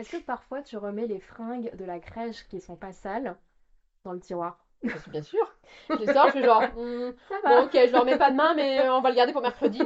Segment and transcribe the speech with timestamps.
[0.00, 3.36] Est-ce que parfois tu remets les fringues de la crèche qui sont pas sales
[4.02, 4.64] dans le tiroir?
[4.82, 5.46] Bien sûr.
[5.90, 8.80] Je sors, je suis genre, hmm, Ça bon, ok, je le remets pas demain, mais
[8.80, 9.82] euh, on va le garder pour mercredi.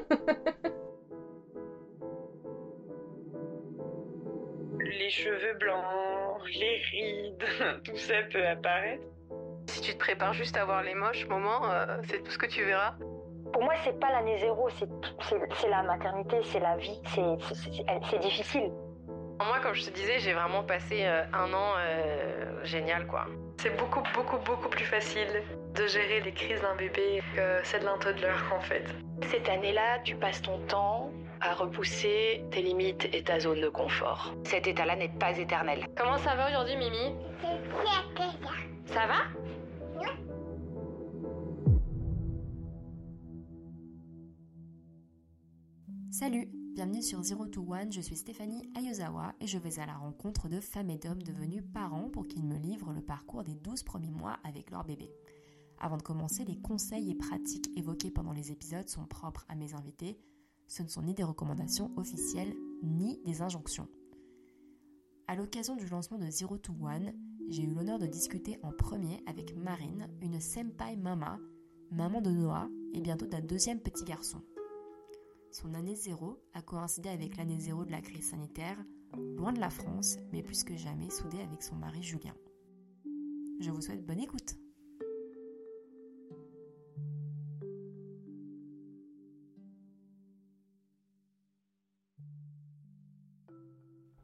[4.78, 5.82] Les cheveux blancs,
[6.60, 7.44] les rides,
[7.84, 9.02] tout ça peut apparaître.
[9.66, 12.46] Si tu te prépares juste à voir les moches moments, euh, c'est tout ce que
[12.46, 12.94] tu verras.
[13.52, 18.70] Pour moi, c'est pas l'année zéro, c'est la maternité, c'est la vie, c'est difficile.
[19.40, 23.26] Moi, comme je te disais, j'ai vraiment passé euh, un an euh, génial, quoi.
[23.60, 25.42] C'est beaucoup, beaucoup, beaucoup plus facile
[25.74, 28.84] de gérer les crises d'un bébé que celle d'un toddler en fait.
[29.22, 31.10] Cette année-là, tu passes ton temps
[31.40, 34.34] à repousser tes limites et ta zone de confort.
[34.44, 35.86] Cet état-là n'est pas éternel.
[35.96, 37.14] Comment ça va aujourd'hui, Mimi?
[38.86, 39.14] Ça va?
[46.10, 49.94] Salut, bienvenue sur Zero to One, je suis Stéphanie Ayozawa et je vais à la
[49.94, 53.84] rencontre de femmes et d'hommes devenus parents pour qu'ils me livrent le parcours des 12
[53.84, 55.08] premiers mois avec leur bébé.
[55.78, 59.72] Avant de commencer, les conseils et pratiques évoqués pendant les épisodes sont propres à mes
[59.74, 60.18] invités,
[60.66, 63.86] ce ne sont ni des recommandations officielles ni des injonctions.
[65.28, 67.12] À l'occasion du lancement de Zero to One,
[67.50, 71.38] j'ai eu l'honneur de discuter en premier avec Marine, une senpai mama,
[71.92, 74.42] maman de Noah et bientôt d'un deuxième petit garçon.
[75.54, 78.76] Son année zéro a coïncidé avec l'année zéro de la crise sanitaire,
[79.36, 82.34] loin de la France, mais plus que jamais soudée avec son mari Julien.
[83.60, 84.56] Je vous souhaite bonne écoute.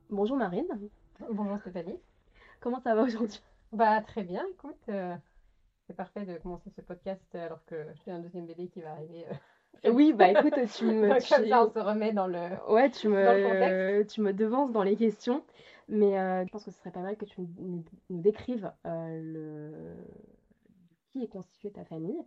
[0.09, 0.67] Bonjour Marine,
[1.31, 2.01] Bonjour Stéphanie.
[2.59, 3.41] comment ça va aujourd'hui?
[3.71, 5.17] Bah très bien, écoute, euh,
[5.87, 9.29] c'est parfait de commencer ce podcast alors que j'ai un deuxième bébé qui va arriver.
[9.29, 9.35] euh,
[9.85, 11.09] Oui, bah écoute, tu me...
[11.29, 12.39] Comme tu- ça, on se remet dans le.
[12.69, 15.43] Ouais, tu dans le me, tu me devances dans les questions,
[15.89, 19.21] mais euh, je pense que ce serait pas mal que tu nous, nous décrives euh,
[19.23, 19.97] le...
[21.13, 22.23] qui est constituée ta famille.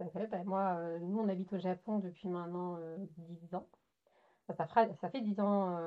[0.00, 0.26] À fait.
[0.26, 3.66] Bah, moi, euh, nous, on habite au Japon depuis maintenant euh, 10 ans.
[4.48, 5.78] Enfin, ça fera, ça fait 10 ans,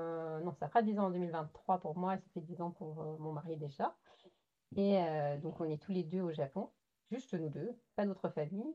[0.44, 3.04] non, ça fera 10 ans en 2023 pour moi et ça fait 10 ans pour
[3.20, 3.96] mon mari déjà.
[4.76, 5.00] Et
[5.44, 6.70] donc, on est tous les deux au Japon,
[7.12, 8.74] juste nous deux, pas d'autres familles.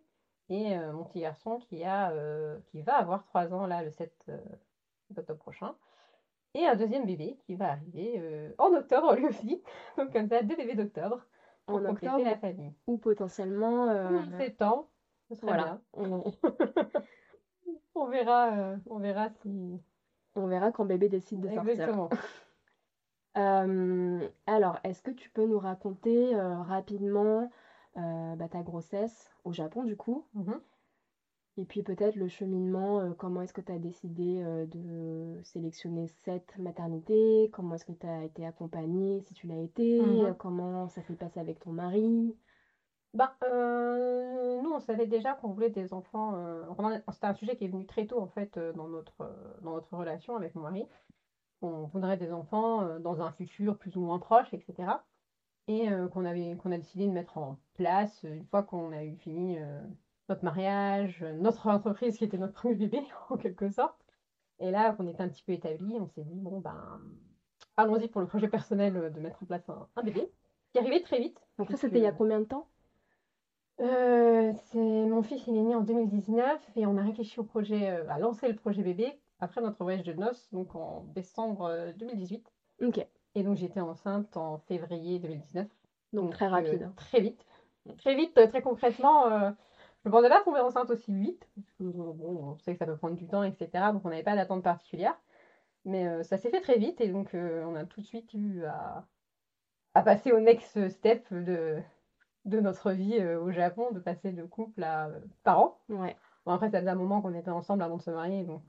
[0.53, 3.91] Et euh, mon petit garçon qui, a, euh, qui va avoir 3 ans là le
[3.91, 4.37] 7 euh,
[5.17, 5.75] octobre prochain.
[6.53, 8.23] Et un deuxième bébé qui va arriver
[8.59, 9.63] en octobre lui aussi.
[9.97, 11.25] Donc, comme ça, deux bébés d'octobre
[11.65, 12.75] pour En compléter octobre la famille.
[12.87, 13.89] ou potentiellement
[14.37, 14.91] C'est temps,
[15.31, 15.81] ce serait voilà.
[15.95, 16.25] bien.
[17.95, 19.81] On, verra, on verra si.
[20.35, 21.71] on verra quand bébé décide de sortir.
[21.71, 22.11] Exactement.
[23.39, 27.51] Euh, alors, est-ce que tu peux nous raconter euh, rapidement
[27.95, 30.25] bah, ta grossesse au Japon du coup?
[30.35, 30.61] Mhm.
[31.59, 36.09] Et puis peut-être le cheminement, euh, comment est-ce que tu as décidé euh, de sélectionner
[36.25, 37.51] cette maternité?
[37.53, 40.01] Comment est-ce que tu as été accompagnée si tu l'as été?
[40.01, 40.25] Mhm.
[40.25, 42.35] Euh, Comment ça s'est passé avec ton mari?
[43.45, 46.35] Euh, nous, on savait déjà qu'on voulait des enfants.
[46.37, 46.65] euh,
[47.11, 49.73] C'était un sujet qui est venu très tôt, en fait, euh, dans notre, euh, dans
[49.75, 50.87] notre relation avec mon mari.
[51.61, 55.05] On voudrait des enfants euh, dans un futur plus ou moins proche, etc.
[55.69, 58.93] Et euh, qu'on avait, qu'on a décidé de mettre en place euh, une fois qu'on
[58.93, 59.81] a eu fini euh,
[60.29, 64.01] notre mariage, euh, notre entreprise qui était notre premier bébé, en quelque sorte.
[64.59, 67.01] Et là, qu'on était un petit peu établi, on s'est dit, bon, ben,
[67.77, 70.33] allons-y pour le projet personnel de mettre en place un, un bébé,
[70.73, 71.41] qui arrivait très vite.
[71.59, 72.69] Donc ça, c'était il y a combien de temps?
[73.81, 77.91] euh, c'est mon fils, il est né en 2019 et on a réfléchi au projet,
[77.91, 81.93] euh, à lancer le projet bébé après notre voyage de noces, donc en décembre euh,
[81.93, 82.53] 2018.
[82.83, 82.99] Ok,
[83.35, 85.69] Et donc j'étais enceinte en février 2019.
[86.13, 86.93] donc très euh, rapide.
[86.97, 87.45] très vite.
[87.99, 89.27] Très vite, euh, très concrètement.
[89.31, 89.51] euh,
[90.05, 91.49] je ne pensais pas tomber enceinte aussi vite.
[91.55, 93.93] parce que, bon, on sait que ça peut prendre du temps, etc.
[93.93, 95.17] Donc on n'avait pas d'attente particulière.
[95.85, 98.33] Mais euh, ça s'est fait très vite et donc euh, on a tout de suite
[98.35, 99.05] eu à,
[99.95, 101.79] à passer au next step de,
[102.45, 105.11] de notre vie au Japon, de passer de couple à
[105.43, 105.79] parents.
[105.89, 106.17] Ouais.
[106.47, 108.63] Bon, après, ça faisait un moment qu'on était ensemble avant de se marier, donc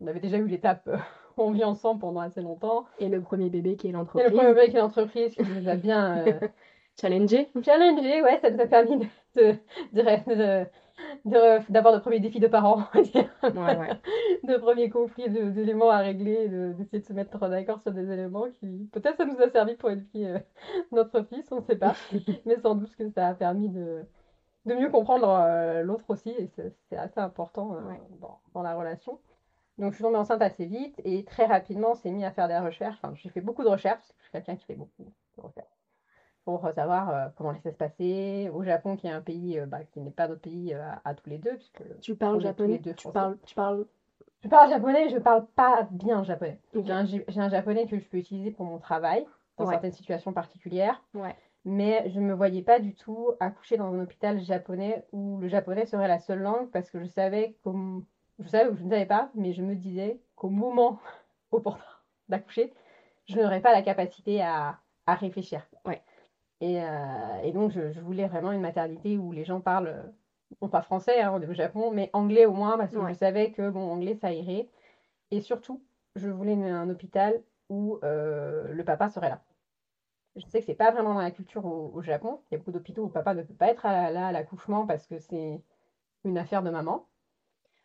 [0.00, 0.88] on avait déjà eu l'étape
[1.36, 2.86] on vit ensemble pendant assez longtemps.
[2.98, 4.32] Et le premier bébé qui est Et le l'entreprise.
[4.32, 6.40] premier avec l'entreprise qui nous a bien euh,
[7.00, 7.48] Challengé.
[7.64, 8.96] challengé, ouais, ça nous a permis
[9.36, 9.54] de,
[11.24, 13.30] de- d'avoir de premiers défis de parents, on va dire.
[13.42, 13.90] Ouais, ouais.
[14.44, 18.10] de premiers conflits, de- d'éléments à régler, de- d'essayer de se mettre d'accord sur des
[18.10, 20.38] éléments qui, peut-être ça nous a servi pour éduquer euh,
[20.92, 21.94] notre fils, on ne sait pas,
[22.46, 24.04] mais sans doute que ça a permis de,
[24.66, 28.00] de mieux comprendre euh, l'autre aussi, et c'est c'est assez important euh, Ouais.
[28.20, 29.18] dans, dans la relation.
[29.78, 32.48] Donc je suis tombée enceinte assez vite, et très rapidement on s'est mis à faire
[32.48, 34.74] des recherches, enfin j'ai fait beaucoup de recherches, parce que je suis quelqu'un qui fait
[34.74, 35.79] beaucoup de recherches,
[36.58, 39.84] pour savoir euh, comment ça se passer au Japon, qui est un pays euh, bah,
[39.84, 42.78] qui n'est pas notre pays euh, à, à tous les deux, puisque Tu parles japonais?
[42.78, 43.86] deux Tu parles, tu parles
[44.42, 46.58] Je parle japonais, mais je parle pas bien japonais.
[46.74, 49.26] J'ai un, j'ai un japonais que je peux utiliser pour mon travail,
[49.58, 49.72] dans Ouais.
[49.72, 51.02] certaines situations particulières.
[51.14, 51.36] Ouais.
[51.66, 55.48] Mais je ne me voyais pas du tout accoucher dans un hôpital japonais où le
[55.48, 58.02] japonais serait la seule langue parce que je savais qu'au-
[58.38, 60.98] je savais ou je ne savais pas, mais je me disais qu'au moment
[61.50, 61.84] opportun
[62.30, 62.72] d'accoucher,
[63.26, 65.66] je n'aurais pas la capacité à, à réfléchir.
[65.84, 66.00] Ouais.
[66.60, 70.12] Et, euh, et donc, je, je voulais vraiment une maternité où les gens parlent,
[70.60, 73.12] non pas français, hein, on est au Japon, mais anglais au moins, parce que Ouais.
[73.14, 74.68] je savais que, bon, anglais, ça irait.
[75.30, 75.82] Et surtout,
[76.16, 79.42] je voulais une- un hôpital où euh, le papa serait là.
[80.36, 82.40] Je sais que c'est pas vraiment dans la culture au, au Japon.
[82.50, 84.32] Il y a beaucoup d'hôpitaux où le papa ne peut pas être à là à
[84.32, 85.60] l'accouchement parce que c'est
[86.24, 87.06] une affaire de maman.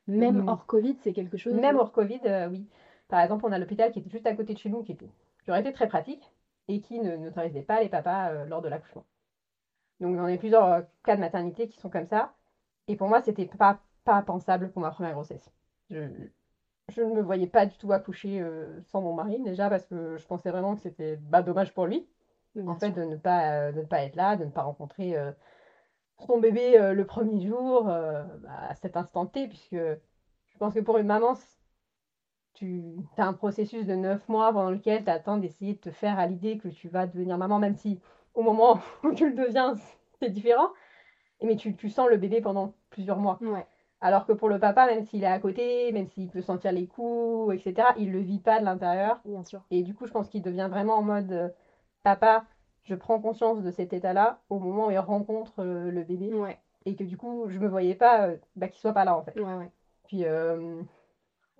[0.07, 0.49] Même Mm.
[0.49, 1.53] hors Covid, c'est quelque chose.
[1.53, 2.67] Même hors Covid, euh, oui.
[3.07, 5.09] Par exemple, on a l'hôpital qui était juste à côté de chez nous, qui, était,
[5.43, 6.31] qui aurait été très pratique
[6.67, 9.05] et qui ne n'autorisait pas les papas euh, lors de l'accouchement.
[9.99, 12.33] Donc, j'en ai plusieurs euh, cas de maternité qui sont comme ça.
[12.87, 15.51] Et pour moi, c'était pas, pas pensable pour ma première grossesse.
[15.89, 16.09] Je,
[16.89, 20.17] je ne me voyais pas du tout accoucher euh, sans mon mari, déjà parce que
[20.17, 22.07] je pensais vraiment que c'était bah, dommage pour lui,
[22.55, 25.15] Bien en fait, de ne pas, de ne pas être là, de ne pas rencontrer
[26.19, 28.27] son bébé le premier jour, bah,
[28.69, 31.35] à cet instant T, puisque je pense que pour une maman,
[32.55, 36.17] tu as un processus de neuf mois pendant lequel tu attends d'essayer de te faire
[36.17, 37.99] à l'idée que tu vas devenir maman, même si
[38.33, 39.75] au moment où tu le deviens,
[40.19, 40.69] c'est différent.
[41.41, 43.37] Et Mais tu, tu sens le bébé pendant plusieurs mois.
[43.41, 43.65] Ouais.
[44.01, 46.87] Alors que pour le papa, même s'il est à côté, même s'il peut sentir les
[46.87, 49.19] coups, etc., il le vit pas de l'intérieur.
[49.25, 49.61] Bien sûr.
[49.71, 51.49] Et du coup, je pense qu'il devient vraiment en mode euh,
[52.03, 52.45] papa,
[52.83, 56.33] je prends conscience de cet état-là au moment où il rencontre euh, le bébé.
[56.33, 56.59] Ouais.
[56.85, 59.23] Et que du coup, je me voyais pas euh, bah, qu'il soit pas là en
[59.23, 59.39] fait.
[59.39, 59.71] Ouais.
[60.07, 60.81] Puis, euh,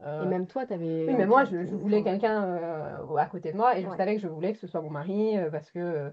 [0.04, 1.06] Et même toi, t'avais.
[1.08, 3.98] oui, mais moi, je, voulais quelqu'un euh, à côé de moi et je Ouais.
[3.98, 6.10] savais que je voulais que ce soit mon mari euh, parce que euh,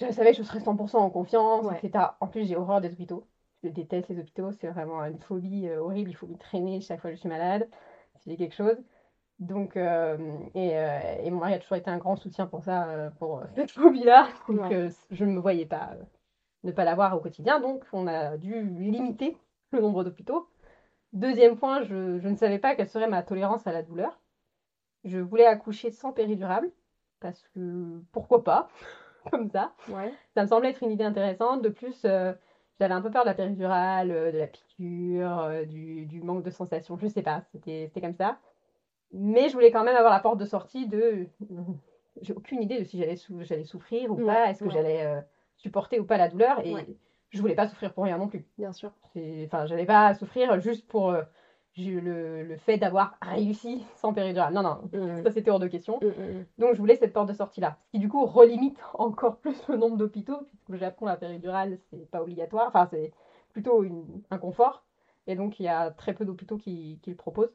[0.00, 1.78] je savais que je serais 100% en confiance, Ouais.
[1.82, 2.16] etc.
[2.20, 3.26] En plus, j'ai horreur des hôpitaux.
[3.62, 6.10] Je déteste les hôpitaux, c'est vraiment une phobie euh, horrible.
[6.10, 7.68] Il faut me traîner chaque fois que je suis malade,
[8.16, 8.76] si j'ai quelque chose.
[9.38, 10.16] Donc, euh,
[10.54, 13.38] et, euh, et mon mari a toujours été un grand soutien pour ça, euh, pour
[13.38, 14.28] euh, cette phobie-là.
[14.48, 14.74] Donc, Ouais.
[14.74, 16.02] euh, je ne me voyais pas euh,
[16.64, 17.60] ne pas l'avoir au quotidien.
[17.60, 19.36] Donc, on a dû limiter
[19.70, 20.48] le nombre d'hôpitaux.
[21.14, 24.20] Deuxième point, je, je ne savais pas quelle serait ma tolérance à la douleur.
[25.04, 26.70] Je voulais accoucher sans péridurale,
[27.20, 28.68] parce que pourquoi pas,
[29.30, 29.72] comme ça.
[29.88, 30.12] Ouais.
[30.34, 31.62] Ça me semblait être une idée intéressante.
[31.62, 32.32] De plus, euh,
[32.80, 36.42] j'avais un peu peur de la péridurale, euh, de la piqûre, euh, du, du manque
[36.42, 36.96] de sensation.
[36.98, 38.38] Je sais pas, c'était comme ça.
[39.12, 41.28] Mais je voulais quand même avoir la porte de sortie de.
[42.22, 44.70] J'ai aucune idée de si j'allais sou- j'allais souffrir ou Ouais, pas, est-ce que ouais.
[44.72, 45.22] j'allais
[45.56, 46.60] supporter ou pas la douleur.
[46.66, 46.74] Et.
[47.36, 48.46] Je voulais pas souffrir pour rien non plus.
[48.58, 48.92] Bien sûr.
[49.44, 51.22] Enfin, j'allais pas souffrir juste pour euh,
[51.76, 54.54] le, le fait d'avoir réussi sans péridurale.
[54.54, 55.22] Non, non, Mm.
[55.22, 55.98] ça c'était hors de question.
[56.00, 56.46] Mm, mm, mm.
[56.58, 57.78] Donc je voulais cette porte de sortie-là.
[57.86, 61.78] Ce qui du coup relimite encore plus le nombre d'hôpitaux, puisque au Japon, la péridurale,
[61.90, 62.68] c'est pas obligatoire.
[62.68, 63.12] Enfin, c'est
[63.52, 64.84] plutôt une- un confort.
[65.26, 67.54] Et donc il y a très peu d'hôpitaux qui, qui le proposent.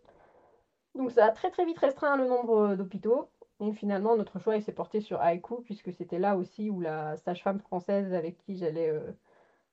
[0.95, 3.29] Donc ça a très très vite restreint le nombre d'hôpitaux.
[3.61, 7.59] Et finalement, notre choix s'est porté sur Haiku, puisque c'était là aussi où la sage-femme
[7.59, 9.11] française avec qui j'allais euh,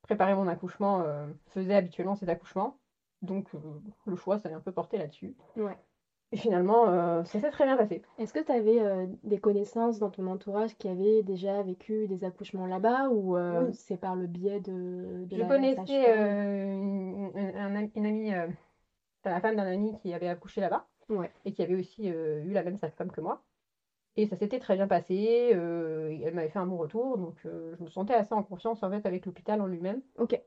[0.07, 2.79] préparer mon accouchement euh, faisait habituellement ses accouchements.
[3.23, 3.59] Donc euh,
[4.07, 5.35] le choix s'est un peu porté là-dessus.
[5.57, 5.77] Ouais.
[6.33, 8.03] Et finalement, euh, ça s'est très bien passé.
[8.19, 12.67] Est-ce que tu avais des connaissances dans ton entourage qui avaient déjà vécu des accouchements
[12.67, 13.75] là-bas ou euh, Oui.
[13.75, 18.07] c'est par le biais de, de Je la connaissais euh, une, une- un ami- une
[18.07, 18.49] amie, euh,
[19.25, 21.31] la femme d'un ami qui avait accouché là-bas Ouais.
[21.45, 23.43] et qui avait aussi euh, eu la même sage-femme que moi.
[24.19, 27.75] Et ça s'était très bien passé, euh, elle m'avait fait un bon retour, donc euh,
[27.79, 30.01] je me sentais assez en confiance en fait avec l'hôpital en lui-même.
[30.19, 30.41] Ok.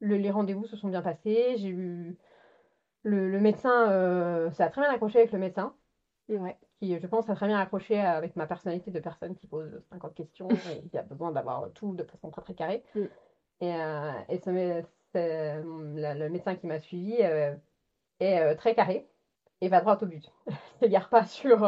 [0.00, 2.18] Le- les rendez-vous se sont bien passés, j'ai eu
[3.02, 5.74] le, le médecin, euh, ça a très bien accroché avec le médecin,
[6.28, 6.56] Ouais.
[6.78, 10.14] qui je pense a très bien accroché avec ma personnalité de personne qui pose 50
[10.14, 12.84] questions et qui a besoin d'avoir tout de façon très très carrée.
[12.94, 13.04] Mm.
[13.62, 13.74] Et,
[14.28, 14.50] et ce
[15.98, 17.14] la- le médecin qui m'a suivi
[18.20, 19.08] est très carré
[19.62, 20.30] et va droit au but.
[20.46, 21.64] Elle s'égare pas sur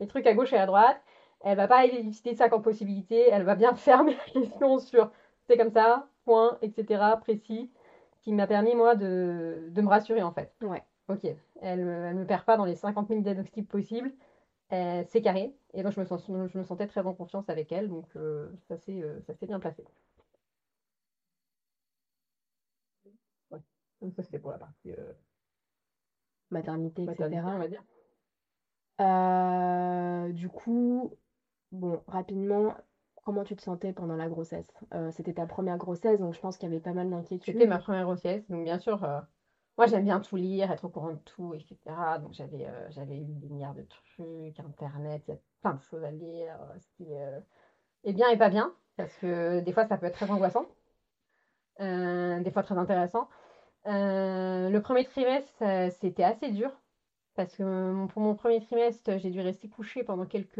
[0.00, 1.00] les trucs à gauche et à droite.
[1.40, 3.28] Elle va pas éliciter 50 possibilités.
[3.30, 5.10] Elle va bien fermer la question sur
[5.46, 7.02] c'est comme ça, point, etc.
[7.20, 7.70] précis,
[8.22, 10.52] qui m'a permis moi de, de me rassurer en fait.
[10.62, 10.82] Ouais.
[11.08, 14.12] Ok, elle, elle me perd pas dans les 50 000 diagnostics possibles.
[14.72, 15.54] Euh, c'est carré.
[15.74, 17.88] Et donc je me, sens, je me sentais très en confiance avec elle.
[17.88, 19.84] Donc euh, ça s'est euh, ça s'est bien placé.
[23.50, 23.58] Ouais.
[24.00, 25.12] Donc ça c'était pour la partie euh,
[26.50, 27.22] Maternité, etc.
[27.22, 27.84] maternité, on va dire.
[29.00, 31.12] Euh, du coup,
[31.72, 32.74] bon, rapidement,
[33.24, 34.72] comment tu te sentais pendant la grossesse?
[34.94, 37.54] Euh, c'était ta première grossesse, donc je pense qu'il y avait pas mal d'inquiétudes.
[37.54, 39.20] C'était ma première grossesse, donc bien sûr, euh,
[39.76, 41.76] moi j'aime bien tout lire, être au courant de tout, etc.
[42.20, 46.04] Donc j'avais j'avais lu des milliards de trucs, internet, il y a plein de choses
[46.04, 46.58] à lire.
[46.78, 47.42] C'était
[48.04, 50.66] et bien et pas bien, parce que des fois ça peut être très angoissant,
[51.78, 53.28] des fois très intéressant.
[53.84, 55.62] Le premier trimestre,
[56.00, 56.70] c'était assez dur,
[57.36, 60.56] Parce que mon- pour mon premier trimestre, j'ai dû rester couchée pendant quelques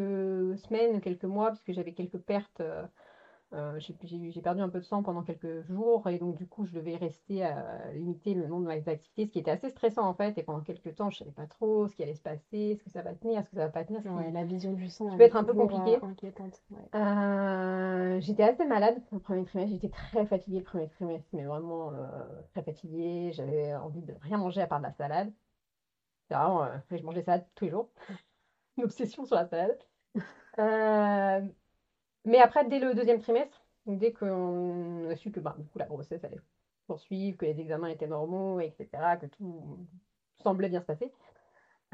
[0.59, 2.61] semaines, quelques mois, puisque j'avais quelques pertes.
[2.61, 2.87] euh,
[3.55, 6.73] euh, j'ai perdu un peu de sang pendant quelques jours, et donc du coup, je
[6.73, 10.15] devais rester à limiter le nombre de mes activités, ce qui était assez stressant en
[10.15, 10.37] fait.
[10.39, 12.91] Et pendant quelques temps, je savais pas trop ce qui allait se passer, est-ce que
[12.91, 14.03] ça va tenir, est-ce que ça va pas tenir.
[14.07, 15.97] Ouais, la vision du sang, Ça peut être un peu compliqué.
[15.97, 16.01] euh,
[16.71, 16.79] ouais.
[16.95, 21.93] Euh, j'étais assez malade le premier trimestre, j'étais très fatiguée le premier trimestre, mais vraiment
[21.93, 22.05] euh,
[22.53, 23.31] très fatiguée.
[23.33, 25.33] J'avais envie de rien manger à part de la salade.
[26.31, 27.91] Vraiment, euh, je mangeais salade tous les jours.
[28.79, 29.79] Une obsession sur la salade.
[30.59, 31.43] Euh,
[32.25, 35.87] mais après, dès le deuxième trimestre, dès qu'on a su que bah, du coup, la
[35.87, 36.41] grossesse allait
[36.87, 39.87] poursuivre, que les examens étaient normaux, etc., que tout
[40.39, 41.13] semblait bien se passer,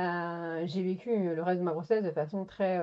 [0.00, 2.80] euh, j'ai vécu le reste de ma grossesse de façon très,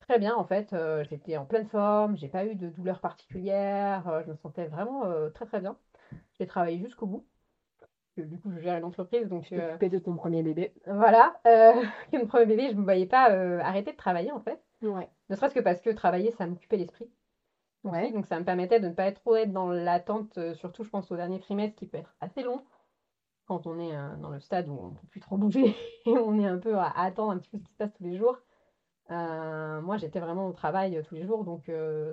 [0.00, 0.74] très bien en fait.
[1.08, 5.04] J'étais en pleine forme, j'ai pas eu de douleurs particulières, euh, je me sentais vraiment
[5.34, 5.78] très très bien.
[6.38, 7.26] J'ai travaillé jusqu'au bout.
[8.16, 10.72] Du coup, je gère une entreprise, donc euh, de ton premier bébé.
[10.86, 11.34] voilà.
[11.46, 11.72] Euh,
[12.12, 14.62] mon premier bébé, je me voyais pas euh, arrêter de travailler en fait.
[14.82, 15.08] Ouais.
[15.30, 17.10] Ne serait-ce que parce que travailler, ça m'occupait l'esprit.
[17.82, 18.12] Ouais.
[18.12, 20.90] Donc ça me permettait de ne pas être trop être dans l'attente, euh, surtout je
[20.90, 22.62] pense au dernier trimestre qui peut être assez long
[23.46, 26.10] quand on est euh, dans le stade où on ne peut plus trop bouger et
[26.12, 28.04] on est un peu à, à attendre un petit peu ce qui se passe tous
[28.04, 28.38] les jours.
[29.10, 31.64] Moi j'étais vraiment au travail tous les jours donc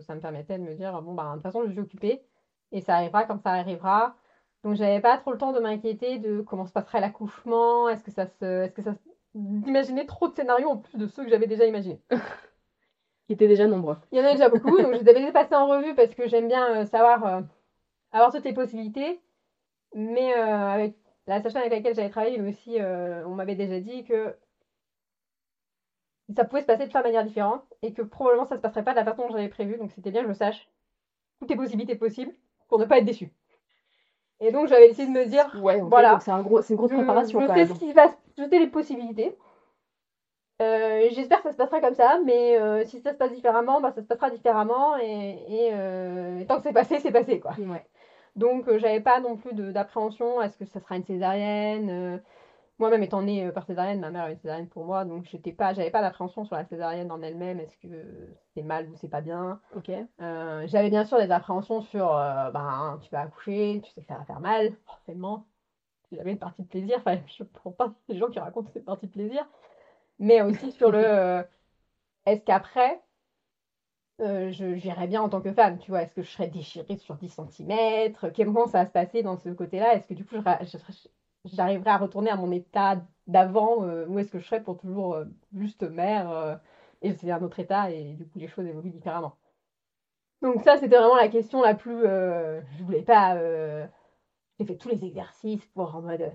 [0.01, 2.21] ça me permettait de me dire bon bah de toute façon je suis occupée
[2.73, 4.15] et ça arrivera quand ça arrivera.
[4.63, 8.11] Donc j'avais pas trop le temps de m'inquiéter de comment se passerait l'accouchement, est-ce que
[8.11, 8.99] ça se, est-ce que ça, se-
[9.35, 12.01] d'imaginer trop de scénarios en plus de ceux que j'avais déjà imaginés.
[13.27, 13.97] Qui étaient déjà nombreux.
[14.11, 16.27] Il y en a déjà beaucoup, donc je les avais passés en revue parce que
[16.27, 17.41] j'aime bien euh, savoir euh,
[18.11, 19.21] avoir toutes les possibilités.
[19.95, 20.95] Mais euh, avec
[21.27, 24.35] la sage-femme avec laquelle j'avais travaillé, mais aussi, euh, on m'avait déjà dit que
[26.35, 28.83] ça pouvait se passer de plein de manières différentes et que probablement ça se passerait
[28.83, 29.77] pas de la façon dont j'avais prévu.
[29.77, 30.67] Donc c'était bien que je sache
[31.39, 32.33] toutes les possibilités possibles
[32.69, 33.33] pour ne pas être déçue.
[34.41, 36.19] Et donc j'avais décidé de me dire, Ouais, Voilà.
[36.19, 37.73] c'est un gros, une grosse je, préparation je quand sais même.
[37.75, 39.37] ce qui va, se- je sais les possibilités.
[40.61, 43.81] Euh, J'espère que ça se passera comme ça, mais euh, si ça se passe différemment,
[43.81, 44.95] bah, ça se passera différemment.
[44.97, 47.51] Et, et, euh, tant que c'est passé, c'est passé, quoi.
[47.59, 47.83] Ouais.
[48.35, 50.41] Donc, j'avais pas non plus d'appréhension.
[50.41, 52.21] Est-ce que ça sera une césarienne
[52.81, 55.25] Moi-même étant née euh, par césarienne, ma mère a eu une césarienne pour moi, donc
[55.25, 57.59] j'étais pas, j'avais pas d'appréhension sur la césarienne en elle-même.
[57.59, 59.89] Est-ce que c'est mal ou c'est pas bien Ok.
[60.21, 64.07] Euh, J'avais bien sûr des appréhensions sur, euh, ben, tu vas accoucher, tu sais que
[64.07, 65.47] ça va faire mal, forcément.
[66.09, 66.97] C'est jamais une partie de plaisir.
[66.99, 69.47] Enfin, je prends pas les gens qui racontent cette partie de plaisir.
[70.19, 71.43] Mais aussi sur le, euh,
[72.25, 73.01] est-ce qu'après,
[74.19, 77.15] je j'irais bien en tant que femme, tu vois, est-ce que je serais déchirée sur
[77.15, 78.13] 10 cm?
[78.35, 79.95] Comment ça va se passer dans ce côté-là?
[79.95, 80.77] Est-ce que du coup, je ra- je
[81.45, 84.77] serais- j'arriverai à retourner à mon état d'avant, euh, ou est-ce que je serais pour
[84.77, 86.55] toujours euh, juste mère, euh,
[87.01, 89.35] et c'est un autre état, et du coup, les choses évoluent différemment.
[90.41, 92.03] Donc ça, c'était vraiment la question la plus...
[92.05, 93.35] euh, je voulais pas...
[94.59, 96.31] J'ai fait tous les exercices pour en mode...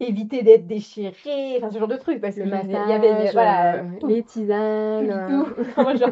[0.00, 3.30] éviter d'être déchirée, enfin ce genre de truc, parce que Le massage, il y avait...
[3.32, 4.06] Voilà, euh, tout.
[4.06, 5.26] les tisanes.
[5.28, 5.82] Tout.
[5.98, 6.10] genre,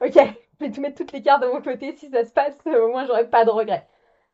[0.00, 0.14] ok,
[0.60, 2.88] je vais tout mettre toutes les cartes de mon côté, si ça se passe, au
[2.88, 3.86] moins j'aurai pas de regrets.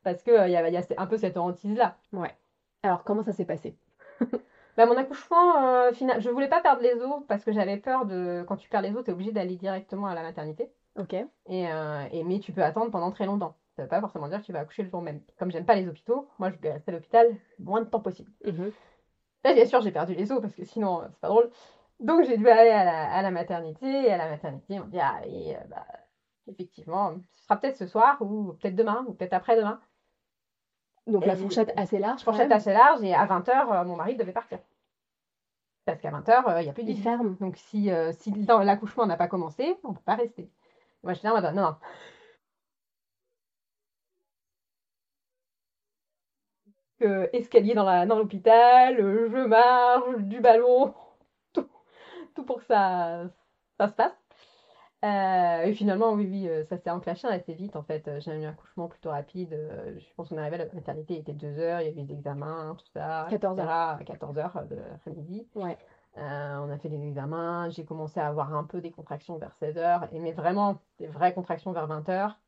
[0.03, 1.97] Parce que euh, il y a, y a un peu cette hantise-là.
[2.85, 3.77] Alors, comment ça s'est passé?
[4.77, 6.21] Bah, mon accouchement, euh, final...
[6.21, 8.45] je voulais pas perdre les os parce que j'avais peur de.
[8.49, 10.69] Quand tu perds les os, tu es obligé d'aller directement à la maternité.
[10.99, 11.13] Ok.
[11.13, 11.29] Et,
[11.73, 13.57] euh, et- mais tu peux attendre pendant très longtemps.
[13.77, 15.21] Ça veut pas forcément dire que tu vas accoucher le jour même.
[15.39, 18.01] Comme j'aime pas les hôpitaux, moi je voulais rester à l'hôpital le moins de temps
[18.01, 18.33] possible.
[18.45, 18.73] Mhm.
[19.45, 21.51] Là, bien sûr, j'ai perdu les os parce que sinon, euh, c'est pas drôle.
[22.01, 23.87] Donc, j'ai dû aller à la, à la maternité.
[23.87, 25.87] Et à la maternité, on me dit Ah, et, euh, bah,
[26.49, 29.81] effectivement, ce sera peut-être ce soir, ou peut-être demain, ou peut-être après-demain.
[31.07, 32.23] Donc, Et- la fourchette assez large.
[32.23, 34.59] Fourchette assez large, et à 20h, mon mari devait partir.
[35.85, 37.03] Parce qu'à 20h, il n'y a plus Il d'issue.
[37.03, 37.37] ferme.
[37.41, 40.51] Donc, si, euh, si dans l'accouchement n'a pas commencé, on ne peut pas rester.
[41.03, 41.77] Moi, je suis là, non, non.
[47.35, 50.95] Escalier dans la, dans l'hôpital, euh, je marche, du ballon,
[51.53, 51.69] tout,
[52.35, 53.25] tout pour que ça,
[53.79, 54.24] ça se passe.
[55.05, 58.09] Euh, et finalement, oui, oui, euh, ça s'est enclenché assez vite en fait.
[58.09, 59.51] Euh, J'ai eu un accouchement plutôt rapide.
[59.99, 62.03] je pense qu'on est arrivé à la maternité, il était 2 heures, il y avait
[62.05, 63.27] des examens, tout ça.
[63.29, 65.47] 14 etc., à 14 heures de l'après-midi.
[65.57, 65.77] Ouais.
[66.17, 69.55] Euh, on a fait des examens, j'ai commencé à avoir un peu des contractions vers
[69.57, 72.41] 16 heures, et mais vraiment des vraies contractions vers 20 heures.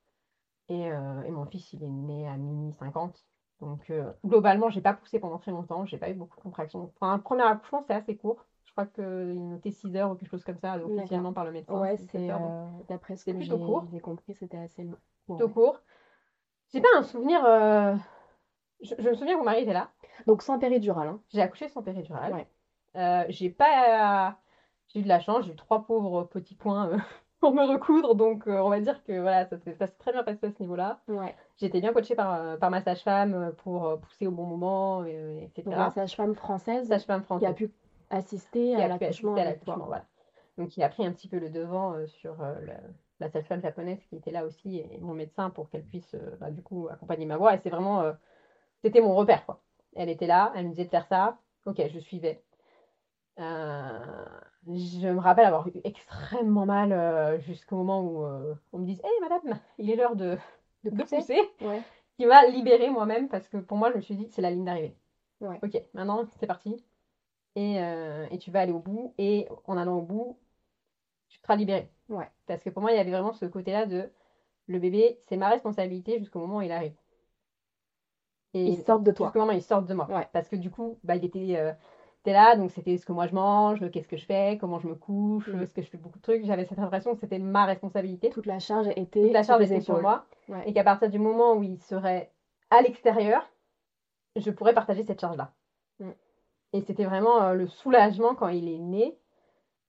[0.68, 3.22] Et, euh, et mon fils, il est né à minuit 50.
[3.60, 3.92] Donc
[4.24, 6.90] globalement, j'ai pas poussé pendant très longtemps, j'ai pas eu beaucoup de contractions.
[7.00, 8.44] Enfin, un premier accouchement, c'est assez court.
[8.66, 11.80] Je crois qu'il notait 6 heures ou quelque chose comme ça, officiellement par le médecin.
[11.80, 12.36] Ouais, c'est euh,
[12.88, 14.96] d'après ce que j'ai compris, c'était assez long.
[15.28, 15.54] Bon, plutôt ouais.
[15.54, 15.80] court.
[16.72, 17.44] J'ai pas un souvenir.
[17.44, 17.94] euh,
[18.82, 19.90] Je, je me souviens que mon mari était là.
[20.26, 21.08] Donc sans péridurale.
[21.08, 21.20] Hein.
[21.28, 22.32] J'ai accouché sans péridurale.
[22.34, 22.48] Ouais.
[22.96, 24.36] Euh, j'ai pas.
[24.88, 26.90] J'ai eu de la chance, j'ai eu trois pauvres petits points
[27.40, 30.46] pour me recoudre, donc euh, on va dire que voilà, ça s'est très bien passé
[30.46, 31.00] à ce niveau-là.
[31.08, 31.34] Ouais.
[31.56, 35.62] J'ai été bien coachée par, par ma sage-femme pour pousser au bon moment, euh, etc.
[35.64, 37.54] Donc la sage-femme française Sage-femme qui a française.
[37.56, 37.74] qui a pu
[38.10, 40.04] assister à l'accouchement, voilà.
[40.58, 42.80] Donc il a pris un petit peu le devant euh, sur euh, la,
[43.20, 46.50] la sage-femme japonaise qui était là aussi et mon médecin pour qu'elle puisse euh, bah,
[46.50, 47.54] du coup accompagner ma voix.
[47.54, 48.12] Et c'est vraiment,
[48.82, 49.60] c'était mon repère quoi.
[49.94, 52.42] Elle était là, elle me disait de faire ça, ok, je suivais.
[53.38, 59.58] Je me rappelle avoir eu extrêmement mal jusqu'au moment où on me dise, hé madame,
[59.78, 60.38] il est l'heure de,
[60.84, 61.82] De de pousser pousser Ouais.
[62.16, 64.64] qui m'a libérée moi-même parce que pour moi, je me suis dit, c'est la ligne
[64.64, 64.96] d'arrivée.
[65.40, 65.58] Ouais.
[65.62, 66.82] Ok, maintenant, c'est parti.
[67.56, 69.12] Et, euh, et tu vas aller au bout.
[69.18, 70.38] Et en allant au bout,
[71.28, 71.90] tu seras libérée.
[72.08, 72.30] Ouais.
[72.46, 74.08] Parce que pour moi, il y avait vraiment ce côté-là de
[74.68, 76.94] le bébé, c'est ma responsabilité jusqu'au moment où il arrive.
[78.54, 79.26] Et Ils sortent de toi.
[79.28, 80.06] jusqu'au moment où il sort de moi.
[80.10, 80.26] Ouais.
[80.32, 81.72] Parce que du coup, bah, il était, euh,
[82.26, 84.94] là, donc c'était ce que moi je mange, qu'est-ce que je fais, comment je me
[84.96, 85.62] couche, Mm.
[85.62, 86.44] est-ce que je fais beaucoup de trucs.
[86.44, 88.30] J'avais cette impression que c'était ma responsabilité.
[88.30, 90.02] Toute la charge était Toute la sur charge tes était sur épaules.
[90.02, 90.68] moi Ouais.
[90.68, 92.32] et qu'à partir du moment où il serait
[92.70, 93.48] à l'extérieur,
[94.34, 95.52] je pourrais partager cette charge-là.
[96.00, 96.10] Mm.
[96.72, 99.18] Et c'était vraiment euh, le soulagement quand il est né.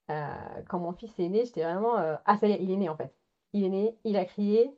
[0.10, 0.36] Euh,
[0.70, 2.90] quand mon fils est né, j'étais vraiment euh, Ah, ça y est, il est né
[2.90, 3.14] en fait.
[3.54, 4.72] Il est né, il a crié.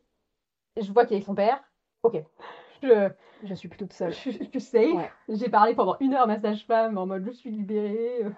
[0.77, 1.63] Je vois qu'il est avec son père.
[2.03, 2.17] Ok.
[2.81, 3.09] Je,
[3.43, 4.13] Je suis plus toute seule.
[4.13, 4.95] je, je safe.
[4.95, 5.11] Ouais.
[5.27, 8.29] J'ai parlé pendant une heure à ma sage-femme en mode je suis libérée, euh,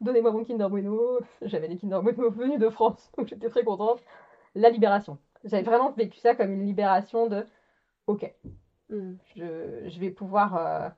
[0.00, 1.18] donnez-moi mon Kinder Bueno.
[1.42, 4.02] J'avais des Kinder Bueno venus de France, donc j'étais très contente.
[4.54, 5.18] La libération.
[5.44, 7.46] J'avais vraiment vécu ça comme une libération de
[8.06, 8.34] ok,
[8.90, 9.14] Mm.
[9.36, 10.56] je, je vais pouvoir.
[10.56, 10.88] euh,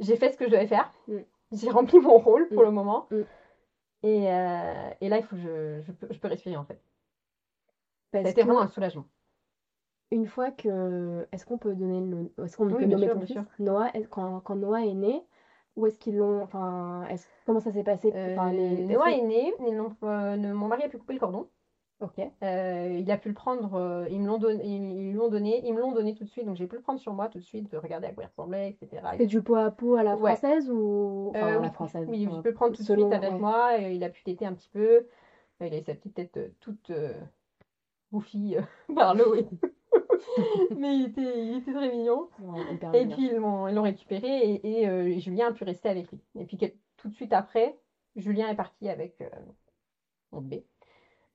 [0.00, 1.18] J'ai fait ce que je devais faire, Mm.
[1.52, 2.64] j'ai rempli mon rôle pour Mm.
[2.66, 3.06] le moment.
[3.10, 3.20] Mm.
[4.02, 6.80] Et, euh, et là, il faut que je, je, peux, je peux respirer en fait.
[8.12, 9.04] Que vraiment un soulagement.
[10.10, 11.28] une fois que.
[11.30, 12.32] Est-ce qu'on peut donner le.
[12.44, 13.38] Est-ce qu'on Oui, peut nommer sûr, ton fils?
[13.60, 15.22] Noah, quand, quand Noah est né,
[15.76, 16.42] où est-ce qu'ils l'ont.
[16.42, 17.06] Enfin,
[17.46, 18.08] comment ça s'est passé?
[18.08, 21.48] Enfin, Euh, les- Noah est né, l'ont- euh, mon mari a pu couper le cordon.
[22.00, 22.18] Ok.
[22.42, 25.60] Euh, il a pu le prendre, euh, ils me l'ont donné, ils, ils l'ont donné,
[25.66, 27.38] ils me l'ont donné tout de suite, donc j'ai pu le prendre sur moi tout
[27.38, 29.02] de suite, de regarder à quoi il ressemblait, etc.
[29.18, 30.30] C'est du pot à pot à la Ouais.
[30.30, 31.28] française ou.
[31.34, 32.08] Enfin, Euh, à oui, la française.
[32.08, 33.38] oui, je peux le prendre tout de suite avec ouais.
[33.38, 34.80] moi, et il a pu téter un petit peu,
[35.62, 37.12] Euh, il avait sa petite tête euh, toute euh,
[38.10, 38.62] bouffie euh,
[38.94, 39.46] par le haut, et-
[40.78, 42.28] mais il était, il était très mignon.
[42.40, 42.60] Ouais,
[42.94, 43.16] Et mignon.
[43.16, 46.20] puis ils l'ont ils l'ont récupéré et, et, euh, Julien a pu rester avec lui.
[46.38, 46.56] Et puis
[46.96, 47.76] tout de suite après,
[48.16, 49.28] Julien est parti avec euh,
[50.32, 50.64] mon bébé.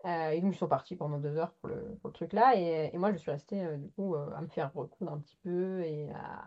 [0.06, 2.56] Euh, et donc ils sont partis pendant deux heures pour le, pour le truc là.
[2.56, 5.20] Et, et moi je suis restée euh, du coup euh, à me faire recoudre un
[5.20, 6.44] petit peu et à,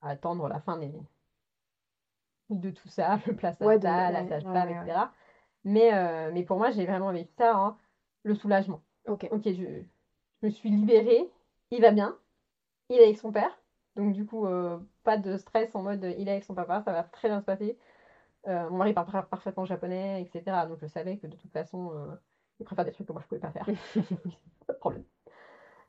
[0.00, 0.92] à attendre la fin des,
[2.50, 5.12] de tout ça, le placenta, Ouais, de- la sage-femme, ouais, ouais, etc.
[5.64, 7.78] Mais, mais pour moi j'ai vraiment vécu ça, hein,
[8.24, 8.82] le soulagement.
[9.06, 9.28] Ok.
[9.30, 11.30] Ok, je, je me suis libérée,
[11.70, 12.18] il va bien,
[12.90, 13.62] il est avec son père,
[13.96, 14.46] donc du coup,
[15.04, 17.46] pas de stress en mode il est avec son papa, ça va très bien se
[17.46, 17.78] passer.
[18.46, 20.66] Mon mari parle par- parfaitement japonais, etc.
[20.66, 22.18] Donc je savais que de toute façon,
[22.52, 23.66] euh, il préfère des trucs que moi je pouvais pas faire.
[24.66, 25.04] pas de problème.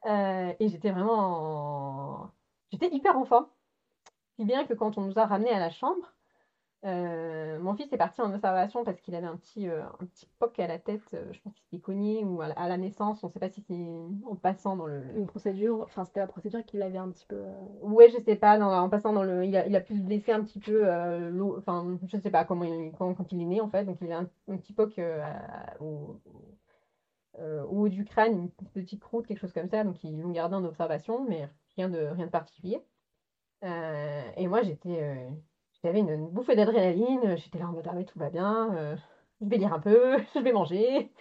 [0.06, 2.32] Euh, et j'étais vraiment en...
[2.72, 3.48] J'étais hyper en forme.
[4.36, 6.14] Si bien que quand on nous a ramenés à la chambre,
[6.86, 10.28] euh, mon fils est parti en observation parce qu'il avait un petit, euh, un petit
[10.40, 12.78] poc à la tête, euh, je pense qu'il s'est cogné ou à la, à la
[12.78, 13.88] naissance, on ne sait pas si c'est
[14.30, 15.02] en passant dans le...
[15.18, 15.82] Une procédure.
[15.84, 17.42] Enfin, c'était la procédure qui l'avait un petit peu.
[17.82, 19.46] Ouais, je sais pas, dans- en passant dans le...
[19.46, 20.84] Il a, il a pu se blesser un petit peu,
[21.30, 23.98] l'eau- enfin, je sais pas comment il, quand, quand il est né en fait, donc
[24.02, 26.20] il a un, un petit poc à- au,
[27.40, 30.56] au haut du crâne, une petite croûte, quelque chose comme ça, donc ils l'ont gardé
[30.56, 32.82] en observation, mais rien de, rien de particulier.
[34.38, 35.28] Et moi j'étais...
[35.84, 38.74] euh, j'avais une, une bouffée d'adrénaline, j'étais là en mode ah mais tout va bien,
[38.76, 38.96] euh,
[39.42, 41.12] je vais lire un peu, je vais manger.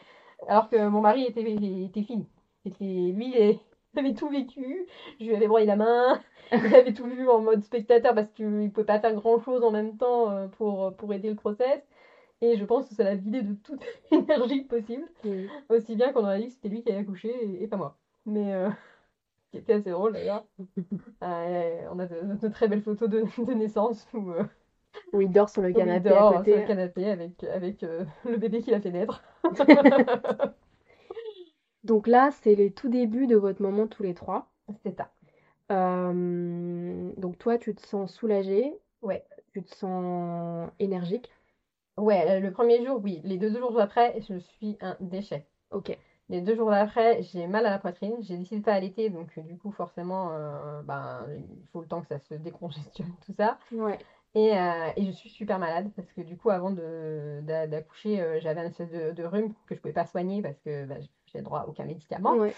[0.49, 2.29] Alors que mon mari était, était fini.
[2.81, 3.61] Lui, il
[3.97, 4.87] avait tout vécu,
[5.21, 6.21] je lui avais broyé la main,
[6.53, 9.63] il avait tout vu en mode spectateur parce qu'il ne pouvait pas faire grand chose
[9.65, 11.83] en même temps euh, pour, pour aider le process.
[12.41, 15.09] Et je pense que ça l'a vidé de toute énergie possible,
[15.69, 17.99] aussi bien qu'on aurait dit que c'était lui qui avait accouché et, et pas moi.
[18.27, 18.69] Mais euh,
[19.53, 20.45] qui était assez drôle d'ailleurs.
[21.23, 24.45] Euh, on a de, de très belles photos de, de naissance où, euh,
[25.13, 26.53] Où il dort sur le où il canapé dort, à hein, côté.
[26.53, 29.23] sur le canapé avec, avec euh, le bébé qu'il a fait naître.
[31.85, 34.51] Donc là, c'est les tout débuts de votre moment tous les trois.
[34.85, 35.11] C'est ça.
[35.69, 39.25] Donc toi, tu te sens soulagée, Ouais.
[39.53, 41.31] tu te sens énergique.
[41.97, 43.21] Ouais, le premier jour, oui.
[43.25, 45.47] Les deux jours après, je suis un déchet.
[45.71, 45.97] Ok.
[46.33, 48.17] Les deux jours d'après, j'ai mal à la poitrine.
[48.21, 51.87] J'ai décidé de pas allaiter, donc euh, du coup, forcément, euh, ben, il faut le
[51.87, 53.59] temps que ça se décongestionne, tout ça.
[53.71, 53.99] Ouais.
[54.35, 58.63] Et, euh, et je suis super malade parce que du coup, avant d'accoucher, euh, j'avais
[58.63, 60.95] un espèce de, de rhume que je pouvais pas soigner parce que bah,
[61.27, 62.33] j'ai droit à aucun médicament.
[62.37, 62.55] Ouais.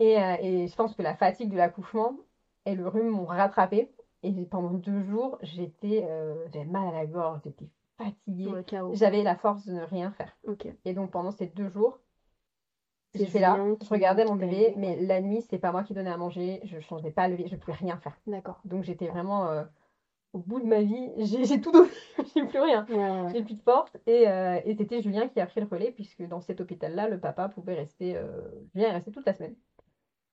[0.00, 2.16] Et, et je pense que la fatigue de l'accouchement
[2.66, 3.88] et le rhume m'ont rattrapé.
[4.24, 6.08] Et pendant deux jours, j'étais,
[6.52, 8.50] j'avais mal à la gorge, j'étais fatiguée.
[8.94, 10.36] J'avais la force de ne rien faire.
[10.84, 12.00] Et donc pendant ces deux jours,
[13.14, 16.16] j'étais là, je regardais mon bébé, mais la nuit, c'est pas moi qui donnais à
[16.16, 18.16] manger, je changeais pas le je pouvais rien faire.
[18.26, 18.60] D'accord.
[18.64, 19.64] Donc j'étais vraiment euh,
[20.32, 21.10] au bout de ma vie,
[21.44, 21.90] j'ai tout donné,
[22.34, 22.86] j'ai plus rien.
[22.88, 23.32] Ouais, ouais, ouais.
[23.34, 23.96] J'ai plus de force.
[24.06, 27.20] Et, euh, et c'était Julien qui a pris le relais, puisque dans cet hôpital-là, le
[27.20, 28.16] papa pouvait rester.
[28.16, 28.28] euh,
[28.74, 29.54] Julien est resté toute la semaine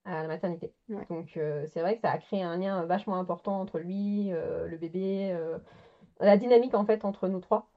[0.06, 0.74] à la maternité.
[0.88, 1.06] Ouais.
[1.10, 1.38] Donc,
[1.68, 5.38] c'est vrai que ça a créé un lien vachement important entre lui, le bébé,
[6.20, 7.70] la dynamique en fait entre nous trois.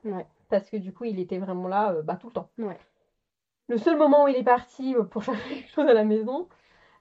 [0.49, 2.49] Parce que du coup, il était vraiment là bah, tout le temps.
[3.69, 6.49] Le seul moment où il est parti euh, pour chercher quelque chose à la maison,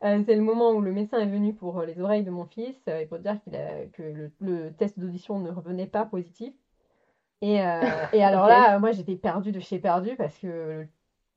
[0.04, 2.46] euh, c'est le moment où le médecin est venu pour euh, les oreilles de mon
[2.46, 6.06] fils euh, et pour dire qu'il a, que le, le test d'audition ne revenait pas
[6.06, 6.54] positif.
[7.42, 7.82] Et, euh,
[8.14, 10.88] et alors là, moi j'étais perdue de chez perdue parce que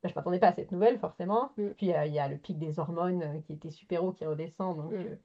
[0.03, 1.51] bah, je m'attendais pas à cette nouvelle forcément.
[1.57, 1.69] Mm.
[1.77, 4.77] Puis il y a le pic des hormones qui était super haut qui redescend.
[4.77, 5.17] Donc Mm.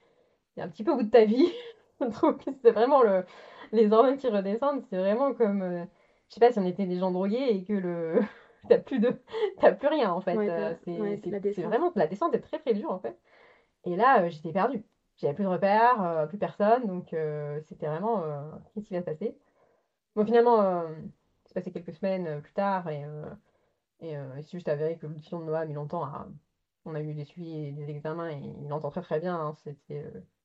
[0.57, 1.47] c'est un petit peu au bout de ta vie.
[2.01, 3.25] Je trouve que c'est vraiment le,
[3.73, 4.83] les hormones qui redescendent.
[4.91, 5.87] C'est vraiment comme,
[6.29, 8.21] je sais pas si on était des gens drogués et que le
[8.69, 9.13] t'as plus de
[9.61, 10.37] t'as plus rien en fait.
[10.37, 11.65] Ouais, Euh, c'est ouais, c'est c'est- la c'est descente.
[11.67, 13.19] vraiment la descente est très très dure en fait.
[13.85, 14.85] Et là, euh, j'étais perdue.
[15.17, 17.15] J'avais plus de repères, euh, plus personne, donc
[17.67, 18.23] c'était vraiment
[18.75, 19.37] qu'est-ce qui va se passer?
[20.17, 23.05] Bon, finalement, il s'est passé quelques semaines plus tard et,
[24.01, 26.29] et il s'est juste avéré que l'audition de Noah a mis longtemps à.
[26.87, 29.37] On a eu des suivis et des examens et il entend très très bien.
[29.39, 29.55] hein.
[29.63, 30.05] C'était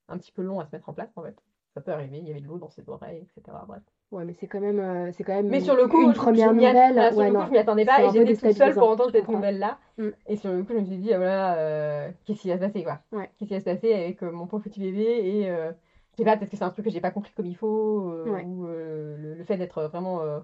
[0.10, 1.42] un petit peu long à se mettre en place en fait.
[1.74, 3.66] Ça peut arriver, il y avait de l'eau dans ses oreilles, etc.
[3.66, 3.84] Bref.
[4.12, 6.18] Ouais, mais c'est quand même, euh, c'est quand même Mais sur le coup, une je-
[6.20, 6.94] première je nouvelle.
[6.94, 7.46] voilà, sur ouais, le coup, non.
[7.48, 9.78] je m'y attendais pas et j'étais toute seule pour entendre cette nouvelle-là.
[9.98, 10.10] Mm.
[10.28, 12.62] Et sur le coup, je me suis dit, ah, voilà, euh, qu'est-ce qui va se
[12.62, 13.02] passer, quoi?
[13.12, 13.30] Ouais.
[13.38, 15.02] Qu'est-ce qui va se passer avec euh, mon pauvre petit bébé?
[15.04, 15.72] Et euh,
[16.12, 18.10] je sais pas, peut-être que c'est un truc que j'ai pas compris comme il faut,
[18.12, 20.40] euh, ou euh, le, le fait d'être vraiment euh,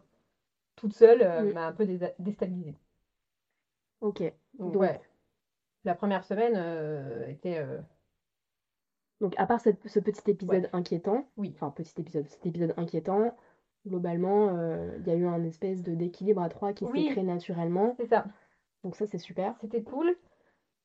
[0.75, 1.53] toute seule euh, Mm.
[1.53, 2.75] m'a un peu désa- déstabilisée.
[4.01, 4.21] Ok.
[4.57, 4.99] Donc, Donc- ouais,
[5.85, 7.59] la première semaine euh, était.
[7.59, 7.77] euh,
[9.21, 11.51] Donc, à part cette- ce petit épisode inquiétant, Oui.
[11.55, 13.31] enfin, petit épisode, cet épisode inquiétant,
[13.87, 17.05] globalement, euh, il y a eu un espèce de d'équilibre à trois qui Oui.
[17.07, 17.93] s'est créé naturellement.
[17.97, 18.25] C'est ça.
[18.83, 19.55] Donc, ça, c'est super.
[19.61, 20.15] C'était cool.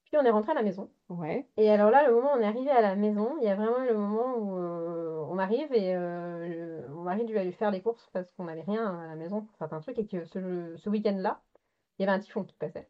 [0.04, 0.88] Puis on est rentré à la maison.
[1.08, 1.46] Ouais.
[1.56, 3.56] Et alors là, le moment où on est arrivé à la maison, il y a
[3.56, 6.46] vraiment le moment où euh, on arrive et euh,
[6.86, 9.40] le- mon mari dû aller faire les courses parce qu'on n'avait rien à la maison
[9.40, 11.40] pour certains trucs et que ce, ce week-end-là,
[11.98, 12.86] il y avait un typhon qui passait.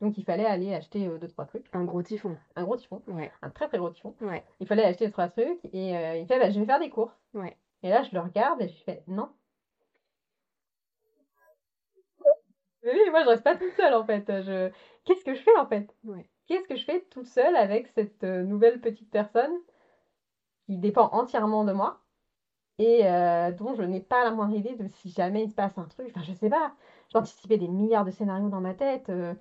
[0.00, 1.66] Donc il fallait aller acheter euh, deux, trois trucs.
[1.74, 2.36] Un gros typhon.
[2.54, 3.30] Un gros typhon, Ouais.
[3.42, 4.14] un très très gros typhon.
[4.22, 4.42] Ouais.
[4.60, 7.20] Il fallait acheter deux, trois trucs et il fait bah, je vais faire des courses.
[7.34, 7.54] Ouais.
[7.82, 9.34] Et là, je le regarde et je fais non.
[12.82, 14.24] Oui, moi je reste pas toute seule en fait.
[14.42, 14.70] Je...
[15.04, 15.94] Qu'est-ce que je fais en fait?
[16.04, 16.30] Ouais.
[16.46, 19.52] Qu'est-ce que je fais toute seule avec cette euh, nouvelle petite personne
[20.66, 22.02] qui dépend entièrement de moi
[22.78, 25.78] et euh, dont je n'ai pas la moindre idée de si jamais il se passe
[25.78, 26.08] un truc?
[26.10, 26.76] Enfin, je sais pas.
[27.12, 29.10] J'anticipais des milliards de scénarios dans ma tête.
[29.10, 29.34] euh,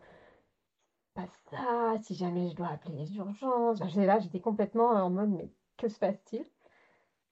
[1.13, 3.82] pas ça, si jamais je dois appeler les urgences.
[3.82, 6.45] Enfin, pas, j'étais complètement en mode mais que se passe-t-il?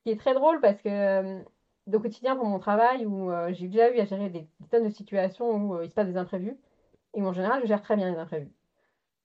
[0.04, 1.39] Qui est très drôle parce que euh,
[1.92, 4.89] au quotidien pour mon travail où euh, j'ai déjà eu à gérer des, tonnes de
[4.89, 6.58] situations où euh, il se passe des imprévus
[7.13, 8.52] et en général je gère très bien les imprévus.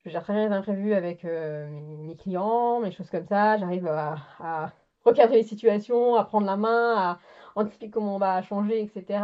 [0.05, 3.59] Je gère très bien les imprévus avec mes, clients, mes choses comme ça.
[3.59, 4.73] J'arrive à,
[5.05, 7.19] recadrer les situations, à prendre la main, à
[7.57, 9.21] anticiper comment on va changer, etc.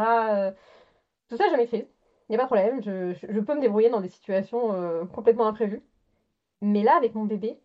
[1.29, 1.87] Tout ça, je maîtrise.
[2.29, 2.83] Il n'y a pas de problème.
[2.83, 5.81] Je, peux me débrouiller dans des situations complètement imprévues.
[6.61, 7.59] Mais là, avec mon bébé,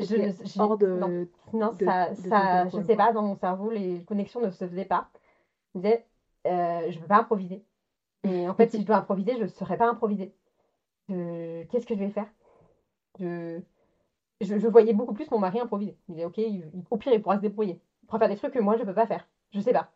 [0.00, 0.16] je,
[0.58, 0.86] hors de.
[0.86, 1.14] non.
[1.52, 4.66] Non, de- ça, de ça, je sais pas, dans mon cerveau, les connexions ne se
[4.66, 5.10] faisaient pas.
[5.74, 6.06] Je me disais,
[6.46, 7.64] euh, je veux pas improviser.
[8.24, 10.34] Et en fait, si je dois improviser, je ne saurais pas improviser.
[11.08, 12.28] Je- Qu'est-ce que je vais faire?
[13.18, 13.60] Je...
[14.42, 15.96] Je, je voyais beaucoup plus mon mari improviser.
[16.08, 17.80] Il disait, ok, il- au pire, il pourra se débrouiller.
[18.02, 19.28] Il pourra faire des trucs que moi, je peux pas faire.
[19.52, 19.92] Je sais pas.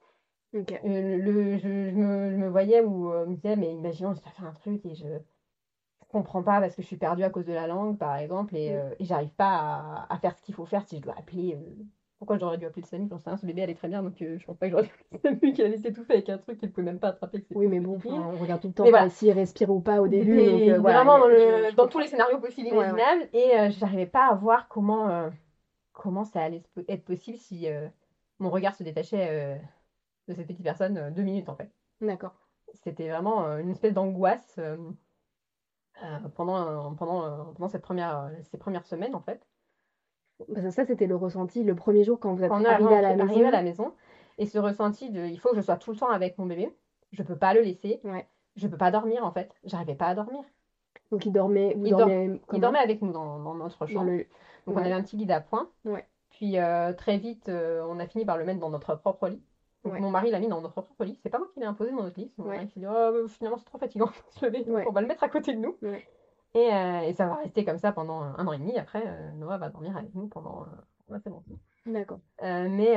[0.84, 4.14] Euh, le, je, je me, je me voyais où euh, je me disais, mais imaginons,
[4.14, 5.29] je dois faire un truc et je je
[6.10, 8.70] comprends pas parce que je suis perdue à cause de la langue, par exemple, et,
[8.72, 8.76] Mm.
[8.76, 11.54] euh, et j'arrive pas à, à faire ce qu'il faut faire si je dois appeler.
[11.56, 11.82] euh,
[12.18, 13.08] Pourquoi j'aurais dû appeler le SAMU?
[13.10, 14.82] J'en sais rien, ce bébé allait très bien, donc euh, je pense pas que j'aurais
[14.86, 17.44] dû appeler le SAMU qui allait s'étouffer avec un truc qu'il pouvait même pas attraper.
[17.54, 19.08] Oui, mais bon, enfin, on regarde tout le temps enfin, voilà.
[19.08, 20.44] s'il respire ou pas au début.
[20.44, 22.88] Donc, euh, voilà, vraiment dans, le, tous les scénarios possibles et Ouais, ouais.
[22.88, 25.30] imaginables, et euh, j'arrivais pas à voir comment,
[25.92, 27.66] comment ça allait être possible si
[28.38, 29.60] mon regard se détachait
[30.28, 31.70] de cette petite personne deux minutes en fait.
[32.00, 32.34] D'accord.
[32.74, 34.60] C'était vraiment une espèce d'angoisse
[36.34, 39.40] pendant, euh, pendant, euh, pendant cette première, euh, ces premières semaines en fait.
[40.54, 43.24] Que ça, c'était le ressenti le premier jour quand vous êtes arrivé à la arrivé
[43.24, 43.48] maison.
[43.48, 43.94] à la maison,
[44.38, 46.74] et ce ressenti de il faut que je sois tout le temps avec mon bébé,
[47.12, 48.26] je peux pas le laisser, Ouais.
[48.56, 50.42] je peux pas dormir en fait, j'arrivais pas à dormir.
[51.10, 51.74] Donc, il dormait.
[51.74, 54.06] Vous Il dormait avec nous dans, dans notre Dans chambre.
[54.06, 54.26] le...
[54.66, 55.68] Donc on avait un petit lit d'appoint.
[55.84, 56.06] Ouais.
[56.30, 59.42] Puis euh, très vite, euh, on a fini par le mettre dans notre propre lit.
[59.84, 60.00] Donc Ouais.
[60.00, 61.18] mon mari l'a mis dans notre propre lit.
[61.22, 62.30] C'est pas moi qui l'ai imposé dans notre lit.
[62.38, 62.56] Mon Ouais.
[62.56, 64.64] mari qui dit oh, bah, finalement c'est trop fatigant de se lever.
[64.70, 64.84] Ouais.
[64.88, 65.76] On va le mettre à côté de nous.
[66.54, 68.76] Et, euh, et ça va rester comme ça pendant un an et demi.
[68.76, 70.62] Après, euh, Noah va dormir avec nous pendant.
[70.64, 71.42] euh, ouais, c'est bon.
[71.86, 72.18] D'accord.
[72.42, 72.96] Mais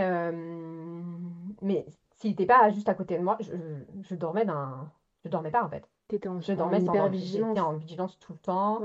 [1.62, 3.54] mais s'il n'était pas juste à côté de moi, je,
[4.02, 4.92] je dormais d'un.
[5.24, 5.88] Je dormais pas en fait.
[6.08, 7.60] T'étais en, Je en dormais sans J'étais vigilance.
[7.60, 8.82] en vigilance tout le temps.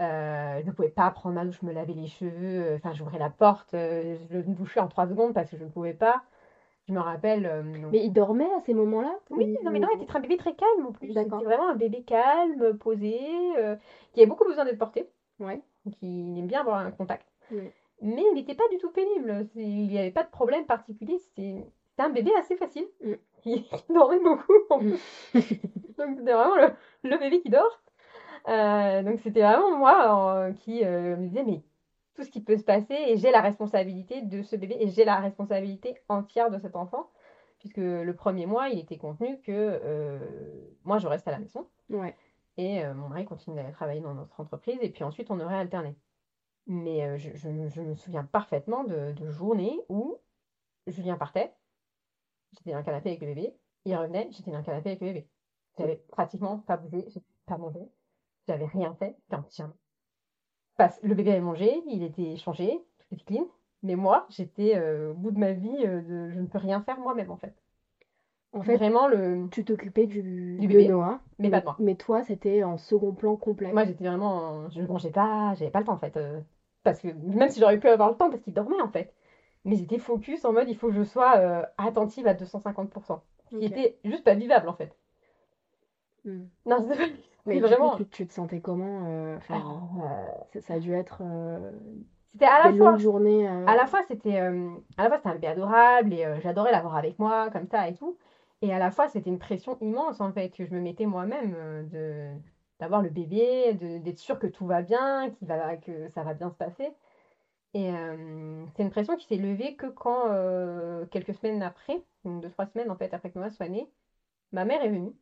[0.00, 2.74] Euh, je ne pouvais pas prendre ma douche, me laver les cheveux.
[2.76, 5.68] Enfin, j'ouvrais la porte, euh, je me douchais en trois secondes parce que je ne
[5.70, 6.22] pouvais pas.
[6.88, 7.44] Je me rappelle.
[7.46, 10.38] euh, Mais il dormait à ces moments-là Oui, Il- non, mais non, c'était un bébé
[10.38, 11.12] très calme en plus.
[11.12, 11.38] D'accord.
[11.40, 13.20] C'était vraiment un bébé calme, posé,
[13.58, 13.76] euh,
[14.12, 15.06] qui avait beaucoup besoin d'être porté,
[15.38, 15.60] Ouais.
[15.98, 17.26] qui aime bien avoir un contact.
[18.00, 19.48] Mais il n'était pas du tout pénible.
[19.56, 21.18] Il n'y avait pas de problème particulier.
[21.18, 21.64] C'était
[21.98, 22.86] un bébé assez facile.
[23.04, 23.12] Mm.
[23.42, 24.52] Qui dormait beaucoup.
[24.70, 24.96] en Mm.
[25.34, 26.68] donc c'était vraiment le,
[27.10, 27.80] le bébé qui dort.
[28.48, 31.60] Euh, donc c'était vraiment moi qui me disais, mais
[32.18, 35.04] tout ce qui peut se passer, et j'ai la responsabilité de ce bébé, et j'ai
[35.04, 37.08] la responsabilité entière de cet enfant
[37.60, 40.18] puisque le premier mois, il était contenu que euh,
[40.84, 42.14] moi, je reste à la maison Ouais.
[42.56, 45.56] et euh, mon mari continue à travailler dans notre entreprise, et puis ensuite, on aurait
[45.58, 45.96] alterné.
[46.66, 50.18] Mais euh, je, je- je me souviens parfaitement de, de journées où
[50.88, 51.52] Julien partait,
[52.52, 53.54] j'étais dans le canapé avec le bébé,
[53.84, 55.28] il revenait, j'étais dans le canapé avec le bébé.
[55.78, 57.80] J'avais pratiquement pas bougé, j'ai pas mangé,
[58.46, 59.74] j'avais rien fait, j'étais en pyjama.
[60.78, 63.46] Parce le bébé avait mangé, il était changé, tout était clean,
[63.82, 66.80] mais moi, j'étais euh, au bout de ma vie, euh, de, je ne peux rien
[66.82, 67.54] faire moi-même en fait.
[68.52, 69.48] En fait, Vraiment le.
[69.50, 71.78] tu t'occupais du, Du de bébé, Noah, mais pas de moi.
[71.78, 73.72] mais toi, c'était en second plan complet.
[73.72, 74.64] Moi, j'étais vraiment.
[74.66, 76.16] en- Je mangeais pas, j'avais pas le temps en fait.
[76.16, 76.40] euh,
[76.82, 79.14] parce que même si j'aurais pu avoir le temps, parce qu'il dormait en fait.
[79.64, 83.22] Mais j'étais focus en mode il faut que je sois attentive à 250%.
[83.50, 83.72] Ce qui Ok.
[83.72, 84.96] était juste pas vivable en fait.
[86.24, 86.50] Hmm.
[86.66, 87.96] Non, c'est Mais coup, vraiment.
[87.96, 91.72] tu, tu te sentais comment euh, Euh, ça, a dû être euh,
[92.26, 92.96] C'était à la fois.
[92.98, 93.48] journées.
[93.48, 96.72] euh, À la fois, c'était euh, à la fois c'était un bébé adorable et j'adorais
[96.72, 98.16] l'avoir avec moi comme ça et tout.
[98.60, 101.88] Et à la fois, c'était une pression immense en fait que je me mettais moi-même
[101.90, 102.30] de
[102.80, 106.54] d'avoir le bébé, d'être sûre que tout va bien, va, que ça va bien se
[106.56, 106.92] passer.
[107.74, 112.42] Et euh, c'est une pression qui s'est levée que quand euh, quelques semaines après, donc
[112.42, 113.88] deux trois semaines en fait après que Noah soit né,
[114.52, 115.12] ma mère est venue.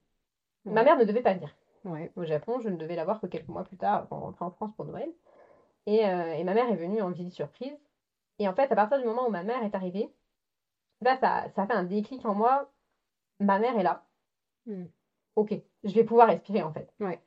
[0.67, 1.55] Ma mère ne devait pas venir
[1.87, 2.13] Ouais.
[2.17, 2.61] au Japon.
[2.61, 4.73] Je ne devais la voir que quelques mois plus tard, quand on rentrait en France
[4.77, 5.09] pour Noël.
[5.87, 7.79] Et, euh, et ma mère est venue en visite surprise.
[8.39, 10.13] Et en fait, à partir du moment où ma mère est arrivée,
[11.01, 12.71] là, ça, fait un déclic en moi.
[13.41, 14.05] Ma mère est là.
[14.67, 14.85] Mm.
[15.37, 16.93] Ok, je vais pouvoir respirer en fait.
[17.01, 17.21] Ouais.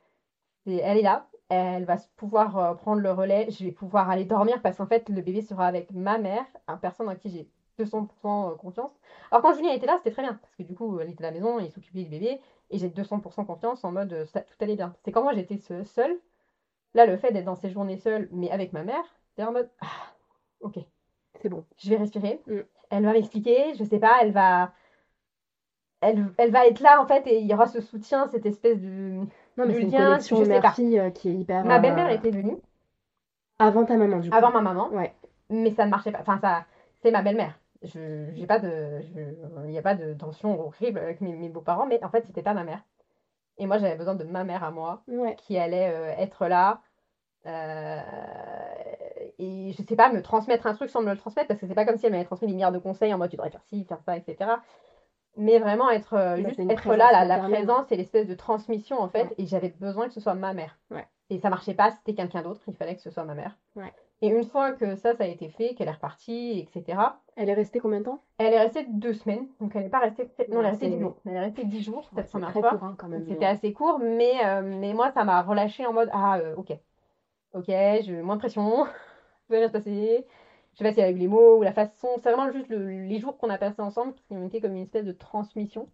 [0.66, 1.28] Et elle est là.
[1.48, 3.50] Elle va pouvoir euh, prendre le relais.
[3.50, 6.78] Je vais pouvoir aller dormir parce qu'en fait, le bébé sera avec ma mère, une
[6.78, 7.50] personne en qui j'ai
[7.84, 8.90] 200% confiance.
[9.30, 11.28] Alors quand Julien était là, c'était très bien parce que du coup, elle était à
[11.28, 12.40] la maison, il s'occupait du bébé
[12.70, 14.94] et j'ai 200% confiance en mode euh, ça, tout allait bien.
[15.04, 16.18] C'est quand moi j'étais se- seule.
[16.94, 19.04] Là, le fait d'être dans ces journées seule, mais avec ma mère,
[19.36, 19.86] c'est en mode ah,
[20.60, 20.78] ok,
[21.40, 21.64] C'est bon.
[21.78, 22.40] je vais respirer.
[22.46, 22.58] Mm.
[22.90, 24.72] Elle va m'expliquer, je sais pas, elle va.
[26.00, 28.80] Elle, elle va être là en fait et il y aura ce soutien, cette espèce
[28.80, 28.88] de.
[29.56, 30.60] Non, mais c'est une connexion je sais pas.
[30.60, 31.64] mère-fille euh, qui est hyper.
[31.64, 32.56] Ma euh, belle-mère était venue
[33.58, 34.36] Avant ta maman, du coup.
[34.36, 35.14] avant ma maman, Ouais.
[35.50, 36.20] mais ça ne marchait pas.
[36.22, 36.64] Enfin, ça,
[37.02, 37.58] c'est ma belle-mère.
[37.82, 39.00] Je, j'ai pas de,
[39.64, 42.42] il n'y a pas de tension horrible avec mes, mes beaux-parents, mais en fait, c'était
[42.42, 42.82] pas ma mère.
[43.58, 45.34] Et moi, j'avais besoin de ma mère à moi, Ouais.
[45.36, 46.80] qui allait euh, être là.
[47.46, 48.00] euh,
[49.38, 51.74] et je sais pas, me transmettre un truc sans me le transmettre, parce que c'est
[51.74, 53.64] pas comme si elle m'avait transmis des milliards de conseils en mode tu devrais faire
[53.64, 54.50] ci, faire ça, etc.
[55.36, 59.08] Mais vraiment être, euh, Bah, juste être là, la, présence et l'espèce de transmission en
[59.08, 59.24] fait.
[59.24, 59.34] Ouais.
[59.38, 60.78] Et j'avais besoin que ce soit ma mère.
[60.90, 61.06] Ouais.
[61.30, 63.56] Et ça marchait pas, c'était quelqu'un d'autre, il fallait que ce soit ma mère.
[64.22, 67.54] Et une fois que ça, ça a été fait, qu'elle est repartie, etc., Elle est
[67.54, 68.20] restée combien de temps?
[68.38, 69.46] elle est restée deux semaines.
[69.60, 70.28] Donc elle n'est pas restée.
[70.48, 71.16] Non, elle est restée dix jours.
[71.24, 72.70] Elle est restée dix jours, cette première fois.
[72.70, 73.24] court, hein, quand même.
[73.24, 76.54] C'était mais- assez court, mais, euh, mais moi, ça m'a relâché en mode Ah, euh,
[76.56, 76.72] ok.
[77.54, 78.90] Ok, je moins de pression, ça
[79.48, 80.26] va bien se passer.
[80.74, 82.08] Je sais pas s'il y a eu les mots ou la façon.
[82.22, 84.82] C'est vraiment juste le- les jours qu'on a passés ensemble qui ont été comme une
[84.82, 85.88] espèce de transmission.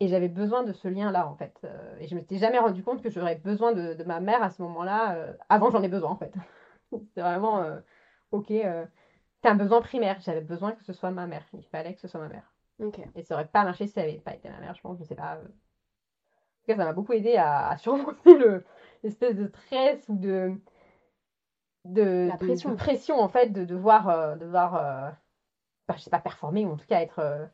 [0.00, 1.54] Et j'avais besoin de ce lien-là, en fait.
[1.64, 4.50] Euh, et je m'étais jamais rendu compte que j'aurais besoin de, de ma mère à
[4.50, 5.14] ce moment-là.
[5.16, 6.32] euh, avant, j'en ai besoin, en fait.
[7.14, 7.80] C'est vraiment euh,
[8.32, 8.50] ok.
[8.52, 8.86] euh,
[9.42, 10.20] c'est un besoin primaire.
[10.20, 11.46] J'avais besoin que ce soit ma mère.
[11.54, 12.52] Il fallait que ce soit ma mère.
[13.16, 15.04] Et ça aurait pas marché si ça avait pas été ma mère, je pense, je
[15.04, 15.36] sais pas.
[15.36, 15.44] euh.
[15.44, 15.48] En
[16.62, 18.64] tout cas, ça m'a beaucoup aidé à, à surmonter le,
[19.02, 20.58] l'espèce de stress ou de,
[21.84, 22.70] de, La pression.
[22.70, 25.16] de pression, en fait, de devoir, euh, devoir
[25.88, 27.50] bah, je sais pas, performer, ou en tout cas être,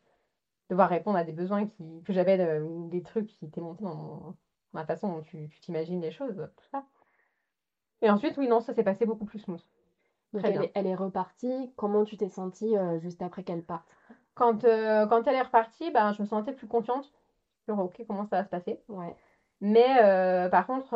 [0.70, 3.84] devoir répondre à des besoins qui, que j'avais, de- ou des trucs qui étaient montés
[3.84, 4.36] dans, mon-
[4.72, 6.86] dans la façon dont tu, tu t'imagines les choses, tout ça.
[8.02, 9.62] Et ensuite, oui, non, ça s'est passé beaucoup plus smooth.
[10.32, 10.62] Donc Très elle bien.
[10.62, 11.72] est, elle est repartie.
[11.76, 13.96] Comment tu t'es sentie euh, juste après qu'elle parte?
[14.34, 17.12] Quand, euh, quand elle est repartie, ben, je me sentais plus confiante
[17.64, 18.80] sur, ok, comment ça va se passer?
[18.88, 19.16] Ouais.
[19.60, 20.94] Mais euh, par contre,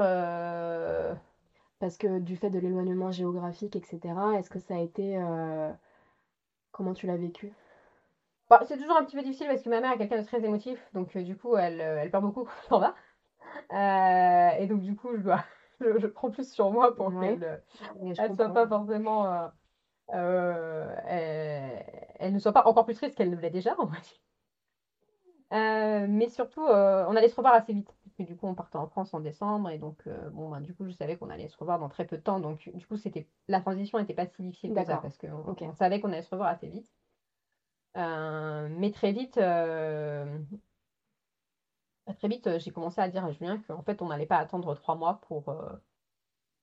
[1.78, 5.18] Parce que du fait de l'éloignement géographique, etc., est-ce que ça a été...
[6.72, 7.52] Comment tu l'as vécu?
[8.50, 10.44] bon, c'est toujours un petit peu difficile parce que ma mère est quelqu'un de très
[10.44, 12.94] émotif, donc du coup, elle, elle pleure beaucoup quand on va.
[14.58, 15.44] Et donc, du coup, je dois,
[15.84, 17.36] je, je prends plus sur moi pour Ouais.
[17.38, 17.62] qu'elle
[18.18, 19.48] elle soit pas forcément, euh,
[20.12, 21.84] euh, elle,
[22.18, 24.20] elle ne soit pas encore plus triste qu'elle ne l'est déjà, va dire.
[25.52, 27.94] Euh, mais surtout, euh, on allait se revoir assez vite.
[28.18, 29.70] Du coup, on partait en France en décembre.
[29.70, 32.16] Et donc, bon, ben, du coup, je savais qu'on allait se revoir dans très peu
[32.16, 32.40] de temps.
[32.40, 34.98] Donc, du coup, c'était la transition n'était pas si difficile que ça.
[35.02, 36.92] Parce qu'on on savait qu'on allait se revoir assez vite.
[37.96, 39.38] Mais très vite,
[42.12, 44.74] très vite, euh, j'ai commencé à dire à Julien qu'en fait, on n'allait pas attendre
[44.74, 45.72] trois mois pour, euh,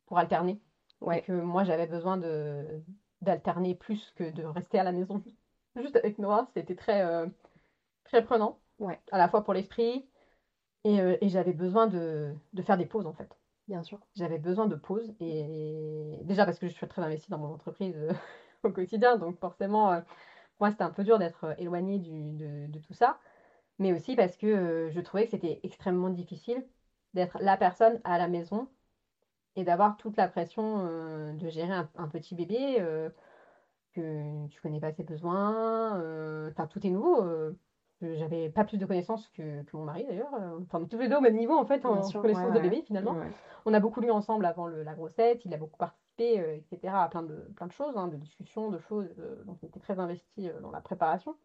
[0.06, 0.62] pour alterner.
[1.02, 1.20] Ouais.
[1.20, 2.82] Et que moi, j'avais besoin de
[3.22, 5.24] d'alterner plus que de rester à la maison.
[5.76, 7.28] Juste avec Noah, c'était très, euh,
[8.06, 8.60] très prenant.
[8.80, 9.00] Ouais.
[9.12, 10.08] À la fois pour l'esprit.
[10.84, 13.30] Et, euh, et j'avais besoin de, de faire des pauses, en fait.
[13.68, 14.00] Bien sûr.
[14.16, 15.14] J'avais besoin de pauses.
[15.20, 17.96] Et déjà parce que je suis très investie dans mon entreprise
[18.64, 19.18] au quotidien.
[19.18, 20.02] Donc forcément,
[20.60, 23.20] moi, c'était un peu dur d'être éloignée du, de, de tout ça.
[23.82, 26.64] Mais aussi parce que euh, je trouvais que c'était extrêmement difficile
[27.16, 28.68] d'être la personne à la maison
[29.56, 33.10] et d'avoir toute la pression euh, de gérer un, un petit bébé, euh,
[33.94, 35.96] que tu connais pas ses besoins,
[36.50, 37.26] enfin tout est nouveau.
[38.02, 40.34] J'avais pas plus de connaissances que, que mon mari d'ailleurs.
[40.62, 42.84] Enfin, tous les deux au même niveau en fait en sûr, connaissance ouais, de bébé
[42.84, 43.14] finalement.
[43.14, 43.28] Ouais.
[43.66, 47.10] On a beaucoup lu ensemble avant le- la grossesse, il a beaucoup participé, etc., à
[47.10, 49.10] plein de, plein de choses, hein, de discussions, de choses.
[49.46, 51.36] donc, il était très investi euh, dans la préparation.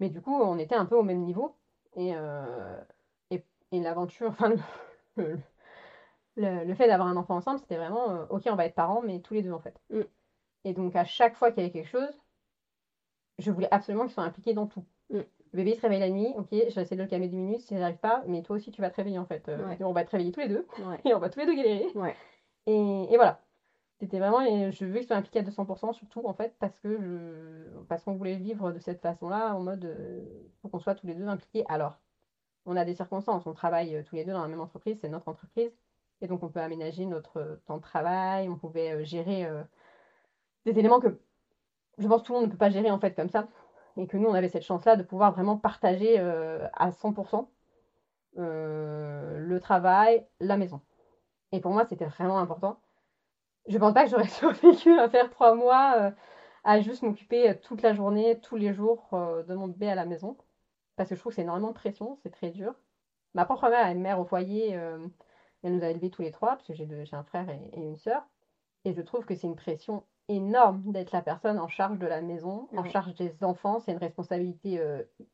[0.00, 1.56] Mais du coup, on était un peu au même niveau.
[1.96, 2.80] Et, euh,
[3.30, 4.56] et, et l'aventure, enfin, le,
[5.16, 5.38] le-
[6.36, 9.02] le- le fait d'avoir un enfant ensemble, c'était vraiment, euh, ok, on va être parents,
[9.02, 9.78] mais tous les deux en fait.
[9.90, 10.00] Mm.
[10.64, 12.18] Et donc, à chaque fois qu'il y avait quelque chose,
[13.38, 14.84] je voulais absolument qu'ils soient impliqués dans tout.
[15.10, 15.18] Mm.
[15.52, 17.60] Le bébé se réveille la nuit, ok, je vais essayer de le calmer 10 minutes
[17.60, 19.48] si j'arrive pas, mais toi aussi tu vas te réveiller en fait.
[19.48, 19.76] Euh, Ouais.
[19.82, 20.98] on va te réveiller tous les deux Ouais.
[21.04, 21.88] et on va tous les deux galérer.
[21.94, 22.16] Ouais.
[22.66, 22.72] Et,
[23.12, 23.40] et voilà.
[24.02, 27.00] C'était vraiment, et je veux qu'ils soient impliqués à 200%, surtout en fait, parce que
[27.00, 30.24] je, parce qu'on voulait vivre de cette façon-là, en mode, euh,
[30.60, 31.64] faut qu'on soit tous les deux impliqués.
[31.68, 31.94] Alors,
[32.66, 35.08] on a des circonstances, on travaille euh, tous les deux dans la même entreprise, c'est
[35.08, 35.70] notre entreprise,
[36.20, 39.48] et donc on peut aménager notre euh, temps de travail, on pouvait euh, gérer
[40.64, 41.20] des éléments que
[41.98, 43.46] je pense que tout le monde ne peut pas gérer en fait comme ça,
[43.96, 47.46] et que nous on avait cette chance-là de pouvoir vraiment partager à 100%
[48.38, 50.80] euh, le travail, la maison.
[51.52, 52.80] Et pour moi, c'était vraiment important.
[53.66, 56.10] Je pense pas que j'aurais survécu à faire trois mois euh,
[56.64, 59.94] à juste m'occuper euh, toute la journée, tous les jours euh, de mon bébé à
[59.94, 60.36] la maison.
[60.96, 62.74] Parce que je trouve que c'est énormément de pression, c'est très dur.
[63.34, 65.06] Ma propre mère est mère au foyer, euh,
[65.62, 67.96] elle nous a élevés tous les trois, parce que j'ai un frère et, et une
[67.96, 68.22] sœur.
[68.84, 72.20] Et je trouve que c'est une pression énorme d'être la personne en charge de la
[72.20, 73.80] maison, en charge des enfants.
[73.80, 74.82] C'est une responsabilité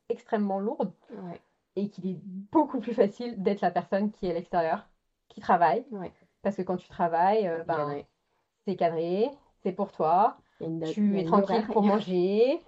[0.07, 1.41] extrêmement lourde Ouais.
[1.75, 4.87] et qu'il est beaucoup plus facile d'être la personne qui est à l'extérieur,
[5.29, 5.85] qui travaille.
[5.91, 6.11] Ouais.
[6.41, 8.03] Parce que quand tu travailles, ben.
[8.65, 9.29] C'est cadré,
[9.63, 12.59] c'est pour toi, date- tu es tranquille pour manger,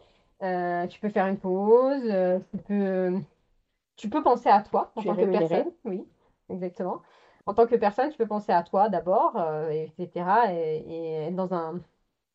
[0.43, 3.19] euh, tu peux faire une pause, euh, tu peux,
[3.95, 5.71] tu peux penser à toi en Tu tant que personne.
[5.86, 6.04] Oui,
[6.49, 7.01] exactement.
[7.45, 10.54] En tant que personne, tu peux penser à toi d'abord, euh, etc.
[10.54, 11.80] Et, et dans un...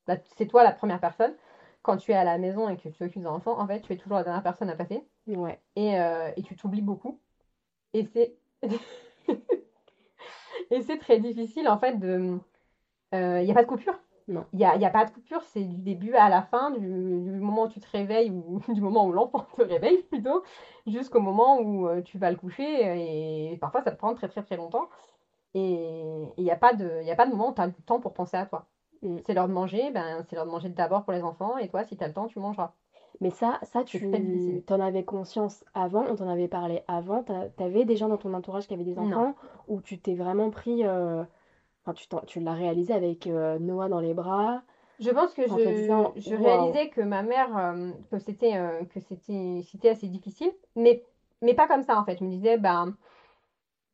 [0.08, 1.34] là, c'est toi la première personne.
[1.82, 3.92] Quand tu es à la maison et que tu t'occupes d'un enfant, en fait, tu
[3.92, 5.60] es toujours la dernière personne à passer Ouais.
[5.76, 7.20] et, euh, et tu t'oublies beaucoup.
[7.94, 8.36] Et c'est
[10.70, 12.38] et c'est très difficile en fait de.
[13.12, 13.98] Il n'y a pas de coupure?
[14.28, 14.44] Non.
[14.52, 16.80] Il n'y a, y a pas de coupure, c'est du début à la fin, du,
[16.80, 20.42] du moment où tu te réveilles ou du moment où l'enfant te réveille plutôt,
[20.86, 23.52] jusqu'au moment où euh, tu vas le coucher.
[23.52, 24.88] Et parfois ça peut prendre très très très longtemps.
[25.54, 27.72] Et il n'y a, pas de- y a pas de moment où tu as le
[27.72, 28.66] temps pour penser à toi.
[29.02, 29.18] Mm.
[29.24, 31.84] C'est l'heure de manger, ben, c'est l'heure de manger d'abord pour les enfants, et toi,
[31.84, 32.72] si tu as le temps, tu mangeras.
[33.20, 34.10] Mais ça, ça tu
[34.66, 38.34] t'en avais conscience avant, on t'en avait parlé avant, t'a- t'avais des gens dans ton
[38.34, 39.06] entourage qui avaient des Non.
[39.06, 39.34] enfants,
[39.68, 41.22] ou tu t'es vraiment pris, euh,
[41.86, 44.62] enfin tu, l'as réalisé avec euh, Noah dans les bras.
[44.98, 46.72] Je pense que En je, disant, je waouh.
[46.72, 48.82] réalisais que ma mère, euh, que c'était euh,
[49.62, 51.02] c'était assez difficile, mais,
[51.42, 52.16] mais pas comme ça en fait.
[52.18, 52.96] Je me disais, ben,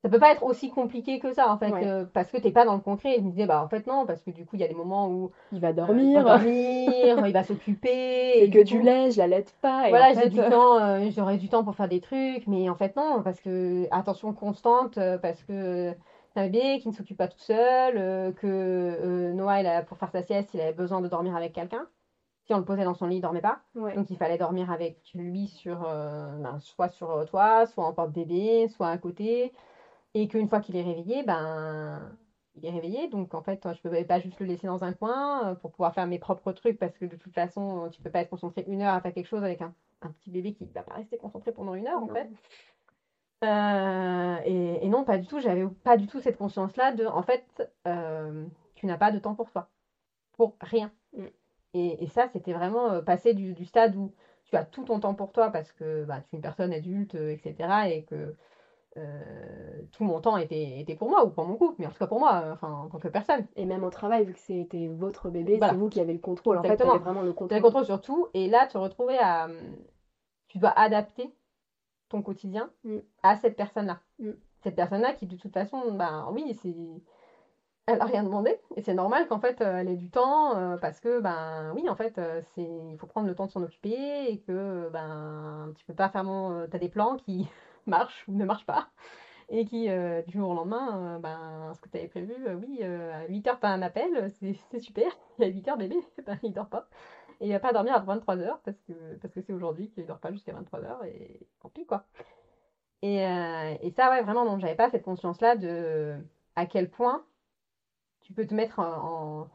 [0.04, 1.82] ça peut pas être aussi compliqué que ça en fait, Ouais.
[1.82, 3.16] euh, parce que t'es pas dans le concret.
[3.18, 4.74] Je me disais, bah en fait non, parce que du coup, il y a des
[4.74, 7.90] moments où Il va dormir, il va dormir, il va s'occuper,
[8.42, 10.44] et et que du tu coup, l'aides, je la laide pas, et voilà, j'ai du
[10.46, 14.32] temps, j'aurais du temps pour faire des trucs, mais en fait non, parce que attention
[14.32, 15.94] constante, parce que
[16.32, 19.82] c'est un bébé qui ne s'occupe pas tout seul, euh, que euh, Noah, il a,
[19.82, 21.88] pour faire sa sieste, il avait besoin de dormir avec quelqu'un.
[22.46, 23.62] Si on le posait dans son lit, il dormait pas.
[23.74, 23.94] ouais.
[23.94, 28.68] Donc il fallait dormir avec lui sur, euh, ben, soit sur toi, soit en porte-bébé,
[28.68, 29.52] soit à côté.
[30.14, 32.16] Et qu'une fois qu'il est réveillé, ben
[32.56, 33.08] il est réveillé.
[33.08, 35.94] Donc en fait, je ne pouvais pas juste le laisser dans un coin pour pouvoir
[35.94, 38.82] faire mes propres trucs parce que de toute façon, tu peux pas être concentré une
[38.82, 41.16] heure à faire quelque chose avec un, un petit bébé qui ne va pas rester
[41.18, 42.28] concentré pendant une heure en fait.
[43.44, 45.40] Euh, et, et non, pas du tout.
[45.40, 47.44] J'avais pas du tout cette conscience-là de, en fait,
[47.86, 49.68] euh, tu n'as pas de temps pour toi,
[50.36, 50.92] pour rien.
[51.16, 51.24] Mm.
[51.74, 54.12] Et, et ça, c'était vraiment euh, passer du, du stade où
[54.44, 57.14] tu as tout ton temps pour toi parce que bah, tu es une personne adulte,
[57.14, 57.56] etc.
[57.90, 58.36] Et que
[58.98, 61.98] euh, tout mon temps était, était pour moi ou pour mon couple, mais en tout
[61.98, 63.46] cas pour moi, enfin, en tant que personne.
[63.56, 65.72] Et même au travail, vu que c'était votre bébé, Voilà.
[65.72, 66.58] c'est vous qui avez le contrôle.
[66.58, 67.56] En fait, t'avais vraiment le Tu as contrôle.
[67.56, 68.28] le contrôle sur tout.
[68.34, 69.48] Et là, te retrouver à.
[70.48, 71.32] Tu dois adapter
[72.12, 72.98] ton quotidien Mm.
[73.24, 74.00] à cette personne-là.
[74.20, 74.32] Mm.
[74.62, 76.74] Cette personne-là qui, de toute façon, ben oui, c'est.
[77.86, 78.58] elle a rien demandé.
[78.76, 81.88] Et c'est normal qu'en fait, euh, elle ait du temps euh, parce que, ben oui,
[81.88, 85.72] en fait, euh, c'est, il faut prendre le temps de s'en occuper et que, ben,
[85.76, 86.66] tu peux pas faire mon.
[86.68, 87.48] T'as des plans qui
[87.86, 88.88] marchent ou ne marchent pas.
[89.48, 92.54] Et qui, euh, du jour au lendemain, euh, ben, ce que tu avais prévu, euh,
[92.56, 95.10] oui, à 8h, t'as un appel, c'est c'est super.
[95.40, 95.96] Et à 8h, bébé,
[96.26, 96.88] ben, il dort pas.
[97.42, 100.20] Et il va pas dormir à 23h parce que parce que c'est aujourd'hui qu'il dort
[100.20, 102.06] pas jusqu'à 23h et tant pis, quoi.
[103.02, 106.16] Et, euh, et ça, ouais, vraiment, non, j'avais pas cette conscience-là de
[106.56, 107.26] à quel point
[108.22, 109.50] tu peux te mettre en, en-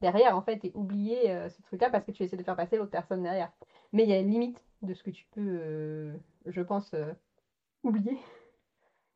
[0.00, 2.76] derrière, en fait, et oublier euh, ce truc-là parce que tu essaies de faire passer
[2.78, 3.52] l'autre personne derrière.
[3.92, 6.94] Mais il y a une limite de ce que tu peux, euh, je pense,
[7.84, 8.18] oublier.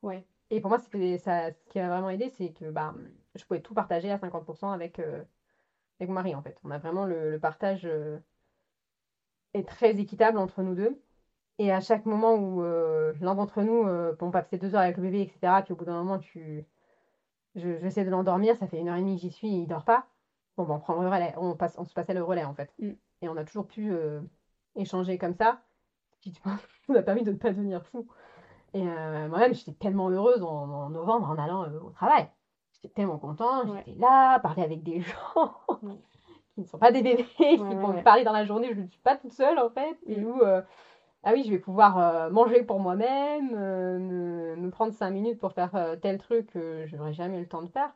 [0.03, 0.27] Ouais.
[0.51, 2.95] Et pour moi, c'était ça, ce qui m'a vraiment aidé, c'est que bah,
[3.35, 5.01] je pouvais tout partager à 50% avec,
[6.01, 6.59] avec mon mari, en fait.
[6.65, 8.19] On a vraiment le, le partage euh,
[9.55, 11.01] est très équitable entre nous deux.
[11.59, 14.83] Et à chaque moment où euh, l'un d'entre nous, euh, bon, on passait deux heures
[14.83, 16.67] avec le bébé, etc., puis au bout d'un moment, tu...
[17.55, 19.67] je, j'essaie de l'endormir, ça fait une heure et demie que j'y suis, et il
[19.67, 20.07] dort pas.
[20.57, 22.73] Bon, ben, on prend le relais, on, passe, on se passait le relais, en fait.
[22.79, 22.93] Mm.
[23.23, 23.95] Et on a toujours pu
[24.77, 25.63] échanger comme ça,
[26.13, 28.07] ce qui, tu vois, nous a permis de ne pas devenir fou.
[28.75, 32.29] Et moi-même, j'étais tellement heureuse en, en novembre en allant au travail.
[32.83, 33.83] J'étais tellement contente, Ouais.
[33.87, 35.01] j'étais là, parler avec des
[35.37, 35.97] gens Ouais.
[36.55, 38.87] qui ne sont pas des bébés, qui vont me parler dans la journée, je ne
[38.89, 40.25] suis pas toute seule en fait, et Mm.
[40.25, 40.63] où, euh,
[41.25, 45.39] ah oui, je vais pouvoir euh, manger pour moi-même, euh, me, me prendre cinq minutes
[45.41, 47.93] pour faire euh, tel truc que je n'aurais jamais eu le temps de faire.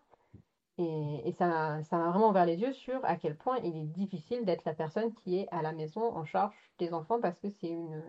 [0.78, 1.46] Et, et ça
[1.92, 5.12] m'a vraiment ouvert les yeux sur à quel point il est difficile d'être la personne
[5.12, 8.02] qui est à la maison en charge des enfants parce que c'est une,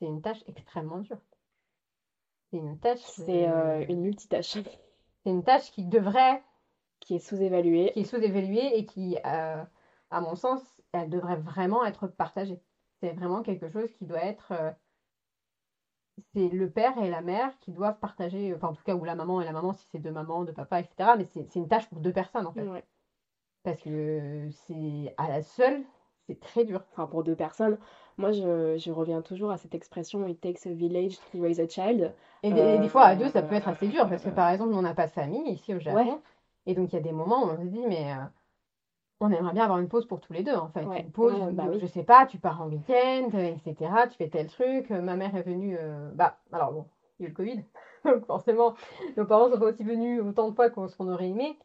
[0.00, 1.20] une tâche extrêmement dure.
[2.50, 3.44] C'est une tâche, C'est
[3.88, 4.58] une multitâche
[5.24, 6.42] c'est une tâche qui devrait,
[7.00, 7.92] qui est sous-évaluée.
[7.94, 9.64] qui est sous-évaluée et qui, euh,
[10.10, 10.62] à mon sens,
[10.92, 12.60] elle devrait vraiment être partagée.
[13.02, 14.52] C'est vraiment quelque chose qui doit être.
[14.52, 14.72] euh,
[16.34, 19.14] c'est le père et la mère qui doivent partager, enfin en tout cas, ou la
[19.14, 21.16] maman et la maman, si c'est deux mamans, deux papas, etc.
[21.16, 22.66] Mais c'est c'est une tâche pour deux personnes en fait.
[22.68, 22.84] Ouais.
[23.62, 25.84] Parce que c'est à la seule,
[26.26, 26.84] c'est très dur.
[26.92, 27.78] Enfin, pour deux personnes.
[28.20, 31.68] Moi, je, je reviens toujours à cette expression It takes a village to raise a
[31.68, 32.12] child.
[32.42, 34.30] Et des, et des fois, à deux, ça Euh, peut être assez dur, parce que
[34.30, 36.12] par exemple, nous, on n'a pas de famille ici au Japon.
[36.12, 36.18] Ouais.
[36.66, 38.16] Et donc, il y a des moments où on se dit, mais euh,
[39.20, 40.84] on aimerait bien avoir une pause pour tous les deux, en fait.
[40.84, 41.78] Ouais, Une pause, ouais, bah oui.
[41.80, 44.08] je sais pas, tu pars en week-end, euh, etc.
[44.10, 44.90] Tu fais tel truc.
[44.90, 45.76] Euh, Ma mère est venue.
[45.78, 46.84] euh, Bah, alors bon,
[47.18, 47.64] il y a eu le Covid.
[48.04, 48.74] Donc, forcément,
[49.16, 51.58] nos parents sont pas aussi venus autant de fois qu'on aurait aimé.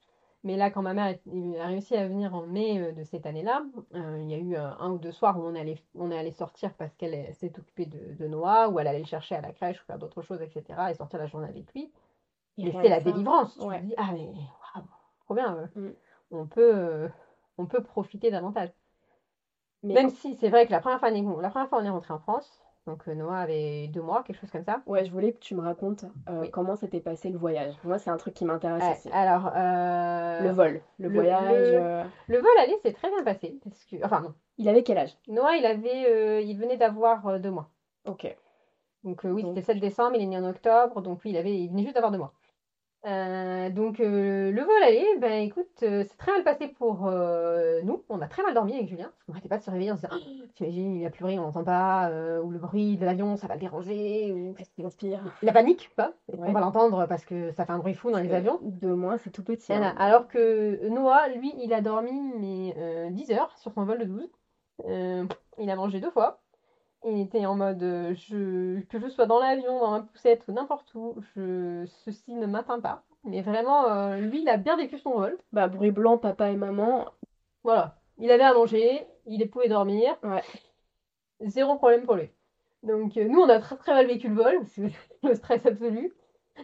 [0.45, 1.15] Mais là, quand ma mère
[1.59, 3.63] a réussi à venir en mai euh, de cette année-là,
[3.95, 6.11] euh, il y a eu euh, un ou deux soirs où on est allé, on
[6.31, 9.41] sortir parce qu'elle est- s'est occupée de, de Noah, ou elle allait le chercher à
[9.41, 10.91] la crèche ou faire d'autres choses, etc.
[10.91, 11.91] et sortir la journée avec lui.
[12.59, 13.57] Et c'est la délivrance.
[13.57, 14.27] Tu te dis, ah mais
[14.75, 14.85] waouh,
[15.25, 15.57] trop bien.
[15.57, 15.93] euh, Mm.
[16.31, 17.07] On peut, euh,
[17.57, 18.69] on peut profiter davantage.
[19.83, 22.13] Mais Même si c'est vrai que la première fois, la première fois on est rentré
[22.13, 24.81] en France, donc euh, Noah avait deux mois, quelque chose comme ça.
[24.85, 26.51] ouais, je voulais que tu me racontes euh, Oui.
[26.51, 27.73] comment s'était passé le voyage.
[27.83, 29.09] Moi, c'est un truc qui m'intéresse Euh, aussi.
[29.11, 31.71] alors, euh, Le vol, le, le- voyage.
[31.71, 33.57] le- le vol aller s'est très bien passé.
[33.63, 35.17] Parce que, enfin non, Il avait quel âge?
[35.27, 37.69] Noah il avait, il venait d'avoir deux mois.
[38.05, 38.35] Ok.
[39.03, 41.55] Donc oui, Donc- c'était 7 décembre, il est né en octobre, donc oui, il avait,
[41.55, 42.33] il venait juste d'avoir deux mois.
[43.05, 47.05] Euh, donc euh, le vol aller, ben écoute, euh, c'est très mal passé pour
[47.83, 48.03] nous.
[48.09, 50.01] On a très mal dormi avec Julien, qu'on n'arrêtait pas de se réveiller en se
[50.01, 52.09] disant, Oh, t'imagines, il a pleuré, on n'entend pas,
[52.43, 55.19] ou le bruit de l'avion, ça va le déranger, ou Est-ce qu'il inspire?
[55.41, 56.13] la panique, pas.
[56.29, 56.47] Ouais.
[56.49, 58.59] On va l'entendre parce que ça fait un bruit fou dans les avions.
[58.61, 59.73] Deux mois, c'est tout petit.
[59.73, 59.93] Hein.
[59.97, 64.05] Alors que Noah, lui, il a dormi mais, euh, 10 heures sur son vol de
[64.05, 64.29] 12.
[64.85, 65.25] Euh,
[65.57, 66.41] il a mangé deux fois.
[67.05, 70.53] Il était en mode euh, je, que je sois dans l'avion, dans ma poussette ou
[70.53, 73.03] n'importe où, je, ceci ne m'atteint pas.
[73.25, 75.37] Mais vraiment, euh, lui, il a bien vécu son vol.
[75.51, 77.05] Bah, bruit blanc, papa et maman.
[77.63, 77.97] Voilà.
[78.17, 80.15] Il avait à manger, il pouvait dormir.
[80.23, 80.43] Ouais.
[81.41, 82.29] Zéro problème pour lui.
[82.83, 84.91] Donc euh, nous, on a très très mal vécu le vol, c'est
[85.23, 86.13] le stress absolu.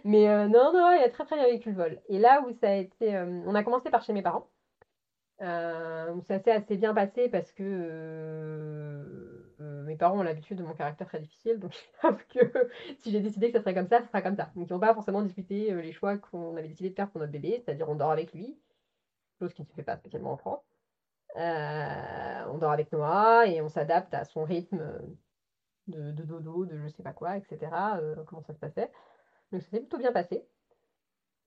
[0.06, 2.02] Mais euh, non, non, il a très très bien vécu le vol.
[2.10, 3.18] Et là où ça a été...
[3.46, 4.48] on a commencé par chez mes parents.
[5.40, 9.31] Ça s'est assez bien passé parce que
[9.62, 11.60] euh, euh, mes parents ont l'habitude de mon caractère très difficile.
[11.60, 14.36] Donc ils savent que si j'ai décidé que ça serait comme ça, ça sera comme
[14.36, 14.52] ça.
[14.56, 17.20] Donc ils n'ont pas forcément discuté euh, les choix qu'on avait décidé de faire pour
[17.20, 17.62] notre bébé.
[17.64, 18.58] C'est-à-dire on dort avec lui,
[19.40, 20.64] chose qui ne se fait pas spécialement en France.
[21.38, 24.82] Euh, on dort avec Noah et on s'adapte à son rythme
[25.88, 27.72] de, de dodo, de je sais pas quoi, etc.
[28.02, 28.92] euh, comment ça se passait.
[29.52, 30.46] Donc ça s'est plutôt bien passé.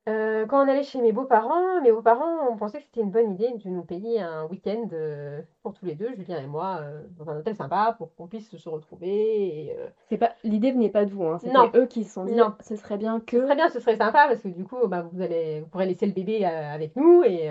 [0.07, 3.33] Euh, quand on allait chez mes beaux-parents, mes beaux-parents, on pensait que c'était une bonne
[3.33, 7.03] idée de nous payer un week-end euh, pour tous les deux, Julien et moi, euh,
[7.19, 9.69] dans un hôtel sympa pour qu'on puisse se retrouver.
[9.71, 9.77] Et,
[10.11, 10.35] C'est pas...
[10.45, 11.39] L'idée venait pas de vous, hein.
[11.39, 11.71] C'était Non.
[11.75, 12.55] eux qui se sont dit, Non.
[12.61, 13.41] ce serait bien ce que...
[13.41, 16.05] serait bien, ce serait sympa parce que du coup, bah, vous allez, vous pourrez laisser
[16.05, 17.49] le bébé avec nous et,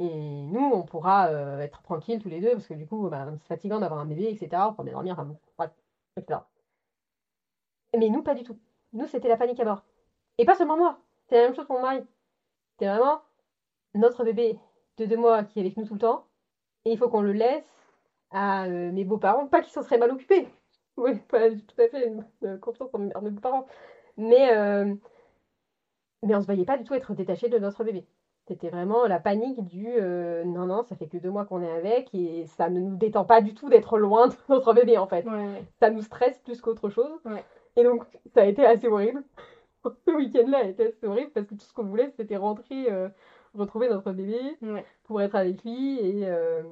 [0.00, 3.46] et nous, on pourra être tranquilles tous les deux parce que du coup, bah, c'est
[3.54, 4.48] fatigant d'avoir un bébé, etc.
[4.66, 5.70] On pourra bien dormir, enfin bref,
[6.16, 6.40] etc.
[7.96, 8.58] Mais nous, pas du tout.
[8.94, 9.84] Nous, c'était la panique à bord.
[10.38, 10.98] Et pas seulement moi,
[11.32, 12.04] c'est la même chose pour mon mari.
[12.72, 13.22] C'était vraiment,
[13.94, 14.58] notre bébé
[14.98, 16.26] de deux mois qui est avec nous tout le temps,
[16.84, 17.64] et il faut qu'on le laisse
[18.30, 19.46] à euh, mes beaux-parents.
[19.46, 20.48] Pas qu'ils s'en seraient mal occupés.
[20.98, 22.12] Oui, pas tout à fait
[22.42, 23.66] euh, confiance en mes, en mes beaux-parents.
[24.18, 24.94] Mais, euh,
[26.22, 28.04] mais on ne se voyait pas du tout être détaché de notre bébé.
[28.46, 31.72] C'était vraiment la panique du euh, non, non, ça fait que deux mois qu'on est
[31.72, 35.06] avec et ça ne nous détend pas du tout d'être loin de notre bébé en
[35.06, 35.24] fait.
[35.24, 35.64] Ouais, ouais.
[35.80, 37.18] Ça nous stresse plus qu'autre chose.
[37.24, 37.42] Ouais.
[37.76, 38.04] Et donc,
[38.34, 39.24] ça a été assez horrible.
[40.06, 43.08] Ce week-end-là été assez horrible parce que tout ce qu'on voulait, c'était rentrer, euh,
[43.54, 44.84] retrouver notre bébé Ouais.
[45.04, 46.62] pour être avec lui et, euh,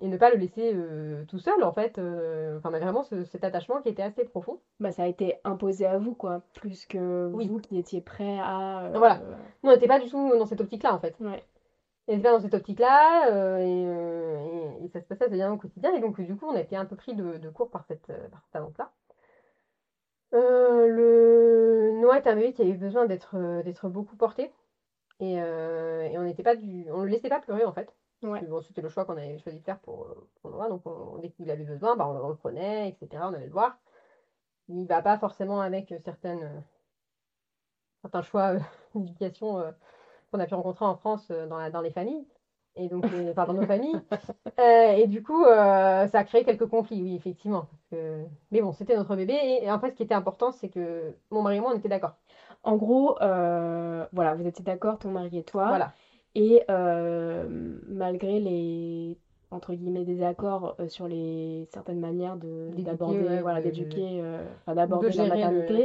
[0.00, 1.98] et ne pas le laisser euh, tout seul en fait.
[1.98, 4.60] Enfin, on avait vraiment ce- cet attachement qui était assez profond.
[4.80, 7.46] Bah, ça a été imposé à vous, quoi, plus que Oui.
[7.46, 8.90] vous qui étiez prêt à.
[8.94, 9.20] Voilà.
[9.62, 11.14] Nous, on n'était pas du tout dans cette optique-là en fait.
[11.20, 11.44] Ouais.
[12.08, 15.92] On n'était pas dans cette optique-là et, et- et ça se passait bien au quotidien.
[15.94, 18.06] Et donc, du coup, on a été un peu pris de, de court par cette,
[18.06, 18.90] par cette annonce-là.
[20.34, 20.75] Euh,
[22.16, 24.52] le Noah est un bébé qui avait besoin d'être euh, d'être beaucoup porté.
[25.20, 26.86] Et, euh, et on n'était pas du...
[26.92, 27.94] on le laissait pas pleurer en fait.
[28.22, 28.42] Ouais.
[28.42, 30.68] bon, c'était le choix qu'on avait choisi de faire pour, euh, pour Noah.
[30.68, 33.30] Donc, on- dès qu'il avait besoin, bah, on le reprenait, etc.
[33.30, 33.78] On allait le voir.
[34.68, 36.60] Il va pas forcément avec certaines, euh,
[38.02, 38.54] certains choix
[38.94, 39.74] d'éducation
[40.32, 42.26] qu'on a pu rencontrer en France dans, la- dans les familles.
[42.76, 43.96] Et donc, euh, enfin, dans nos familles.
[44.58, 47.66] Euh, et du coup, euh, ça a créé quelques conflits, oui, effectivement.
[48.50, 49.34] Mais bon, c'était notre bébé.
[49.34, 51.78] Et, et en fait, ce qui était important, c'est que mon mari et moi, on
[51.78, 52.12] était d'accord.
[52.62, 55.66] En gros, voilà, vous étiez d'accord, ton mari et toi.
[55.68, 55.92] Voilà.
[56.34, 56.62] Et
[57.88, 59.18] malgré les,
[59.50, 64.22] entre guillemets, désaccords sur les certaines manières de D'éduquer, d'aborder, ouais, voilà, d'éduquer,
[64.62, 65.84] enfin, De d'aborder la le- maternité.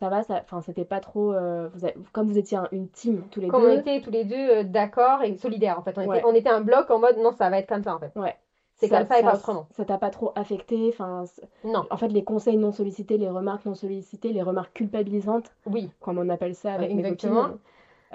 [0.00, 2.88] Ça va, ça, enfin, c'était pas trop, euh, vous avez- comme vous étiez un- une
[2.88, 3.68] team tous les Comme deux.
[3.70, 5.96] on était tous les deux euh, d'accord et solidaires, en fait.
[5.98, 6.22] On était, Ouais.
[6.24, 8.12] on était un bloc en mode, non, ça va être comme ça, en fait.
[8.16, 8.36] Ouais.
[8.76, 9.66] C'est comme ça et pas autrement.
[9.72, 11.24] Ça t'a pas trop affecté, enfin,
[11.64, 15.90] Non, en fait, les conseils non sollicités, les remarques non sollicitées, les remarques culpabilisantes, oui.
[16.00, 17.42] comme on appelle ça avec Ouais, mes exactement.
[17.42, 17.58] copines.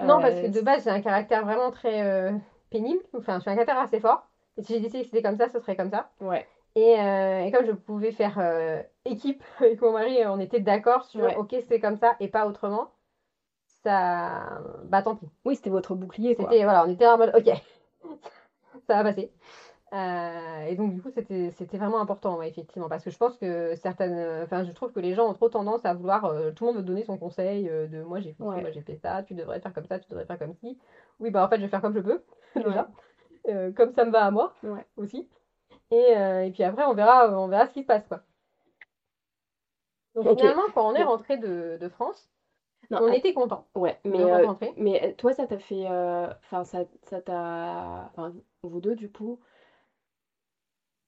[0.06, 2.32] Non, euh, parce que de base, j'ai un caractère vraiment très euh,
[2.70, 3.02] pénible.
[3.16, 4.26] Enfin, j'ai un caractère assez fort.
[4.56, 6.08] Et si j'ai décidé que c'était comme ça, ce serait comme ça.
[6.22, 6.46] Ouais.
[6.76, 11.04] Et, euh, et comme je pouvais faire euh, équipe avec mon mari, on était d'accord
[11.04, 11.36] sur Ouais.
[11.36, 12.90] ok, c'est comme ça et pas autrement.
[13.82, 14.60] Ça.
[14.84, 15.28] Bah tant pis.
[15.44, 16.34] Oui, c'était votre bouclier.
[16.34, 17.50] C'était, voilà, on était en mode ok,
[18.86, 19.30] ça va passer.
[19.92, 23.36] Euh, et donc, du coup, c'était, c'était vraiment important, ouais, effectivement, parce que je pense
[23.36, 24.42] que certaines.
[24.42, 26.24] Enfin, je trouve que les gens ont trop tendance à vouloir.
[26.24, 28.60] euh, tout le monde veut donner son conseil euh, de moi j'ai fait Ouais.
[28.60, 30.78] moi j'ai fait ça, tu devrais faire comme ça, tu devrais faire comme ci.
[31.20, 32.22] Oui, bah en fait, je vais faire comme je peux,
[32.56, 32.88] déjà.
[33.76, 34.84] Comme ça me va à moi Ouais.
[34.96, 35.28] aussi.
[35.90, 36.12] Et,
[36.46, 38.20] et puis après, on verra, on verra ce qui se passe, quoi.
[40.14, 40.38] Donc, Ok.
[40.38, 42.30] finalement, quand on est rentré de, de France,
[42.90, 44.46] Non, on att- était content Ouais, mais, de euh,
[44.76, 45.88] mais euh, toi, ça t'a fait.
[45.90, 48.10] euh, Enfin, ça, ça t'a.
[48.12, 49.40] Enfin, vous deux, du coup,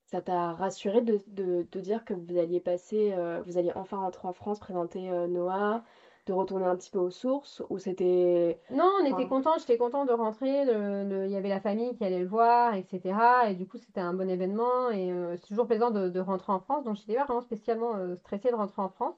[0.07, 3.13] ça t'a rassuré de, de, de dire que vous alliez passer.
[3.13, 5.83] euh, vous alliez enfin rentrer en France, présenter Noah,
[6.27, 8.61] de retourner un petit peu aux sources, ou c'était.
[8.71, 12.21] Non, on était content, j'étais content de rentrer, il y avait la famille qui allait
[12.21, 13.19] le voir, etc.
[13.49, 16.53] Et du coup, c'était un bon événement et euh, c'est toujours plaisant de, de rentrer
[16.53, 16.85] en France.
[16.85, 19.17] Donc, j'étais pas vraiment spécialement euh, stressée de rentrer en France.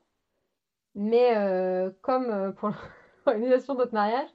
[0.95, 2.71] Mais euh, comme euh, pour
[3.27, 4.29] l'organisation de notre mariage,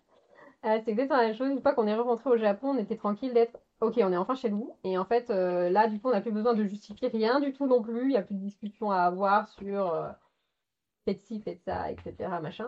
[0.65, 1.49] euh, c'est exactement la même chose.
[1.51, 4.35] Une fois qu'on est rentré au Japon, on était tranquille d'être OK, on est enfin
[4.35, 4.71] chez nous.
[4.85, 7.67] Et en fait, là, du coup, on n'a plus besoin de justifier rien du tout
[7.67, 8.03] non plus.
[8.03, 9.93] Il n'y a plus de discussion à avoir sur
[11.05, 12.39] faites ci, faites ça, etc.
[12.39, 12.67] Machin.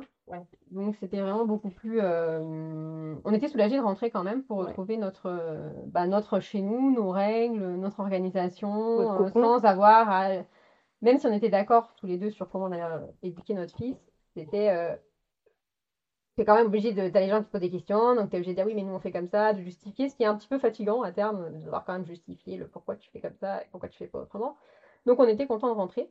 [0.71, 1.99] Donc c'était vraiment beaucoup plus.
[2.01, 4.65] euh, On était soulagés de rentrer quand même pour Ouais.
[4.67, 10.29] retrouver notre, euh, bah, notre chez nous, nos règles, notre organisation, euh, sans avoir à.
[11.01, 13.97] Même si on était d'accord tous les deux sur comment on allait éduquer notre fils,
[14.35, 14.97] c'était.
[16.35, 17.07] T'es quand même obligé de.
[17.07, 18.83] T'as les gens qui te posent des questions, donc t'es obligé de dire oui, mais
[18.83, 21.11] nous on fait comme ça, de justifier, ce qui est un petit peu fatigant à
[21.13, 23.97] terme, de devoir quand même justifier le pourquoi tu fais comme ça et pourquoi tu
[23.97, 24.57] fais pas autrement.
[25.05, 26.09] Donc on était content de rentrer.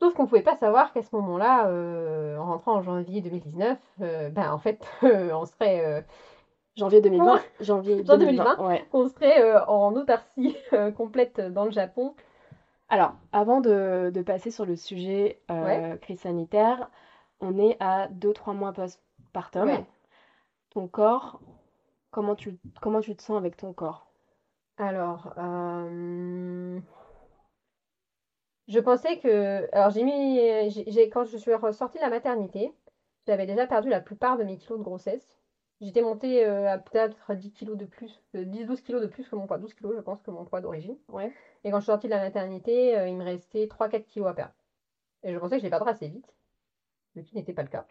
[0.00, 4.30] Sauf qu'on pouvait pas savoir qu'à ce moment-là, euh, en rentrant en janvier 2019, euh,
[4.30, 6.00] ben en fait, euh, on serait, euh,
[6.76, 7.40] Janvier 2020.
[7.60, 8.44] Janvier Janvier 2020.
[8.56, 8.66] 2020.
[8.66, 8.84] Ouais.
[8.94, 10.56] on serait en autarcie
[10.96, 12.14] complète dans le Japon.
[12.88, 15.98] Alors, avant de, de passer sur le sujet Ouais.
[16.00, 16.88] crise sanitaire,
[17.40, 19.68] on est à 2-3 mois postpartum.
[19.68, 19.84] Ouais.
[20.70, 21.40] Ton corps,
[22.10, 24.06] comment tu, comment tu te sens avec ton corps?
[24.78, 25.34] Alors,
[28.70, 32.72] je pensais que, alors j'ai mis, j'ai, quand je suis ressortie de la maternité,
[33.26, 35.36] j'avais déjà perdu la plupart de mes kilos de grossesse.
[35.82, 39.46] J'étais montée euh, à peut-être 10 kilos de plus, 10-12 kilos de plus que mon
[39.46, 40.98] poids, 12 kilos je pense que mon poids d'origine.
[41.08, 41.32] Ouais.
[41.64, 44.34] Et quand je suis sortie de la maternité, euh, il me restait 3-4 kilos à
[44.34, 44.54] perdre.
[45.24, 46.34] Et je pensais que je les perdrais assez vite,
[47.16, 47.86] ce qui n'était pas le cas.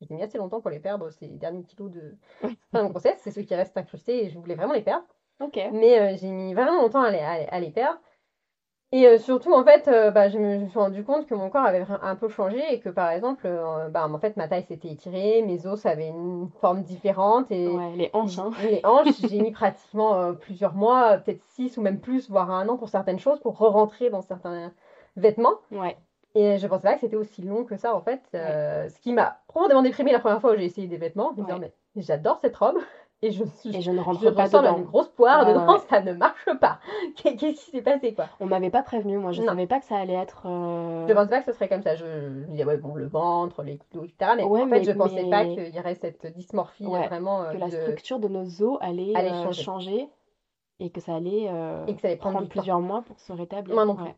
[0.00, 2.16] J'ai mis assez longtemps pour les perdre, ces derniers kilos de
[2.72, 5.06] fin de grossesse, c'est ceux qui restent incrustés et je voulais vraiment les perdre.
[5.70, 8.00] Mais euh, j'ai mis vraiment longtemps à les, à les- à les perdre.
[8.92, 11.34] Et euh, surtout, en fait, euh, bah, je me, je me suis rendu compte que
[11.34, 14.48] mon corps avait un peu changé et que, par exemple, euh, bah, en fait, ma
[14.48, 18.50] taille s'était étirée, mes os avaient une forme différente et Ouais, les hanches, hein.
[18.62, 22.76] les hanches, j'ai mis pratiquement plusieurs mois, peut-être six ou même plus, voire un an
[22.76, 24.72] pour certaines choses, pour re-rentrer dans certains
[25.16, 25.54] vêtements.
[25.70, 25.96] Ouais.
[26.34, 28.22] Et je pensais pas que c'était aussi long que ça, en fait.
[28.32, 31.36] ce qui m'a profondément déprimée la première fois où j'ai essayé des vêtements, en me
[31.36, 32.78] disant, mais j'adore cette robe
[33.22, 34.78] et je, je, Et je ne je rentre pas ressemble à dedans.
[34.82, 35.78] une grosse poire Ouais, dedans, ouais.
[35.90, 36.78] ça ne marche pas.
[37.16, 38.26] Qu'est- Qu'est-ce qui s'est passé, quoi?
[38.40, 39.48] On m'avait pas prévenu, moi, je Non.
[39.48, 40.42] savais pas que ça allait être.
[40.46, 41.94] euh, Je pensais pas que ce serait comme ça.
[41.96, 44.32] Je, je me disais, ouais, bon, le ventre, les kilos, etc.
[44.36, 47.42] Mais Ouais, en fait, mais- je pensais pas qu'il y aurait cette dysmorphie Ouais, vraiment
[47.42, 49.62] euh, que la de- structure de nos os allait, allait euh, changer.
[49.62, 50.08] changer
[50.78, 52.60] et que ça allait euh, et que ça allait prendre prendre du temps.
[52.60, 53.74] plusieurs mois pour se rétablir.
[53.74, 54.10] Moi non plus.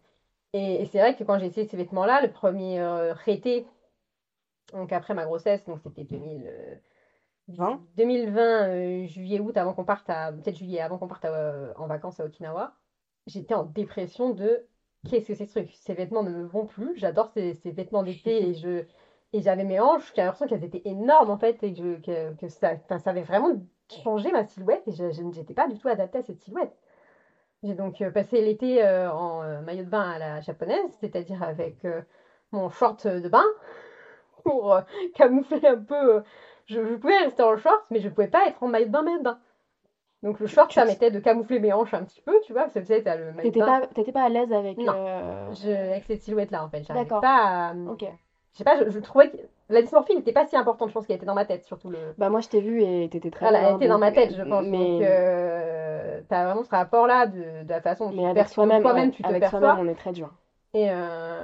[0.52, 3.66] Et, et c'est vrai que quand j'ai essayé ces vêtements-là, le premier euh, été,
[4.72, 6.74] donc après ma grossesse, donc c'était 2000, euh,
[7.48, 11.86] 20 2020, euh, juillet, août, avant qu'on parte peut-être juillet, avant qu'on parte euh, en
[11.86, 12.74] vacances à Okinawa,
[13.26, 14.66] j'étais en dépression de
[15.08, 15.70] qu'est-ce que c'est ce truc?
[15.74, 18.84] Ces vêtements ne me vont plus, j'adore ces, ces vêtements d'été et je
[19.34, 22.48] et j'avais mes hanches, j'avais l'impression qu'elles étaient énormes en fait et que, que, que
[22.48, 23.50] ça, ça avait vraiment
[24.04, 26.76] changé ma silhouette et je, n'étais pas du tout adaptée à cette silhouette.
[27.62, 31.86] J'ai donc euh, passé l'été en maillot de bain à la japonaise, c'est-à-dire avec
[32.50, 33.44] mon short de bain
[34.44, 34.78] pour
[35.14, 36.22] camoufler un peu.
[36.72, 39.02] Je, je pouvais rester en short, mais je pouvais pas être en maillot de bain,
[39.02, 39.38] maillot de bain.
[40.22, 42.74] Donc le short Tu- permettait de camoufler mes hanches un petit peu, tu vois, parce
[42.74, 43.80] que tu sais, t'as le maillot de T'étais bain.
[43.80, 44.78] pas, t'étais pas à l'aise avec.
[44.78, 44.92] Non.
[44.94, 47.20] euh, Je, avec cette silhouette-là, en fait, j'arrivais D'accord.
[47.20, 47.74] pas à.
[47.74, 48.04] Ok.
[48.52, 49.36] Je sais pas, je, je trouvais que
[49.70, 52.14] la dysmorphie n'était pas si importante, je pense qu'elle était dans ma tête, surtout le.
[52.18, 54.42] Bah moi je t'ai vu et t'étais très Voilà, elle était dans ma tête, je
[54.42, 54.66] pense.
[54.66, 58.34] Mais, Donc, euh, t'as vraiment ce rapport-là de, de la façon dont mais tu avec
[58.34, 59.60] perçois soi-même, toi-même, ouais, tu te avec perçois.
[59.60, 60.30] soi-même, on est très dur.
[60.74, 61.42] Et, euh,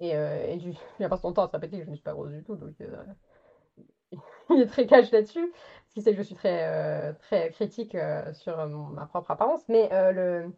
[0.00, 1.94] et, euh, et du- il n'y a pas longtemps à se répéter que je ne
[1.94, 2.86] suis pas grosse du tout, donc euh,
[4.54, 7.94] il est très cash là-dessus, parce qu'il sait que je suis très, euh, très critique
[7.94, 10.52] euh, sur euh, ma propre apparence, mais le,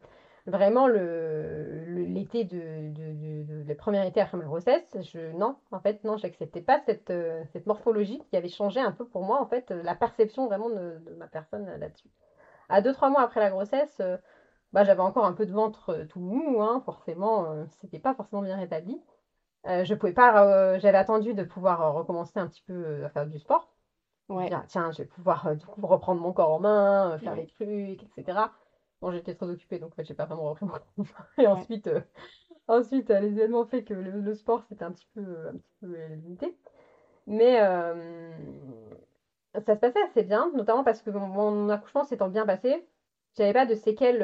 [0.46, 2.06] vraiment le, le-
[2.44, 6.60] de, de, de, de- premier été après ma grossesse, je, non, en fait, non, j'acceptais
[6.60, 7.12] pas cette,
[7.52, 11.00] cette morphologie qui avait changé un peu pour moi, en fait, la perception vraiment de,
[11.18, 12.08] ma personne là-dessus.
[12.70, 14.02] À deux, trois mois après la grossesse,
[14.72, 18.42] bah, j'avais encore un peu de ventre tout mou, hein, forcément, euh, c'était pas forcément
[18.42, 19.00] bien rétabli.
[19.66, 23.70] Je pouvais pas, j'avais attendu de pouvoir recommencer un petit peu à faire du sport.
[24.30, 24.48] Ouais.
[24.48, 27.34] Dire, tiens, je vais pouvoir euh, du coup reprendre mon corps en main, euh, faire
[27.34, 28.54] les trucs, etc.
[29.00, 31.26] Bon, j'étais très occupée, donc en fait, j'ai pas vraiment repris mon corps en main.
[31.38, 32.00] Et ensuite, euh,
[32.68, 35.72] ensuite les événements ont fait que le, le sport, c'était un petit peu, un petit
[35.80, 36.56] peu limité.
[37.26, 37.58] Mais
[39.54, 42.88] ça se passait assez bien, notamment parce que mon, mon accouchement s'étant bien passé,
[43.36, 44.22] j'avais pas de séquelles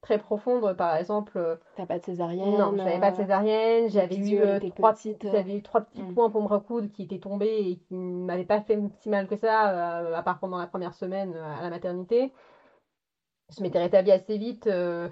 [0.00, 1.36] très profondes, par exemple.
[1.36, 2.56] euh, T'as pas de césarienne.
[2.58, 5.26] non, j'avais pas de euh, césarienne, j'avais eu, euh, trois, petite.
[5.30, 6.14] j'avais eu trois petits Mm.
[6.14, 9.26] points pour me recoudre qui étaient tombés et qui ne m'avaient pas fait si mal
[9.26, 12.32] que ça, euh, à part pendant la première semaine à la maternité.
[13.56, 15.08] Je m'étais rétablie assez vite euh,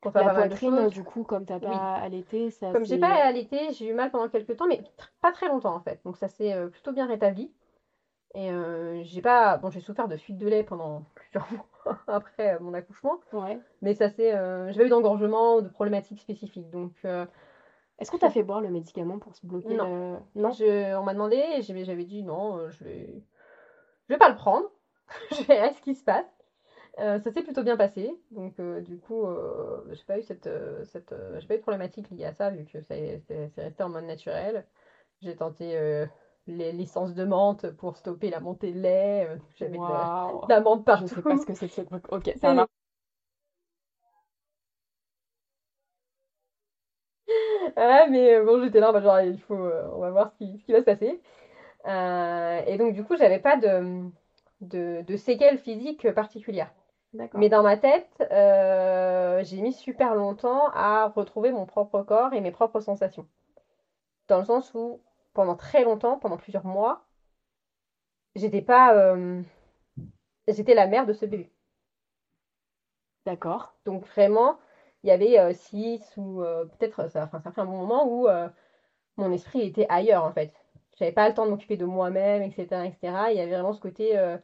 [0.00, 1.66] pour La poitrine, du coup, comme t'as Oui.
[1.66, 4.82] pas allaité, ça Comme j'ai pas allaité, j'ai eu mal pendant quelques temps, mais
[5.20, 6.00] pas très longtemps en fait.
[6.04, 7.52] Donc ça s'est plutôt bien rétabli.
[8.34, 12.54] Et euh, j'ai pas, bon, j'ai souffert de fuite de lait pendant plusieurs mois après
[12.54, 13.58] euh, mon accouchement, Ouais.
[13.82, 14.30] mais ça c'est,
[14.72, 16.70] j'ai pas eu d'engorgement ou de problématiques spécifiques.
[16.70, 17.26] Donc euh,
[17.98, 20.14] Est-ce qu'on t'a fait boire le médicament pour se bloquer Non.
[20.34, 20.40] le...
[20.40, 20.50] Non.
[20.52, 23.22] Je, on m'a demandé, et j'avais dit non, euh, je vais,
[24.08, 24.70] je vais pas le prendre.
[25.32, 26.26] je verrai ce qui se passe.
[26.98, 30.46] Euh, ça s'est plutôt bien passé, donc euh, du coup, euh, j'ai pas eu cette,
[30.46, 33.22] euh, cette, euh, j'ai pas eu de problématique liée à ça vu que c'est
[33.56, 34.66] resté en mode naturel.
[35.22, 36.04] J'ai tenté euh,
[36.46, 39.26] les licences de menthe pour stopper la montée de lait.
[39.28, 40.46] euh, J'avais de la, Waouh.
[40.46, 41.06] de la menthe Je partout.
[41.06, 42.12] sais pas ce que c'est que ce truc.
[42.12, 42.66] Ok, ça va.
[47.76, 50.36] Ah, mais euh, bon, j'étais là, bah, genre, il faut, euh, on va voir ce
[50.38, 51.20] qui, ce qui va se passer.
[51.86, 54.02] Euh, et donc, du coup, j'avais pas de,
[54.62, 56.72] de, de séquelles physiques particulières.
[57.34, 62.40] Mais dans ma tête, euh, j'ai mis super longtemps à retrouver mon propre corps et
[62.40, 63.26] mes propres sensations.
[64.26, 65.00] Dans le sens où,
[65.34, 67.06] pendant très longtemps, pendant plusieurs mois,
[68.34, 68.94] j'étais pas.
[68.94, 69.42] euh,
[70.46, 71.50] j'étais la mère de ce bébé.
[73.26, 73.74] D'accord.
[73.84, 74.58] Donc vraiment,
[75.02, 78.06] il y avait euh, six ou euh, peut-être ça, enfin, ça fait un bon moment
[78.08, 78.48] où euh,
[79.18, 80.54] mon esprit était ailleurs en fait.
[80.98, 83.32] J'avais pas le temps de m'occuper de moi-même, etc., etc.
[83.32, 84.38] Il y avait vraiment ce côté, euh,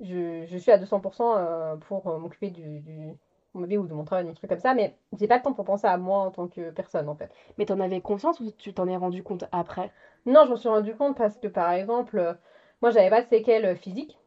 [0.00, 3.14] je, je suis à 200% euh, pour euh, m'occuper du, du
[3.54, 5.52] mon bébé ou de mon travail, des trucs comme ça, mais j'ai pas le temps
[5.54, 7.32] pour penser à moi en tant que personne en fait.
[7.58, 9.92] Mais t'en avais conscience ou tu t'en es rendu compte après?
[10.26, 12.34] Non, je m'en suis rendu compte parce que par exemple, euh,
[12.82, 14.18] moi j'avais pas de séquelles euh, physiques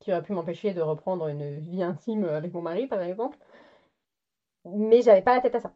[0.00, 3.38] qui auraient pu m'empêcher de reprendre une vie intime avec mon mari par exemple,
[4.66, 5.72] mais j'avais pas la tête à ça.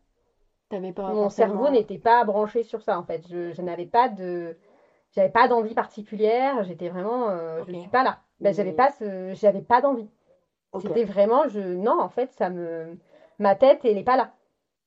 [0.71, 3.27] T'avais pas Mon cerveau n'était pas branché sur ça en fait.
[3.29, 4.57] Je, je n'avais pas de,
[5.13, 6.65] j'avais pas d'envie particulière.
[6.65, 7.75] J'étais vraiment, euh, je Ok.
[7.75, 8.21] suis pas là.
[8.41, 10.11] Ben, j'avais pas ce, j'avais pas d'envie.
[10.81, 12.99] C'était vraiment, je, non en fait ça me,
[13.39, 14.33] ma tête, elle n'est pas là.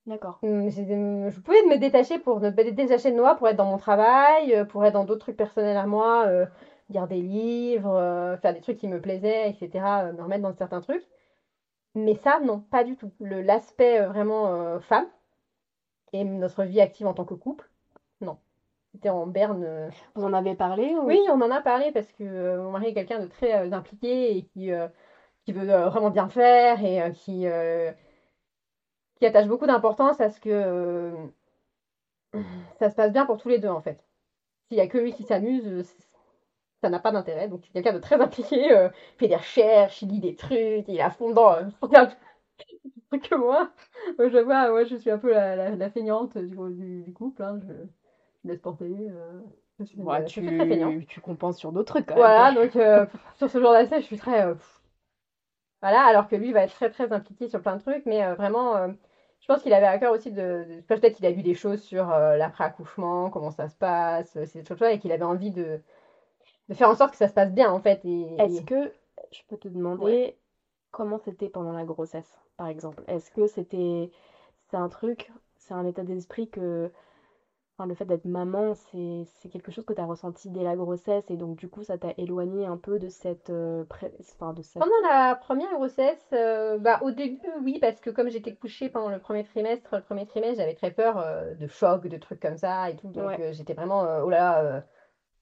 [0.07, 0.39] D'accord.
[0.41, 4.53] Hum, Je pouvais me détacher pour me détacher de moi, pour être dans mon travail,
[4.53, 6.45] euh, pour être dans d'autres trucs personnels à moi, euh,
[6.89, 10.53] lire des livres, euh, faire des trucs qui me plaisaient, etc., euh, me remettre dans
[10.53, 11.05] certains trucs.
[11.93, 13.11] Mais ça, non, pas du tout.
[13.19, 15.07] Le, l'aspect vraiment femme
[16.13, 17.69] et notre vie active en tant que couple,
[18.21, 18.38] non.
[18.93, 19.91] C'était en berne.
[20.15, 21.05] Vous en avez parlé ou...
[21.05, 24.43] Oui, on en a parlé parce que mon mari est quelqu'un de très impliqué et
[24.43, 24.71] qui,
[25.45, 27.91] qui veut euh, vraiment bien faire et euh, qui, euh,
[29.15, 31.13] qui attache beaucoup d'importance à ce que
[32.79, 34.03] ça se passe bien pour tous les deux en fait.
[34.69, 35.85] S'il y a que lui qui s'amuse,
[36.83, 37.47] ça n'a pas d'intérêt.
[37.47, 40.85] Donc c'est quelqu'un de très impliqué, euh, il fait des recherches, il lit des trucs,
[40.87, 41.63] il est à fond euh,
[43.09, 43.71] trucs que moi.
[44.17, 47.13] Moi, je vois, moi je suis un peu la, la, la feignante du, du, du
[47.13, 47.43] couple.
[47.43, 47.73] hein, je,
[48.49, 48.85] laisse porter.
[49.09, 49.41] euh,
[49.79, 50.41] je suis, Ouais, je tu...
[50.43, 50.97] suis très feignante.
[51.07, 52.53] tu compenses sur d'autres trucs quand Voilà, même.
[52.53, 52.71] donc
[53.35, 54.53] sur ce genre d'essai, je suis très.
[54.53, 54.80] pff.
[55.82, 58.36] Voilà, alors que lui va être très très impliqué sur plein de trucs, mais euh,
[58.36, 58.89] vraiment, euh,
[59.41, 60.65] je pense qu'il avait à cœur aussi de.
[60.69, 64.63] de- Peut-être qu'il a vu des choses sur euh, l'après-accouchement, comment ça se passe, ces
[64.63, 65.82] choses-là, et qu'il avait envie de,
[66.69, 68.01] de faire en sorte que ça se passe bien en fait.
[68.38, 68.91] Est-ce et- que
[69.32, 70.38] je peux te demander
[70.91, 73.03] comment c'était pendant la grossesse, par exemple?
[73.07, 74.11] Est-ce que c'était
[74.69, 76.91] c'est un truc, c'est un état d'esprit que
[77.78, 81.24] enfin, le fait d'être maman, c'est quelque chose que tu as ressenti dès la grossesse
[81.30, 84.61] et donc du coup ça t'a éloigné un peu de cette euh, pré- enfin, de
[84.61, 88.89] cette Pendant la première grossesse, euh, bah, au début, oui, parce que comme j'étais couchée
[88.89, 92.39] pendant le premier trimestre, le premier trimestre, j'avais très peur euh, de choc, de trucs
[92.39, 93.09] comme ça et tout.
[93.09, 93.53] Donc Ouais.
[93.53, 94.84] j'étais vraiment, oh là là,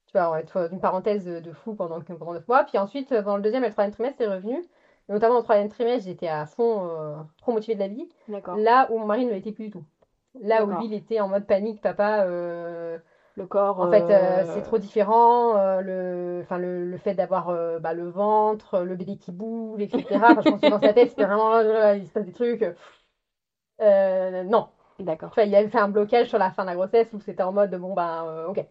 [0.06, 2.64] tu vois, on va être une parenthèse de, fou pendant, pendant 9 mois.
[2.64, 4.56] Puis ensuite, pendant le deuxième et le troisième trimestre, c'est revenu.
[5.08, 8.08] Et notamment au troisième trimestre, j'étais à fond, euh, trop motivée de la vie.
[8.28, 8.56] D'accord.
[8.56, 9.84] Là où mon mari ne l'était plus du tout.
[10.40, 12.24] Là où il était en mode panique, papa.
[12.24, 12.98] euh,
[13.36, 15.56] Le corps en fait, euh, euh, c'est trop différent.
[15.56, 19.80] euh, le, enfin, le, le fait d'avoir euh, bah, le ventre, le bébé qui bouge,
[19.80, 20.30] etc.
[20.30, 21.60] Enfin, je pense que dans sa tête, c'était vraiment,
[21.94, 22.64] il se passe des trucs.
[23.80, 24.68] Non.
[24.98, 25.30] D'accord.
[25.30, 27.52] Enfin, il avait fait un blocage sur la fin de la grossesse où c'était en
[27.52, 28.64] mode, bon, ben, ok.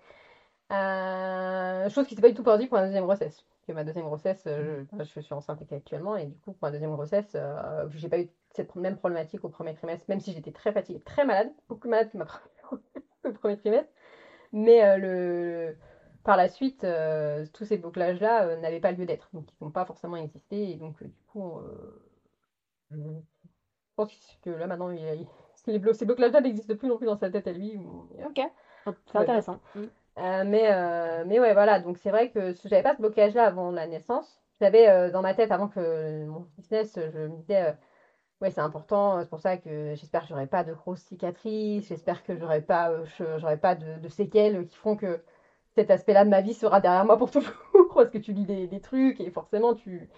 [0.72, 3.44] Euh, chose qui s'est pas du tout produit pour ma deuxième grossesse.
[3.66, 6.72] Que ma deuxième grossesse, euh, je, je suis enceinte actuellement, et du coup, pour ma
[6.72, 10.52] deuxième grossesse, euh, j'ai pas eu cette même problématique au premier trimestre, même si j'étais
[10.52, 12.26] très fatiguée, très malade, beaucoup plus malade que ma
[13.26, 13.92] au premier trimestre.
[14.54, 15.78] Mais euh, le,
[16.24, 16.86] par la suite,
[17.54, 19.30] tous ces bouclages-là n'avaient pas lieu d'être.
[19.34, 20.72] Donc, ils n'ont pas forcément existé.
[20.72, 21.60] Et donc, du coup,
[22.92, 22.98] je
[23.96, 27.48] pense que là, maintenant, il, il- ces bouclages-là n'existent plus non plus dans sa tête
[27.48, 27.78] à lui.
[28.26, 28.40] Ok.
[29.18, 29.44] C'est bien.
[30.20, 31.80] Euh, mais, euh, mais ouais, voilà.
[31.80, 34.42] Donc, c'est vrai que j'avais pas ce blocage-là avant la naissance.
[34.62, 37.76] J'avais euh, dans ma tête, avant que mon business, je me disais,
[38.42, 39.22] ouais, c'est important.
[39.22, 41.88] C'est pour ça que j'espère que j'aurai pas de grosses cicatrices.
[41.88, 42.92] J'espère que j'aurai pas,
[43.38, 45.22] j'aurai pas de, séquelles qui font que
[45.76, 47.54] cet aspect-là de ma vie sera derrière moi pour toujours.
[47.96, 50.10] Parce que tu lis des, trucs et forcément, tu,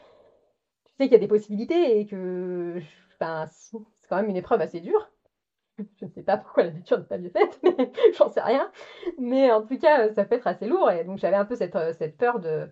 [0.85, 2.79] tu sais qu'il y a des possibilités et que
[3.19, 3.77] ben, c'est
[4.09, 5.10] quand même une épreuve assez dure.
[5.77, 8.71] Je ne sais pas pourquoi la nature n'est pas mieux faite, mais j'en sais rien.
[9.17, 10.91] Mais en tout cas, ça peut être assez lourd.
[10.91, 12.69] Et donc, j'avais un peu cette, euh, peur de,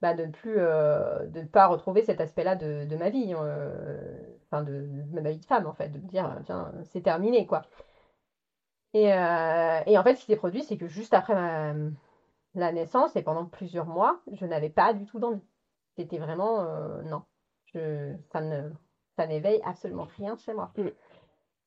[0.00, 3.34] bah, ne plus, euh, pas retrouver cet aspect-là de, ma vie.
[3.34, 4.86] euh, enfin, de,
[5.20, 5.88] ma vie de femme, en fait.
[5.88, 7.62] De me dire, tiens, c'est terminé, quoi.
[8.94, 11.34] Et, en fait, ce qui s'est produit, c'est que juste après
[12.54, 15.42] la naissance et pendant plusieurs mois, je n'avais pas du tout d'envie.
[15.96, 16.64] C'était vraiment,
[17.04, 17.22] non.
[19.16, 20.72] Ça n'éveille absolument rien chez moi.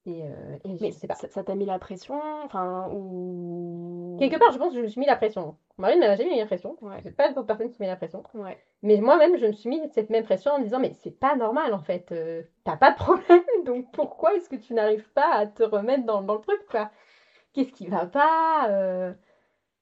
[0.09, 1.15] Et, euh, et Mais je sais pas.
[1.15, 4.15] ça t'a mis la pression, enfin, ou...
[4.19, 5.55] Quelque part, je pense que je me suis mis la pression.
[5.77, 6.75] Mon mari ne m'a jamais mis la pression.
[6.81, 6.99] Ouais.
[7.03, 8.23] C'est pas de personne qui met la pression.
[8.33, 8.57] Ouais.
[8.81, 11.35] Mais moi-même, je me suis mis cette même pression en me disant, mais c'est pas
[11.35, 12.11] normal en fait.
[12.11, 16.05] Euh, T'as pas de problème, donc pourquoi est-ce que tu n'arrives pas à te remettre
[16.05, 16.89] dans, dans le truc, quoi?
[17.53, 19.13] Qu'est-ce qui va pas Euh,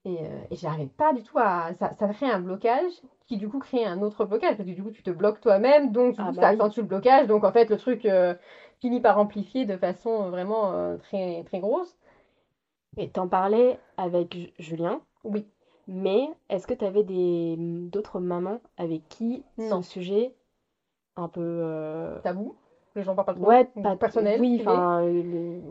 [0.06, 0.20] Et,
[0.52, 1.74] et j'arrivais pas du tout à.
[1.74, 2.92] Ça, ça crée un blocage
[3.28, 5.92] qui du coup crée un autre blocage parce que du coup tu te bloques toi-même,
[5.92, 6.54] donc du Ah coup bah ça oui.
[6.54, 8.06] accentue le blocage, donc en fait le truc
[8.80, 11.98] finit par amplifier de façon vraiment euh, très, très grosse.
[12.98, 15.46] Et t'en parlais avec Ju- Julien, Oui.
[15.88, 19.82] mais est-ce que t'avais des d'autres mamans avec qui Non.
[19.82, 20.34] ce sujet
[21.16, 22.56] un peu euh, Tabou,
[22.96, 23.46] les gens parlent pas trop.
[23.48, 24.40] ouais ou pas personnel.
[24.42, 25.62] oui enfin euh, les,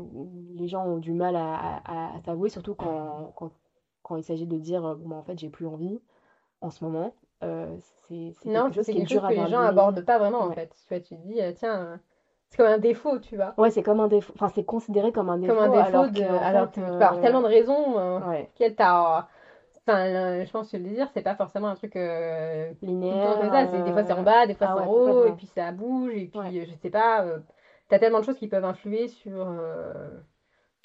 [0.56, 1.54] les gens ont du mal à,
[1.84, 3.50] à, à s'avouer surtout quand, quand
[4.02, 6.00] quand il s'agit de dire euh, bon bah, en fait j'ai plus envie
[6.60, 7.76] en ce moment euh,
[8.08, 10.40] c'est quelque chose c'est qui est quelque dur à que les gens abordent pas vraiment
[10.40, 10.74] en fait.
[10.88, 11.96] Tu vois, tu te dis, euh, tiens, euh,
[12.50, 13.54] c'est comme un défaut, tu vois.
[13.58, 16.10] ouais c'est comme un défaut enfin c'est considéré comme un défaut Comme un défaut, alors
[16.10, 16.20] de...
[16.20, 19.28] que, alors fait, que euh, tellement de raisons euh, ouais qu'elle t'a.
[19.88, 23.50] Enfin, euh, je pense que le désir, c'est pas forcément un truc euh, linéaire comme
[23.52, 23.66] ça.
[23.68, 25.32] C'est, des fois, c'est en euh, bas, des fois, ah c'est ouais, en haut, et
[25.32, 26.58] puis ça bouge, et puis Ouais.
[26.60, 27.22] euh, je sais pas.
[27.22, 27.38] euh,
[27.88, 30.08] t'as tellement de choses qui peuvent influer sur euh,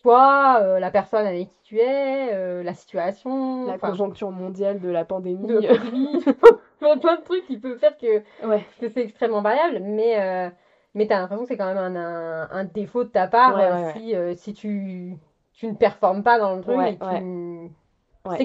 [0.03, 3.65] toi, euh, la personne avec qui tu es, euh, la situation.
[3.65, 6.23] la conjoncture mondiale de la pandémie de la pandémie.
[6.79, 10.49] plein, plein de trucs qui peuvent faire que ouais que c'est extrêmement variable, mais, euh,
[10.93, 13.55] mais tu as l'impression que c'est quand même un, un, un défaut de ta part
[13.55, 15.17] Ouais, euh, ouais, si, euh, si tu,
[15.53, 16.97] tu ne performes pas dans le truc et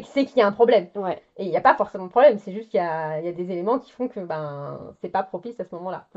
[0.03, 0.89] tu c'est qu'il y a un problème.
[1.37, 3.33] Et il n'y a pas forcément de problème, c'est juste qu'il y a, y a
[3.33, 6.09] des éléments qui font que ben c'est pas propice à ce moment-là.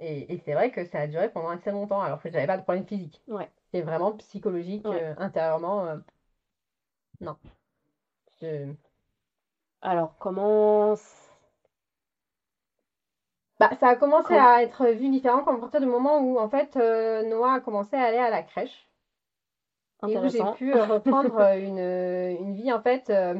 [0.00, 2.58] Et, et c'est vrai que ça a duré pendant assez longtemps, alors que j'avais pas
[2.58, 3.22] de problème physique.
[3.72, 5.96] C'est vraiment psychologique, euh, intérieurement.
[7.20, 7.36] non.
[8.40, 8.76] Je-
[9.80, 10.94] alors comment...
[13.58, 16.76] Bah, ça a commencé à être vu différent à partir du moment où en fait
[16.76, 18.86] euh, Noah a commencé à aller à la crèche.
[20.06, 21.78] Et où j'ai pu euh, reprendre euh, une,
[22.46, 23.34] une vie en fait euh,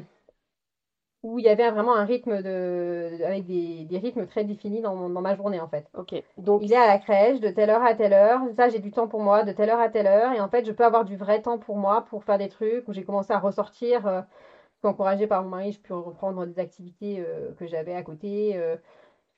[1.23, 5.09] où il y avait vraiment un rythme de avec des, des rythmes très définis dans,
[5.09, 5.87] dans ma journée en fait.
[5.95, 8.79] Ok, donc Il est à la crèche de telle heure à telle heure, ça j'ai
[8.79, 10.33] du temps pour moi de telle heure à telle heure.
[10.33, 12.87] Et en fait je peux avoir du vrai temps pour moi pour faire des trucs
[12.89, 14.25] où j'ai commencé à ressortir
[14.83, 17.25] encouragée par mon mari, je peux reprendre des activités
[17.59, 18.57] que j'avais à côté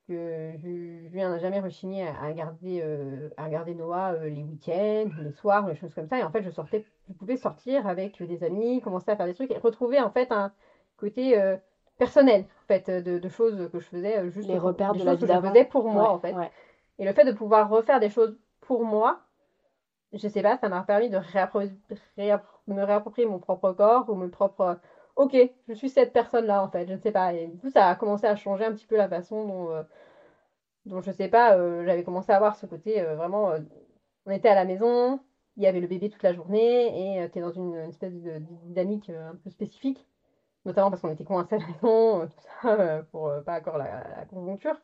[0.09, 4.43] que Ju- Julien n'a jamais rechigné à, à garder euh, à garder Noah euh, les
[4.43, 7.87] week-ends, les soirs, les choses comme ça et en fait je sortais je pouvais sortir
[7.87, 10.53] avec des amis, commencer à faire des trucs et retrouver en fait un
[10.97, 11.57] côté euh,
[11.99, 15.13] personnel en fait de, de choses que je faisais juste les repères des de la
[15.13, 16.51] choses vie que je faisais pour moi Ouais, en fait ouais.
[16.99, 19.21] et le fait de pouvoir refaire des choses pour moi,
[20.13, 21.71] je sais pas, ça m'a permis de réappro-
[22.17, 24.79] réapp- me réapproprier mon propre corps ou mon propre.
[25.19, 25.37] Ok,
[25.69, 27.35] je suis cette personne-là en fait, je ne sais pas.
[27.35, 29.83] Et du coup, ça a commencé à changer un petit peu la façon dont, euh,
[30.87, 33.51] dont je sais pas, euh, j'avais commencé à avoir ce côté euh, vraiment.
[33.51, 33.61] euh,
[34.27, 35.21] on était à la maison,
[35.57, 38.15] il y avait le bébé toute la journée et tu es dans une, une espèce
[38.15, 40.07] de, de dynamique un peu spécifique,
[40.67, 44.27] notamment parce qu'on était coincés à la maison, tout ça, pour pas encore la, la
[44.27, 44.81] conjoncture.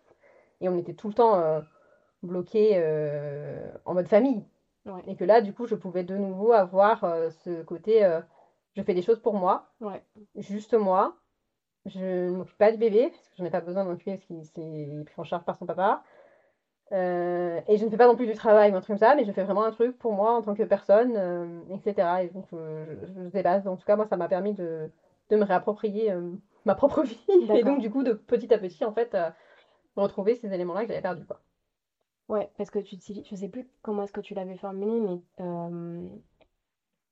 [0.62, 1.62] Et on était tout le temps.
[2.22, 4.44] bloqué euh, en mode famille.
[4.86, 5.02] Ouais.
[5.08, 7.00] Et que là, du coup, je pouvais de nouveau avoir
[7.44, 8.04] ce côté
[8.76, 10.02] je fais des choses pour moi, Ouais.
[10.36, 11.16] juste moi.
[11.86, 14.24] Je ne m'occupe pas du bébé, parce que j'en ai pas besoin de m'occuper, parce
[14.26, 16.02] qu'il s'est pris en charge par son papa.
[16.92, 19.14] Euh, et je ne fais pas non plus du travail ou un truc comme ça,
[19.14, 22.24] mais je fais vraiment un truc pour moi en tant que personne, euh, etc.
[22.24, 24.90] Et donc, euh, je, je pas, en tout cas, moi, ça m'a permis de,
[25.30, 26.12] de me réapproprier
[26.64, 27.18] ma propre vie.
[27.54, 29.16] Et donc, du coup, de petit à petit, en fait,
[29.96, 31.40] retrouver ces éléments-là que j'avais perdus, quoi.
[32.28, 35.20] Ouais, parce que tu utilises, je sais plus comment est-ce que tu l'avais formulé, mais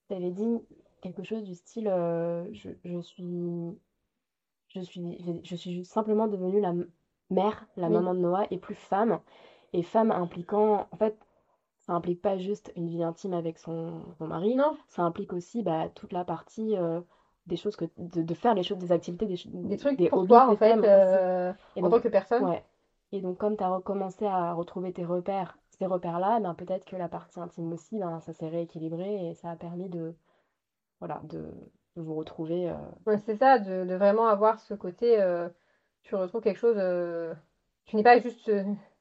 [0.09, 0.63] tu avais dit
[1.03, 3.79] quelque chose du style euh, je, je suis
[4.69, 6.73] je suis je suis simplement devenue la
[7.31, 7.95] mère, la Oui.
[7.95, 9.21] maman de Noah et plus femme.
[9.73, 11.17] Et femme impliquant, en fait,
[11.81, 15.63] ça implique pas juste une vie intime avec son, son mari, Non, ça implique aussi
[15.63, 17.01] bah, toute la partie euh,
[17.47, 20.27] des choses que de, de faire les choses, des activités, des, des trucs des pour
[20.27, 22.45] toi, en fait, euh, Et en donc, tant que personne.
[22.45, 22.65] Ouais.
[23.13, 26.97] Et donc, comme tu as recommencé à retrouver tes repères, ces repères-là, ben, peut-être que
[26.97, 30.15] la partie intime aussi, ben, ça s'est rééquilibré et ça a permis de,
[31.03, 31.39] voilà, de,
[31.97, 32.71] de vous retrouver.
[32.71, 32.75] euh,
[33.07, 35.49] Ouais, c'est ça, de, de vraiment avoir ce côté, euh,
[36.05, 37.35] tu retrouves quelque chose, euh,
[37.87, 38.49] tu n'es pas juste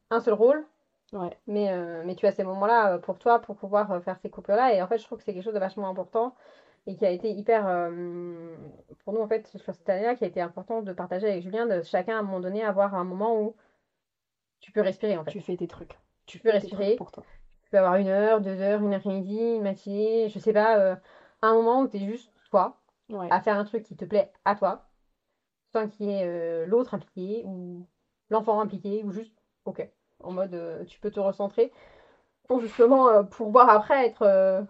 [0.10, 0.66] un seul rôle,
[1.14, 1.70] Ouais, mais,
[2.06, 4.74] mais tu as ces moments-là pour toi, pour pouvoir faire ces couples-là.
[4.74, 6.34] Et en fait, je trouve que c'est quelque chose de vachement important
[6.88, 7.66] et qui a été hyper,
[9.04, 11.66] pour nous, en fait, sur cette année-là, qui a été important de partager avec Julien,
[11.68, 13.56] de chacun à un moment donné avoir un moment où
[14.62, 15.32] tu peux respirer, en fait.
[15.32, 16.00] tu fais tes trucs.
[16.26, 16.96] Tu peux respirer.
[16.96, 17.24] pour toi.
[17.64, 20.98] Tu peux avoir une heure, deux heures, une après-midi, une matinée, je sais pas,
[21.50, 22.78] un moment où tu es juste toi,
[23.10, 24.86] Ouais, à faire un truc qui te plaît à toi,
[25.74, 27.86] sans qu'il y ait euh, l'autre impliqué ou
[28.30, 29.34] l'enfant impliqué ou juste
[29.66, 29.88] ok.
[30.24, 31.72] En mode euh, tu peux te recentrer
[32.48, 34.66] pour justement euh, pouvoir après être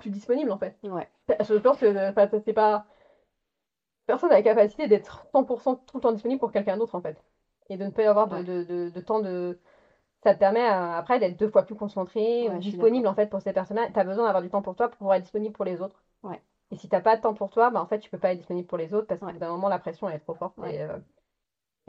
[0.00, 0.76] plus disponible en fait.
[0.82, 1.92] Ouais, je pense que
[2.44, 2.86] c'est pas
[4.06, 7.22] personne n'a la capacité d'être 100% tout le temps disponible pour quelqu'un d'autre en fait.
[7.68, 8.42] Et de ne pas y avoir de, Ouais.
[8.42, 9.58] de, de- de temps de
[10.22, 13.40] ça te permet euh, après d'être deux fois plus concentré Ouais, disponible en fait pour
[13.40, 15.64] ces personnes-là tu as besoin d'avoir du temps pour toi pour pouvoir être disponible pour
[15.64, 16.40] les autres Ouais.
[16.70, 18.38] et si t'as pas de temps pour toi, bah en fait, tu peux pas être
[18.38, 19.32] disponible pour les autres parce Ouais.
[19.32, 20.56] bout d'un moment, la pression elle est trop forte.
[20.58, 20.96] Et, euh,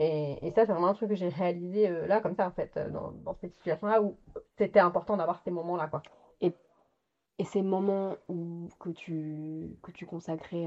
[0.00, 2.50] et, et ça, c'est vraiment un truc que j'ai réalisé euh, là, comme ça, en
[2.50, 4.16] fait, dans, dans cette situation-là où
[4.58, 6.02] c'était important d'avoir ces moments-là, quoi.
[7.38, 10.66] Et ces moments où, que tu, que tu consacrais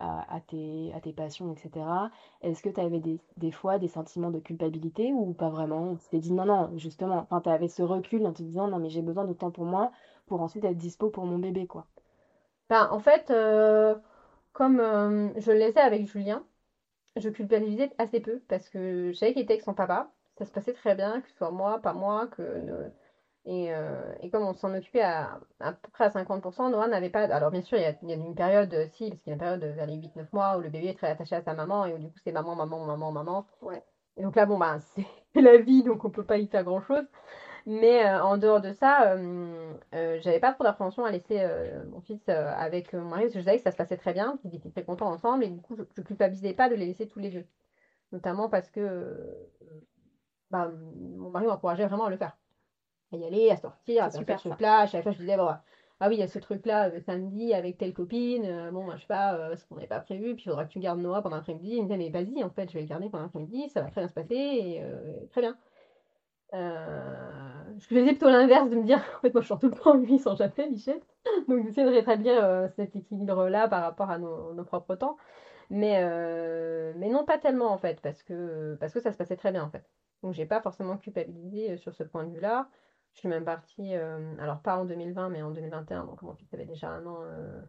[0.00, 2.10] à, tes, à tes passions, etc.,
[2.42, 5.96] est-ce que tu avais des, fois des sentiments de culpabilité ou pas vraiment?
[5.96, 8.78] Tu t'es dit non, non, justement, enfin, tu avais ce recul en te disant non,
[8.78, 9.92] mais j'ai besoin de temps pour moi
[10.26, 11.86] pour ensuite être dispo pour mon bébé, quoi.
[12.68, 13.94] Ben, en fait, euh,
[14.52, 16.44] comme euh, je le laissais avec Julien,
[17.16, 20.10] je culpabilisais assez peu parce que je savais qu'il était avec son papa.
[20.38, 22.42] Ça se passait très bien, que ce soit moi, pas moi, que
[23.46, 27.10] et, euh, et comme on s'en occupait à, à peu près à 50%, Noah n'avait
[27.10, 27.22] pas.
[27.24, 29.30] Alors, bien sûr, il y a, il y a une période, euh, si, parce qu'il
[29.30, 31.42] y a une période vers les 8-9 mois où le bébé est très attaché à
[31.42, 33.46] sa maman et où du coup c'est maman, maman, maman, maman.
[33.62, 33.82] Ouais.
[34.16, 34.78] Et donc là, bon, ben,
[35.34, 37.06] c'est la vie, donc on peut pas y faire grand-chose.
[37.66, 41.84] Mais euh, en dehors de ça, euh, euh, j'avais pas trop d'appréhension à laisser euh,
[41.86, 44.12] mon fils euh, avec mon mari parce que je savais que ça se passait très
[44.12, 46.86] bien, qu'ils étaient très contents ensemble et du coup je, je culpabilisais pas de les
[46.86, 47.44] laisser tous les deux.
[48.12, 49.50] Notamment parce que euh,
[50.50, 52.36] bah, mon mari m'encourageait vraiment à le faire.
[53.12, 54.80] À y aller, à sortir, à faire super, ce truc-là.
[54.80, 55.48] À chaque fois, je disais, bon,
[56.00, 58.44] ah oui, il y a ce truc-là euh, samedi avec telle copine.
[58.44, 60.34] euh, bon, bah, je sais pas, euh, ce qu'on n'avait pas prévu.
[60.34, 61.70] Puis il faudra que tu gardes Noah pendant l'après-midi.
[61.76, 63.70] Il me disait, mais vas-y, en fait, je vais le garder pendant l'après-midi.
[63.70, 64.34] Ça va très bien se passer.
[64.34, 65.56] Et euh, très bien.
[66.52, 69.94] Je faisais plutôt l'inverse de me dire, en fait, moi, je sors tout le temps,
[69.94, 71.00] lui, sort jamais, Michel.
[71.48, 75.16] Donc, j'essaie de rétablir cet équilibre-là par rapport à nos, nos propres temps.
[75.70, 76.02] Mais,
[76.94, 79.64] mais non, pas tellement, en fait, parce que, parce que ça se passait très bien,
[79.64, 79.84] en fait.
[80.22, 82.68] Donc, j'ai pas forcément culpabilisé sur ce point de vue-là.
[83.16, 86.52] Je suis même partie, euh, alors pas en 2020, mais en 2021, donc mon fils
[86.52, 87.62] avait déjà un an, euh,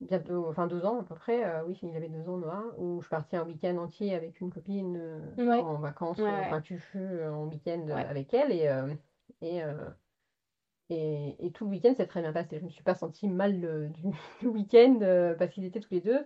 [0.00, 3.00] bientôt, enfin deux ans à peu près, euh, oui, il avait deux ans, Noah, où
[3.00, 5.60] je suis partie un week-end entier avec une copine euh, Ouais.
[5.60, 8.04] en vacances, Ouais, enfin tufu euh, en week-end Ouais.
[8.04, 8.70] avec elle, et,
[9.42, 9.60] et,
[10.88, 12.60] et, et tout le week-end s'est très bien passé.
[12.60, 13.60] Je me suis pas sentie mal
[13.92, 14.10] du,
[14.40, 16.24] du week-end parce qu'ils étaient tous les deux,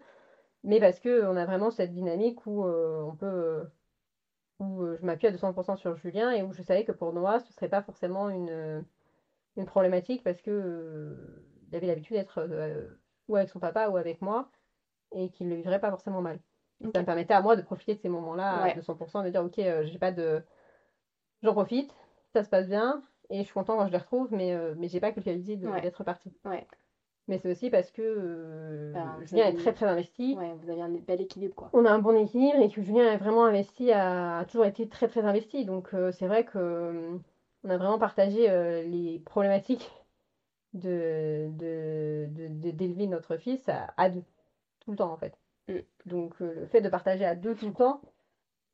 [0.64, 3.64] mais parce que on a vraiment cette dynamique où on peut,
[4.62, 7.40] où euh, je m'appuie à 200% sur Julien et où je savais que pour Noah,
[7.40, 8.82] ce serait pas forcément une, euh,
[9.56, 12.88] une problématique parce que euh, il avait l'habitude d'être euh,
[13.28, 14.50] ou avec son papa ou avec moi
[15.14, 16.40] et qu'il ne le vivrait pas forcément mal.
[16.94, 18.70] Ça me permettait à moi de profiter de ces moments-là Ouais.
[18.72, 20.42] à 200%, de dire ok, euh, j'ai pas de.
[21.42, 21.94] J'en profite,
[22.34, 25.00] ça se passe bien et je suis content quand je les retrouve, mais, mais j'ai
[25.00, 25.80] pas culpabilisé Ouais.
[25.80, 26.02] d'être.
[26.44, 26.66] Ouais.
[27.28, 30.34] Mais c'est aussi parce que euh, Ben, Julien est très très investi.
[30.36, 31.70] Ouais, vous avez un bel équilibre, quoi.
[31.72, 34.88] On a un bon équilibre et que Julien est vraiment investi, a, a toujours été
[34.88, 35.64] très très investi.
[35.64, 37.16] Donc euh, c'est vrai que euh,
[37.64, 38.48] on a vraiment partagé
[38.88, 39.88] les problématiques
[40.74, 42.26] de, de,
[42.72, 44.24] d'élever notre fils à, à deux,
[44.80, 45.38] tout le temps en fait.
[45.68, 45.78] Mm.
[46.06, 48.00] Donc le fait de partager à deux tout le temps,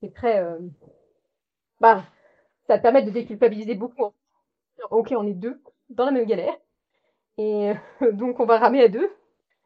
[0.00, 0.42] c'est très...
[1.80, 2.02] bah,
[2.66, 4.06] ça te permet de déculpabiliser beaucoup.
[4.76, 4.84] fait.
[4.90, 6.56] Ok, on est deux dans la même galère.
[7.38, 7.72] Et
[8.02, 9.10] euh, donc on va ramer à deux.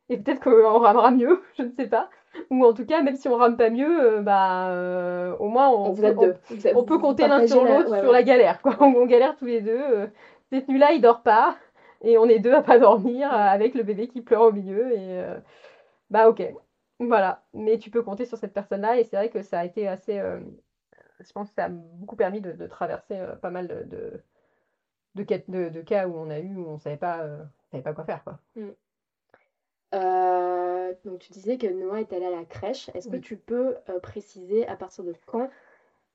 [0.08, 2.10] Et peut-être qu'on ramera mieux, je ne sais pas.
[2.50, 5.68] Ou en tout cas, même si on rame pas mieux, euh, bah, euh, au moins
[5.70, 6.36] on, vous on- deux.
[6.74, 8.12] On peut compter l'un sur la- l'autre ouais, sur ouais.
[8.12, 8.76] la galère, quoi.
[8.80, 10.10] On, on galère tous les deux.
[10.50, 11.56] cette nuit-là, il dort pas.
[12.02, 14.92] Et on est deux à pas dormir avec le bébé qui pleure au milieu.
[14.92, 15.38] Et euh,
[16.10, 16.42] bah, ok.
[17.00, 17.42] Voilà.
[17.54, 18.98] Mais tu peux compter sur cette personne-là.
[18.98, 20.18] Et c'est vrai que ça a été assez.
[20.18, 20.40] euh,
[21.20, 24.22] je pense que ça a beaucoup permis de, de traverser pas mal de, de,
[25.14, 27.26] de, cas- de- de cas où on a eu, où on savait pas,
[27.74, 28.38] euh, pas quoi faire, quoi.
[29.94, 32.88] Euh, donc tu disais que Noah est allé à la crèche.
[32.94, 35.50] Est-ce que tu peux euh, préciser à partir de quand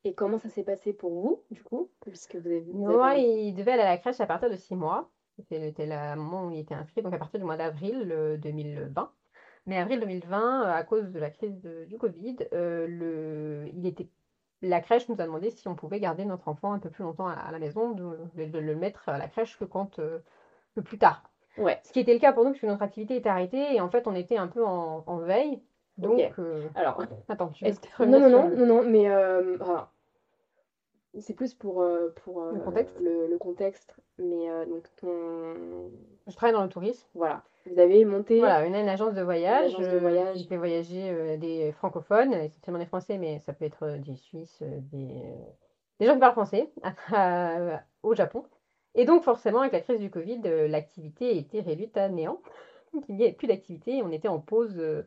[0.03, 3.15] et comment ça s'est passé pour vous, du coup, puisque vous avez, vous avez Noah,
[3.17, 5.09] il devait aller à la crèche à partir de 6 mois.
[5.49, 9.11] C'était le moment où il était inscrit, donc à partir du mois d'avril euh, 2020.
[9.67, 13.85] Mais avril 2020, euh, à cause de la crise de- du Covid, euh, le, il
[13.85, 14.07] était,
[14.61, 17.27] la crèche nous a demandé si on pouvait garder notre enfant un peu plus longtemps
[17.27, 20.19] à, à la maison, de, de- de le mettre à la crèche que quand euh,
[20.75, 21.29] que plus tard.
[21.57, 21.79] Ouais.
[21.83, 24.07] Ce qui était le cas pour nous, puisque notre activité était arrêtée et en fait
[24.07, 25.61] on était un peu en, en veille.
[25.97, 27.71] Donc, euh, Alors, attends, tu veux
[28.05, 29.57] non, non, non, le- non, non, mais euh,
[31.19, 33.95] c'est plus pour, euh, pour Le contexte le, le contexte.
[34.19, 35.55] Mais donc, ton...
[36.27, 37.07] Je travaille dans le tourisme.
[37.15, 38.37] voilà, vous avez monté.
[38.39, 39.73] Voilà, une, une agence de voyage.
[39.73, 40.37] agence de voyage.
[40.37, 45.23] qui fait voyager des francophones, essentiellement des Français, mais ça peut être des Suisses, des,
[45.99, 46.69] des gens qui parlent français
[48.03, 48.43] au Japon.
[48.97, 52.41] Et donc, forcément, avec la crise du Covid, euh, l'activité était réduite à néant.
[52.93, 55.03] Donc, il n'y avait plus d'activité et on était en pause euh,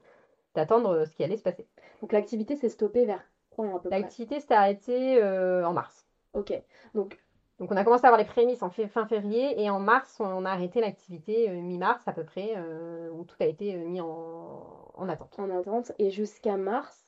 [0.55, 1.67] d'attendre euh, ce qui allait se passer.
[2.01, 3.23] Donc l'activité s'est stoppée vers
[3.57, 4.01] quand à peu près?
[4.01, 6.07] L'activité s'est arrêtée euh, en mars.
[6.33, 6.53] Ok,
[6.95, 7.19] donc
[7.59, 10.45] Donc, on a commencé à avoir les prémices en fin février et en mars, on
[10.45, 14.65] a arrêté l'activité euh, mi-mars à peu près, euh, où tout a été mis en,
[14.95, 15.39] en attente.
[15.39, 15.93] en attente.
[15.99, 17.05] Et jusqu'à mars,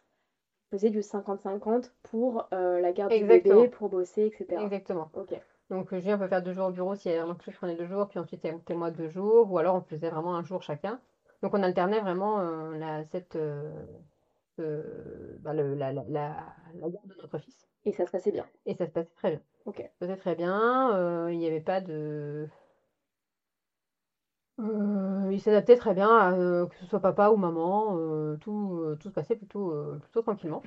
[0.71, 3.61] faisiez du 50-50 pour la garde du Exactement.
[3.61, 4.63] bébé, pour bosser, etc.
[4.65, 5.11] Exactement.
[5.15, 5.35] Ok.
[5.73, 7.87] Donc, Julien peut faire deux jours au bureau s'il y a chose, je prenais deux
[7.87, 11.01] jours, puis ensuite y moi deux jours, ou alors on faisait vraiment un jour chacun.
[11.43, 13.73] Donc, on alternait vraiment euh, la, cette, euh,
[14.61, 16.37] euh, bah, le- la, la, la,
[16.75, 17.67] la garde de notre fils.
[17.85, 18.47] Et ça se passait bien.
[18.67, 19.41] Et ça se passait très bien.
[19.65, 19.79] Ok.
[19.79, 22.49] Ça se passait très bien, il n'y avait pas de.
[24.59, 27.97] Il s'adaptait très bien, à, que ce soit papa ou maman,
[28.39, 30.63] tout, tout se passait plutôt, plutôt tranquillement.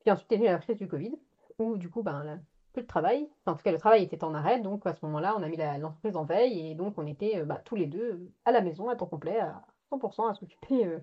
[0.00, 1.12] Puis ensuite est venue la crise du Covid,
[1.58, 2.40] où du coup, ben,
[2.72, 3.28] plus de travail.
[3.42, 5.48] Enfin, en tout cas, le travail était en arrêt, donc à ce moment-là, on a
[5.48, 8.52] mis l'entreprise en veille, et donc on était euh, bah, tous les deux euh, à
[8.52, 9.62] la maison, à temps complet, à
[9.92, 10.98] 100%, à s'occuper euh,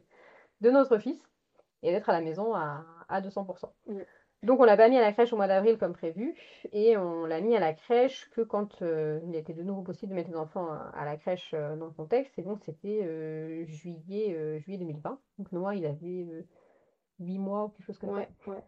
[0.62, 1.22] de notre fils,
[1.84, 3.72] et d'être à la maison à, à 200%.
[3.88, 4.02] Mm.
[4.44, 6.36] Donc on l'a pas mis à la crèche au mois d'avril comme prévu,
[6.72, 10.12] et on l'a mis à la crèche que quand euh, il était de nouveau possible
[10.12, 14.60] de mettre les enfants à, la crèche euh, dans le contexte, et donc c'était juillet,
[14.60, 15.20] juillet 2020.
[15.40, 16.46] Donc Noah, il avait euh,
[17.20, 18.28] 8 mois ou quelque chose comme ça.
[18.52, 18.64] Ouais.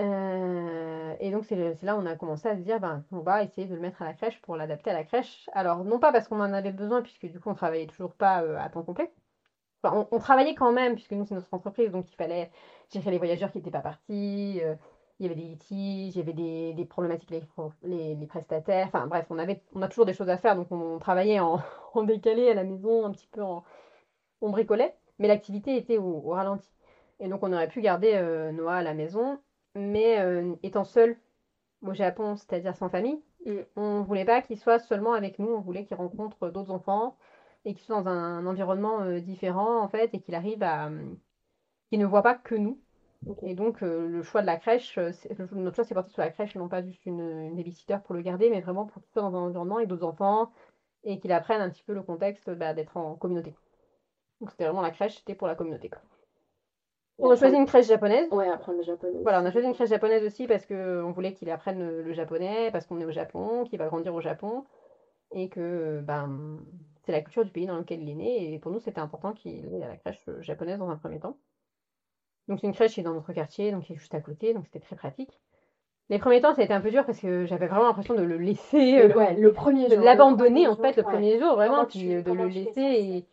[0.00, 3.42] Euh, et donc, c'est là où on a commencé à se dire, ben, on va
[3.42, 5.48] essayer de le mettre à la crèche pour l'adapter à la crèche.
[5.52, 8.42] Alors, non pas parce qu'on en avait besoin, puisque du coup, on travaillait toujours pas
[8.42, 9.12] euh, à temps complet.
[9.82, 12.50] On, travaillait quand même, puisque nous, c'est notre entreprise, donc il fallait
[12.92, 14.60] gérer les voyageurs qui n'étaient pas partis.
[14.62, 14.74] euh,
[15.18, 16.32] il y avait des litiges, il y avait
[16.74, 17.42] des, problématiques les,
[17.82, 18.86] les, les prestataires.
[18.88, 21.60] Enfin bref, on avait on a toujours des choses à faire, donc on, travaillait en,
[22.04, 23.64] décalé à la maison, un petit peu en
[24.42, 26.70] on bricolait, mais l'activité était au, ralenti.
[27.20, 28.14] Et donc on aurait pu garder
[28.54, 29.38] Noah à la maison,
[29.74, 31.16] mais euh, étant seul
[31.82, 33.60] au Japon, c'est-à-dire sans famille, mm.
[33.76, 37.16] on voulait pas qu'il soit seulement avec nous, on voulait qu'il rencontre d'autres enfants
[37.64, 40.90] et qu'il soit dans un, environnement euh, différent en fait et qu'il arrive à
[41.90, 42.80] qu'il ne voit pas que nous
[43.42, 45.12] et donc, euh, le choix de la crèche, euh,
[45.52, 48.22] notre choix s'est porté sur la crèche, non pas juste une, une babysitter pour le
[48.22, 50.50] garder, mais vraiment pour qu'il soit dans un environnement avec d'autres enfants
[51.04, 53.54] et qu'il apprenne un petit peu le contexte bah, d'être en communauté.
[54.40, 55.90] Donc, c'était vraiment la crèche, c'était pour la communauté.
[57.20, 58.28] On a choisi une crèche japonaise.
[58.30, 59.18] Ouais, apprendre le japonais.
[59.22, 62.70] Voilà, on a choisi une crèche japonaise aussi parce qu'on voulait qu'il apprenne le japonais,
[62.72, 64.64] parce qu'on est au Japon, qu'il va grandir au Japon,
[65.32, 66.58] et que ben,
[67.02, 68.54] c'est la culture du pays dans lequel il est né.
[68.54, 71.36] Et pour nous, c'était important qu'il ait la crèche japonaise dans un premier temps.
[72.48, 74.54] Donc c'est une crèche qui est dans notre quartier, donc qui est juste à côté,
[74.54, 75.40] donc c'était très pratique.
[76.08, 78.22] Les premiers temps, ça a été un peu dur parce que j'avais vraiment l'impression de
[78.22, 82.12] le laisser, le, ouais, le premier de l'abandonner en fait le premier jour, vraiment, puis
[82.12, 83.26] euh, de le laisser et,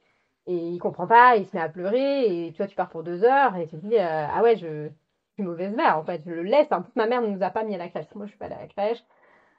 [0.47, 3.03] et il comprend pas, il se met à pleurer et tu vois, tu pars pour
[3.03, 4.89] deux heures et tu te dis euh, ah ouais, je,
[5.33, 6.71] suis mauvaise mère en fait, je le laisse.
[6.71, 8.39] En plus, ma mère ne nous a pas mis à la crèche, moi je suis
[8.39, 9.03] pas allée à la crèche.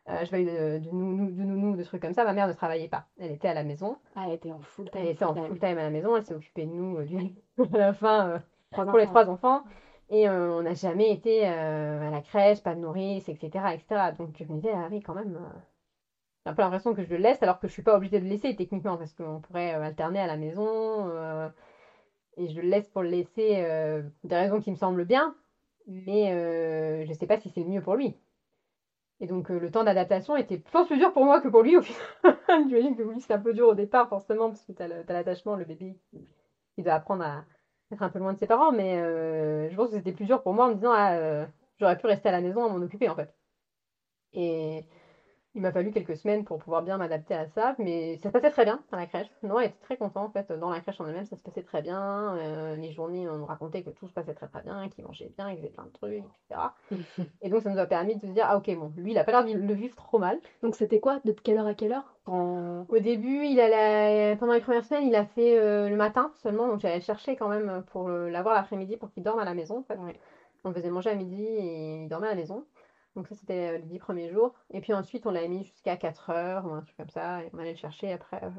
[0.08, 2.24] Euh, je vais de, de, nounou, de nounou, de trucs comme ça.
[2.24, 3.04] Ma mère ne travaillait pas.
[3.18, 3.98] Elle était à la maison.
[4.16, 5.02] Ah, elle était en full time.
[5.02, 6.16] Elle était en full time à la maison.
[6.16, 7.18] Elle s'est occupée de nous du...
[7.74, 9.64] à la fin pour les trois enfants.
[10.10, 13.64] Et euh, on n'a jamais été euh, à la crèche, pas de nourrice, etc.
[13.74, 14.12] etc.
[14.18, 15.58] Donc je me disais, ah oui, quand même, euh,
[16.48, 18.54] un l'impression que je le laisse alors que je suis pas obligée de le laisser
[18.54, 21.08] techniquement parce qu'on pourrait alterner à la maison.
[22.36, 23.62] et je le laisse pour le laisser
[24.24, 25.34] des raisons qui me semblent bien,
[25.86, 26.30] mais
[27.06, 28.14] je sais pas si c'est mieux pour lui.
[29.20, 32.02] Et donc le temps d'adaptation était, plus dur pour moi que pour lui au final.
[32.68, 35.56] J'imagine que lui c'est un peu dur au départ forcément parce que tu as l'attachement,
[35.56, 35.96] le bébé
[36.74, 37.44] qui doit apprendre à
[37.92, 40.42] être un peu loin de ses parents, mais euh, je pense que c'était plus dur
[40.42, 41.46] pour moi en me disant ah, euh,
[41.78, 43.34] j'aurais pu rester à la maison à m'en occuper en fait.
[44.32, 44.84] Et
[45.58, 48.52] il m'a fallu quelques semaines pour pouvoir bien m'adapter à ça, mais ça se passait
[48.52, 49.26] très bien à la crèche.
[49.42, 50.52] Non, elle était très content en fait.
[50.52, 52.36] Dans la crèche en elle-même, ça se passait très bien.
[52.36, 55.32] Euh, les journées, on nous racontait que tout se passait très très bien, qu'il mangeait
[55.36, 56.60] bien, qu'il faisait plein de trucs, etc.
[57.42, 59.24] et donc ça nous a permis de se dire ah ok bon, lui il a
[59.24, 60.38] pas l'air de le vivre trop mal.
[60.62, 64.60] Donc c'était quoi De quelle heure à quelle heure Au début, il a pendant les
[64.60, 68.08] premières semaines, il a fait euh, le matin seulement, donc j'allais chercher quand même pour
[68.08, 69.78] l'avoir l'après-midi pour qu'il dorme à la maison.
[69.78, 69.98] En fait.
[70.64, 72.64] On faisait manger à midi et il dormait à la maison.
[73.18, 74.54] Donc ça, c'était euh, les dix premiers jours.
[74.70, 77.42] Et puis ensuite, on l'a mis jusqu'à 4 heures ou un truc comme ça.
[77.42, 78.50] Et on allait le chercher après, euh,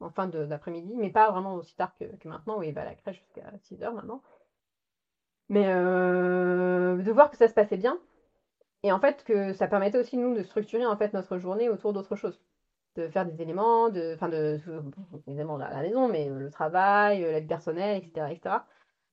[0.00, 0.94] en fin d'après-midi.
[0.96, 3.82] Mais pas vraiment aussi tard que, maintenant, où il va à la crèche jusqu'à 6
[3.82, 4.22] heures maintenant.
[5.50, 7.98] Mais euh, de voir que ça se passait bien.
[8.84, 11.92] Et en fait, que ça permettait aussi, nous, de structurer en fait notre journée autour
[11.92, 12.40] d'autre chose.
[12.96, 14.58] De faire des éléments, de, enfin, de,
[15.26, 18.28] des éléments la maison, mais le travail, la vie personnelle, etc.
[18.30, 18.56] etc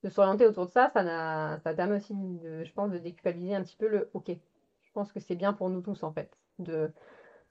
[0.06, 3.88] de s'orienter autour de ça, ça, ça aussi, je pense, de déculpabiliser un petit peu
[3.88, 4.30] le OK.
[4.30, 6.92] Je pense que c'est bien pour nous tous, en fait, de,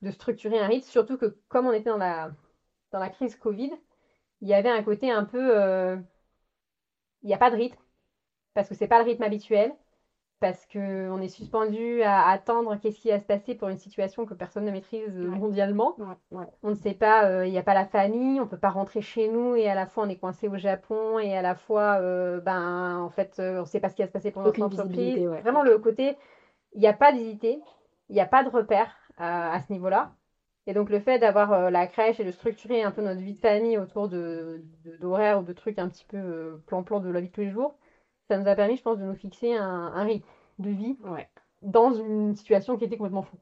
[0.03, 2.31] de structurer un rythme, surtout que comme on était dans la,
[2.93, 3.73] dans la crise Covid,
[4.41, 5.61] il y avait un côté un peu...
[5.61, 5.97] Euh,
[7.23, 7.83] il n'y a pas de rythme,
[8.55, 9.75] parce que c'est pas le rythme habituel
[10.45, 14.35] parce qu'on est suspendu à attendre qu'est-ce qui va se passer pour une situation que
[14.35, 15.97] personne ne maîtrise mondialement.
[16.63, 18.69] On ne sait pas, euh, il n'y a pas la famille, on ne peut pas
[18.69, 21.55] rentrer chez nous et à la fois on est coincé au Japon et à la
[21.55, 24.33] fois, euh, ben, en fait, euh, on ne sait pas ce qui va se passer
[24.33, 25.27] pour notre entreprise.
[25.27, 26.15] Vraiment le côté,
[26.75, 27.63] il n'y a pas d'idée,
[28.11, 30.13] il n'y a pas de repère à ce niveau-là.
[30.67, 33.41] Et donc le fait d'avoir la crèche et de structurer un peu notre vie de
[33.41, 34.63] famille autour de
[35.01, 37.79] d'horaires ou de trucs un petit peu plan-plan de la vie de tous les jours,
[38.29, 40.27] ça nous a permis, je pense, de nous fixer un, rythme
[40.59, 40.97] de vie
[41.63, 43.37] dans une situation qui était complètement fou.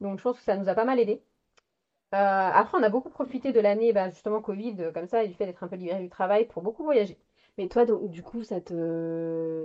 [0.00, 1.22] Donc je pense que ça nous a pas mal aidé.
[2.14, 5.34] Euh, après, on a beaucoup profité de l'année, bah, justement, Covid, comme ça, et du
[5.34, 7.18] fait d'être un peu libéré du travail pour beaucoup voyager.
[7.58, 8.72] Mais toi, du coup, cette,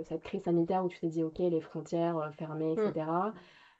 [0.04, 3.32] cette crise sanitaire où tu t'es dit, ok, les frontières euh, fermées, etc., mm.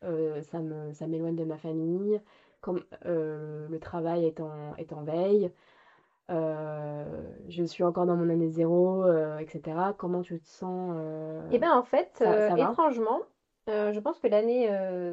[0.05, 2.21] euh, ça me, ça m'éloigne de ma famille,
[2.61, 5.51] comme le travail est en, est en veille,
[6.31, 7.05] euh,
[7.49, 9.77] je suis encore dans mon année zéro, euh, etc.
[9.99, 12.25] Comment tu te sens euh, Eh bien, en fait,
[12.57, 13.21] étrangement,
[13.67, 14.69] je pense que l'année,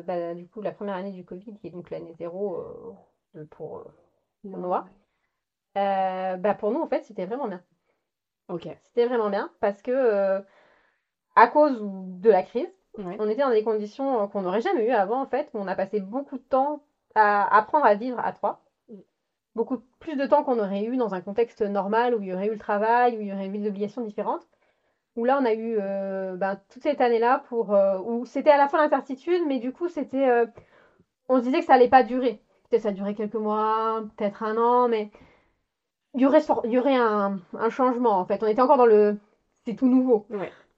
[0.06, 2.58] bah, du coup, la première année du Covid, qui est donc l'année zéro
[3.50, 3.84] pour,
[4.44, 4.86] pour
[5.76, 7.62] bah, pour nous, en fait, c'était vraiment bien.
[8.50, 8.68] Ok.
[8.84, 10.44] C'était vraiment bien parce que,
[11.36, 15.22] à cause de la crise, on était dans des conditions qu'on n'aurait jamais eues avant,
[15.22, 15.50] en fait.
[15.54, 16.84] On a passé beaucoup de temps
[17.16, 18.61] à apprendre à vivre à trois
[19.56, 22.48] beaucoup plus de temps qu'on aurait eu dans un contexte normal où il y aurait
[22.48, 24.48] eu le travail, où il y aurait eu des obligations différentes.
[25.18, 28.57] Où là, on a eu euh, ben, toute cette année-là pour euh, où c'était à
[28.57, 30.45] la fois l'incertitude, mais du coup, c'était, euh,
[31.28, 32.41] on se disait que ça allait pas durer.
[32.69, 35.11] Peut-être ça a duré quelques mois, peut-être un an, mais
[36.14, 38.41] il y aurait, il y aurait un, un, changement en fait.
[38.41, 39.18] On était encore dans le,
[39.65, 40.26] c'est tout nouveau.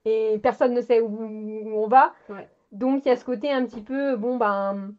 [0.05, 2.13] et personne ne sait où, où on va.
[2.29, 2.49] Ouais.
[2.71, 4.95] Donc il y a ce côté un petit peu, bon ben,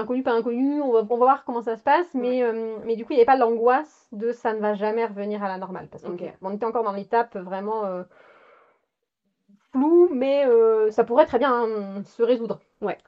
[0.00, 2.96] inconnu pas inconnu, on va, on va voir comment ça se passe, mais, euh, mais
[2.96, 5.58] du coup il n'y avait pas l'angoisse de ça ne va jamais revenir à la
[5.58, 8.02] normale, parce qu'on était- on était encore dans l'étape vraiment euh,
[9.72, 12.60] floue, mais euh, ça pourrait très bien euh, se résoudre.
[12.80, 12.98] Ouais.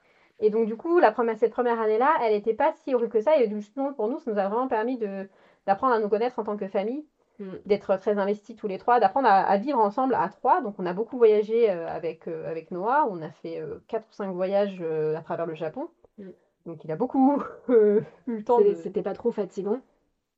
[0.40, 3.20] Et donc du coup, la première, cette première année-là, elle n'était pas si horrible que
[3.20, 5.28] ça, et justement pour nous, ça nous a vraiment permis de
[5.66, 7.04] d'apprendre à nous connaître en tant que famille,
[7.38, 7.44] Mm.
[7.64, 10.60] d'être très investis tous les trois, d'apprendre à, à vivre ensemble à trois.
[10.60, 14.06] Donc on a beaucoup voyagé euh, avec, euh, avec Noah, on a fait euh, quatre
[14.10, 14.82] ou cinq voyages
[15.16, 15.88] à travers le Japon.
[16.18, 16.28] Mm.
[16.66, 18.74] Donc il a beaucoup euh, eu le temps de...
[18.74, 19.80] C'était pas trop fatigant.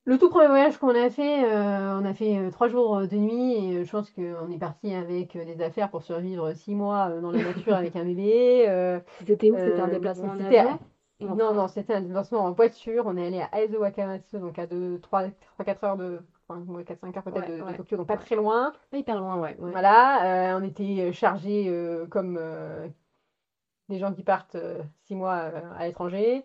[0.06, 3.16] Le tout premier voyage qu'on a fait, euh, on a fait euh, trois jours de
[3.16, 7.30] nuit et je pense qu'on est parti avec des affaires pour survivre six mois dans
[7.30, 8.66] la nature avec un bébé.
[8.68, 9.56] euh, C'était où?
[9.56, 10.78] C'était un déplacement en avion
[11.20, 13.04] non, non, c'était un déplacement en voiture.
[13.06, 16.20] On est allé à Aizo Wakamatsu, donc à 3-4 heures de.
[16.48, 17.76] Enfin, 4-5 heures peut-être Ouais, de.
[17.78, 18.72] Tokyo, donc pas très loin.
[18.90, 19.56] Pas hyper loin, ouais.
[19.58, 19.70] ouais.
[19.70, 21.72] Voilà, on était chargés
[22.10, 22.38] comme
[23.88, 24.56] des gens qui partent
[25.06, 26.44] 6 mois euh, à l'étranger.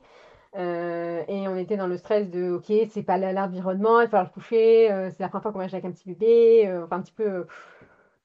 [0.56, 4.26] Euh, et on était dans le stress de ok, c'est pas l'environnement, il va falloir
[4.26, 6.68] le coucher, euh, c'est la première fois qu'on voyage avec un petit bébé.
[6.68, 7.24] euh, enfin, un petit peu.
[7.28, 7.44] euh,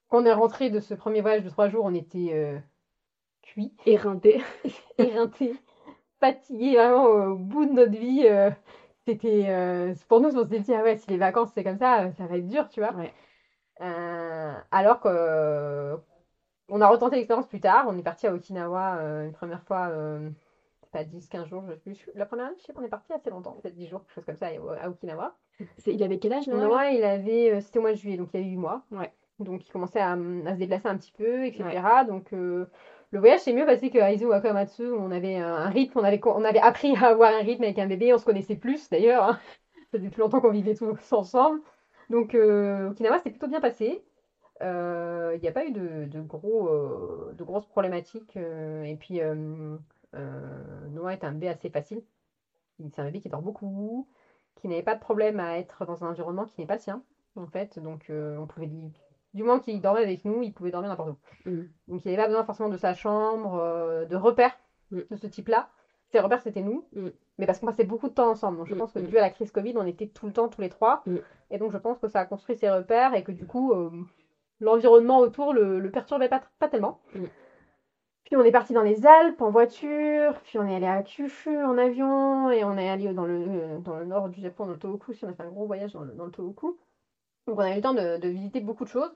[0.08, 2.58] quand on est rentré de ce premier voyage de 3 jours, on était euh,
[3.42, 4.42] cuit Éreinté.
[4.98, 5.54] éreintés,
[6.20, 8.26] fatigués vraiment au bout de notre vie.
[8.28, 8.50] euh,
[9.06, 12.04] c'était euh, pour nous, on s'est dit, ah ouais, si les vacances c'est comme ça,
[12.04, 12.94] euh, ça va être dur, tu vois.
[12.94, 13.12] Ouais.
[13.80, 15.96] Euh, alors que euh,
[16.68, 17.86] on a retenté l'expérience plus tard.
[17.88, 20.30] On est parti à Okinawa euh, une première fois, euh,
[20.82, 22.08] c'est pas 10, 15 jours, je sais plus.
[22.14, 24.24] La première année, je sais qu'on est parti assez longtemps, peut-être 10 jours, quelque chose
[24.24, 24.48] comme ça,
[24.80, 25.36] à Okinawa.
[25.78, 28.16] C'est- Il avait quel âge, Noah Noah, il avait, euh, c'était au mois de juillet,
[28.16, 28.82] donc il avait 8 mois.
[28.90, 29.12] Ouais.
[29.40, 30.16] Donc il commençait à, à
[30.54, 32.04] se déplacer un petit peu, etc.
[32.06, 32.66] Donc euh,
[33.10, 34.92] le voyage s'est mieux passé qu'à Aizu Wakamatsu.
[34.92, 37.86] On avait un, rythme, on avait, on avait appris à avoir un rythme avec un
[37.88, 39.24] bébé, on se connaissait plus d'ailleurs.
[39.24, 39.38] hein.
[39.90, 41.60] Ça faisait plus longtemps qu'on vivait tous ensemble.
[42.10, 44.04] Donc euh, Okinawa, c'était plutôt bien passé.
[44.62, 48.36] Euh, Il n'y a pas eu de, de gros, euh, de grosses problématiques.
[48.36, 49.20] euh, et puis
[50.12, 52.02] Noah est un bébé assez facile.
[52.90, 54.06] C'est un bébé qui dort beaucoup,
[54.56, 57.02] qui n'avait pas de problème à être dans un environnement qui n'est pas le sien,
[57.36, 57.78] en fait.
[57.78, 58.92] Donc, on pouvait lui-
[59.32, 61.16] du moment qu'il dormait avec nous, il pouvait dormir n'importe où.
[61.50, 61.68] Mhm.
[61.88, 64.56] Donc, il n'avait pas besoin forcément de sa chambre, de repères
[64.90, 65.04] Mhm.
[65.10, 65.68] de ce type-là.
[66.08, 67.10] Ses repères, c'était nous, Mhm.
[67.38, 68.58] mais parce qu'on passait beaucoup de temps ensemble.
[68.58, 70.60] Donc, je pense que dû à la crise Covid, on était tout le temps, tous
[70.60, 71.02] les trois.
[71.50, 73.72] Et donc, je pense que ça a construit ses repères et que du coup,
[74.60, 77.00] l'environnement autour le, le perturbait pas, pas tellement.
[77.14, 77.28] Mhm.
[78.24, 81.62] Puis on est parti dans les Alpes en voiture, puis on est allé à Kyushu
[81.62, 84.78] en avion, et on est allé dans le, dans le nord du Japon, dans le
[84.78, 86.78] Tohoku, si on a fait un gros voyage dans le, dans le Tohoku.
[87.46, 89.14] Donc on a eu le temps de, de visiter beaucoup de choses,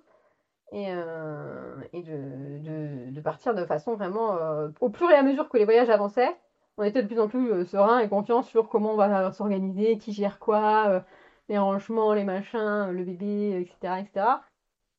[0.73, 4.37] et, euh, et de, de, de partir de façon vraiment...
[4.37, 6.37] euh, au fur et à mesure que les voyages avançaient,
[6.77, 9.97] on était de plus en plus euh, serein et confiant sur comment on va s'organiser,
[9.97, 11.03] qui gère quoi,
[11.49, 14.01] les rangements, les machins, le bébé, etc.
[14.01, 14.27] etc.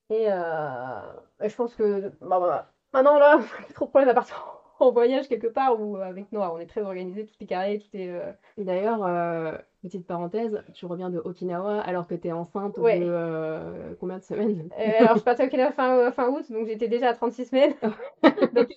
[0.10, 1.02] Et, euh,
[1.42, 2.72] et je pense que bah, voilà.
[2.94, 3.40] maintenant là,
[3.76, 6.82] trop de problème à partir en voyage quelque part ou avec Noah, on est très
[6.82, 8.10] organisé, tout est carré, tout est.
[8.10, 9.52] euh, Et D'ailleurs, euh,
[9.84, 13.00] petite parenthèse, tu reviens de Okinawa alors que t'es enceinte Ouais.
[13.00, 14.70] de euh, combien de semaines?
[14.80, 17.14] Euh, alors je suis partie à Okinawa fin, euh, fin août, donc j'étais déjà à
[17.14, 17.74] 36 semaines.
[18.54, 18.70] donc,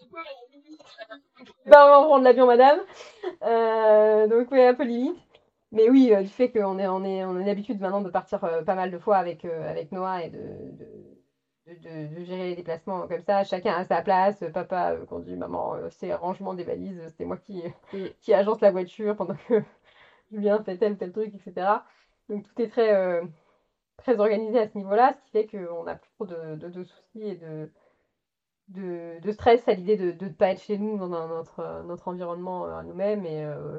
[1.67, 2.81] bah, on va prendre l'avion, madame.
[3.45, 5.17] Euh, donc oui, un peu limite.
[5.71, 8.43] Mais oui, euh, du fait qu'on est, on est, on a l'habitude maintenant de partir
[8.45, 10.87] euh, pas mal de fois avec, euh, avec Noah et de, de,
[11.67, 13.45] de, de- de gérer les déplacements comme ça.
[13.45, 14.45] Chacun à sa place.
[14.53, 17.01] Papa euh, conduit, maman, euh, c'est rangement des valises.
[17.17, 17.63] C'est moi qui,
[17.93, 18.07] Mm.
[18.21, 19.63] qui agence la voiture pendant que
[20.33, 21.85] Julien fait tel tel truc, etc.
[22.29, 23.25] Donc tout est très, euh,
[23.99, 27.23] très organisé à ce niveau-là, ce qui fait qu'on n'a plus trop de, de, soucis
[27.23, 27.71] et de,
[28.69, 32.77] de, stress à l'idée de ne pas être chez nous dans notre, notre environnement euh,
[32.79, 33.25] à nous-mêmes.
[33.27, 33.79] Et euh,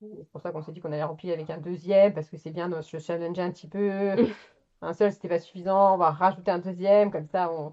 [0.00, 2.50] c'est pour ça qu'on s'est dit qu'on allait remplir avec un deuxième, parce que c'est
[2.50, 4.14] bien de se challenger un petit peu.
[4.82, 7.72] Un seul, c'était pas suffisant, on va rajouter un deuxième, comme ça on,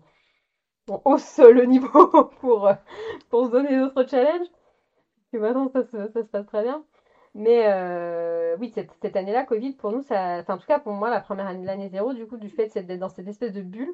[0.89, 2.69] on hausse le niveau pour,
[3.29, 4.47] pour se donner d'autres challenges.
[5.33, 6.83] Et maintenant, ça se, ça se passe très bien.
[7.35, 11.09] Mais euh, oui, cette, cette année-là, Covid, pour nous, ça, en tout cas pour moi,
[11.09, 13.93] la première année, l'année zéro, du coup, du fait d'être dans cette espèce de bulle,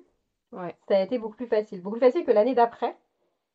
[0.52, 0.76] Ouais.
[0.88, 1.82] ça a été beaucoup plus facile.
[1.82, 2.96] Beaucoup plus facile que l'année d'après,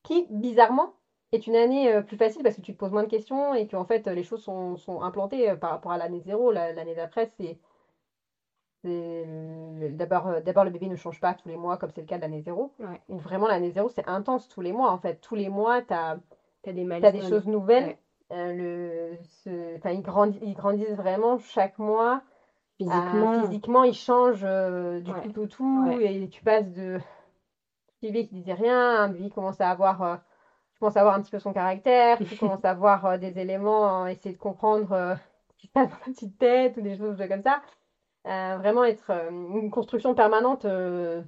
[0.02, 0.94] qui, bizarrement,
[1.32, 3.66] est une année euh, plus facile parce que tu te poses moins de questions et
[3.68, 6.50] que en fait, les choses sont, sont implantées euh, par rapport à l'année zéro.
[6.52, 7.58] La- L'année d'après, c'est.
[8.84, 12.16] D'abord, euh, d'abord, le bébé ne change pas tous les mois comme c'est le cas
[12.16, 12.72] de l'année zéro.
[12.78, 13.00] Ouais.
[13.08, 15.20] Vraiment, l'année zéro, c'est intense tous les mois en fait.
[15.20, 16.18] Tous les mois, tu as
[16.62, 17.84] T'as des des choses nouvelles.
[17.86, 17.98] Ouais.
[18.32, 22.22] Euh, le, ce- ils, grandi- ils grandissent vraiment chaque mois.
[22.76, 23.32] Physiquement.
[23.36, 25.20] Ah, physiquement, ils changent euh, du Ouais.
[25.22, 25.90] tout au tout.
[26.00, 26.98] Et tu passes de
[28.02, 30.16] bébé qui disait rien, un bébé qui commence à avoir, euh,
[30.72, 33.38] tu commences à avoir un petit peu son caractère, tu commences à voir euh, des
[33.38, 35.14] éléments, euh, essayer de comprendre euh,
[35.50, 37.60] ce qui se passe dans ta petite tête ou des choses comme ça.
[38.24, 41.22] Vraiment être euh, une construction permanente euh,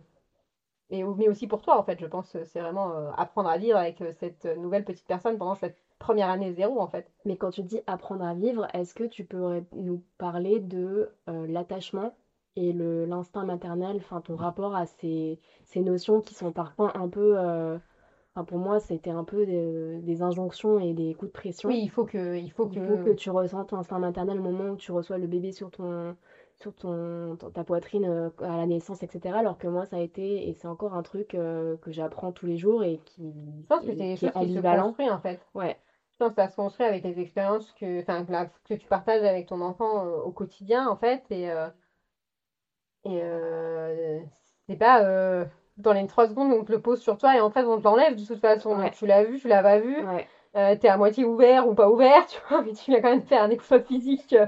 [0.91, 3.57] et, mais aussi pour toi, en fait, je pense que c'est vraiment euh, apprendre à
[3.57, 7.11] vivre avec cette nouvelle petite personne pendant cette première année zéro, en fait.
[7.25, 11.47] Mais quand tu dis apprendre à vivre, est-ce que tu pourrais nous parler de euh,
[11.47, 12.15] l'attachement
[12.57, 17.09] et le l'instinct maternel, enfin ton rapport à ces, ces notions qui sont parfois un
[17.09, 17.79] peu, euh,
[18.35, 21.71] enfin pour moi c'était un peu des, des injonctions et des coups de pression.
[21.71, 22.87] Oui, il faut que, il faut Il que...
[22.87, 26.15] faut que tu ressentes l'instinct maternel au moment où tu reçois le bébé sur ton,
[26.63, 29.39] sur ton, ta poitrine euh, à la naissance, etc.
[29.39, 32.47] Alors que moi ça a été, et c'est encore un truc euh, que j'apprends tous
[32.47, 33.33] les jours et qui,
[33.63, 34.89] Je pense que c'est qui, est choses qui se ambivalent.
[35.11, 35.41] en fait.
[35.55, 35.77] Ouais,
[36.13, 39.23] Je pense que ça se construit avec les expériences que, que, la- que tu partages
[39.25, 41.23] avec ton enfant euh, au quotidien, en fait.
[41.31, 41.51] Et,
[43.05, 43.21] et
[44.69, 45.03] c'est pas
[45.79, 47.85] dans les trois secondes, on te le pose sur toi et en fait, on te
[47.85, 48.77] l'enlève de toute façon.
[48.77, 49.97] Donc, tu l'as vu, tu l'as pas vu.
[50.05, 53.11] ouais, Euh, t'es à moitié ouvert ou pas ouvert, tu vois, mais tu l'as quand
[53.11, 54.47] même fait un exploit physique euh,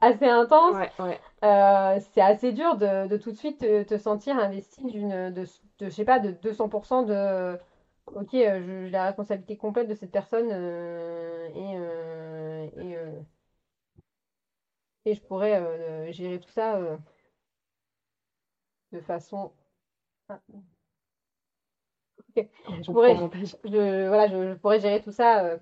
[0.00, 0.76] assez intense.
[0.76, 1.20] ouais, ouais.
[1.42, 5.42] Euh, c'est assez dur de, de tout de suite te, te sentir investi d'une, de,
[5.78, 7.58] de, je sais pas, de 200% de,
[8.14, 12.96] ok, j'ai la responsabilité complète de cette personne euh, et, et,
[15.04, 16.78] et je pourrais gérer tout ça
[18.92, 19.52] de façon...
[20.28, 20.40] Ah.
[22.82, 23.14] Je pourrais,
[23.64, 25.58] je, voilà, je, je pourrais gérer tout ça euh,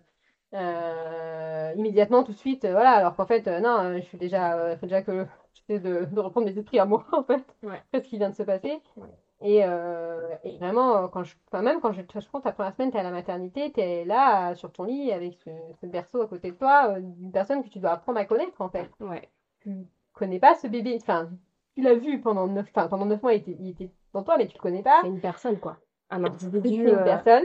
[0.55, 4.77] euh, immédiatement, tout de suite, euh, voilà, alors qu'en fait, euh, non, je suis déjà,
[4.79, 7.77] faut déjà que j'essaie de, de reprendre mes esprits à moi, en fait, Ouais.
[7.89, 8.81] après ce qui vient de se passer.
[8.97, 9.09] Ouais.
[9.41, 12.99] Et, et vraiment, quand je, enfin, même quand je, je pense, la première semaine, t'es
[12.99, 15.51] à la maternité, t'es là, euh, sur ton lit, avec ce,
[15.81, 18.69] ce berceau à côté de toi, d'une personne que tu dois apprendre à connaître, en
[18.69, 18.91] fait.
[19.01, 19.29] Ouais,
[19.61, 19.71] Tu
[20.13, 21.31] connais pas ce bébé, enfin,
[21.75, 24.37] tu l'as vu pendant neuf, enfin, pendant neuf mois, il était, il était dans toi,
[24.39, 25.01] mais tu le connais pas.
[25.03, 25.77] c'est une personne quoi.
[26.11, 26.83] Un C'est individu.
[26.85, 27.45] une euh, personne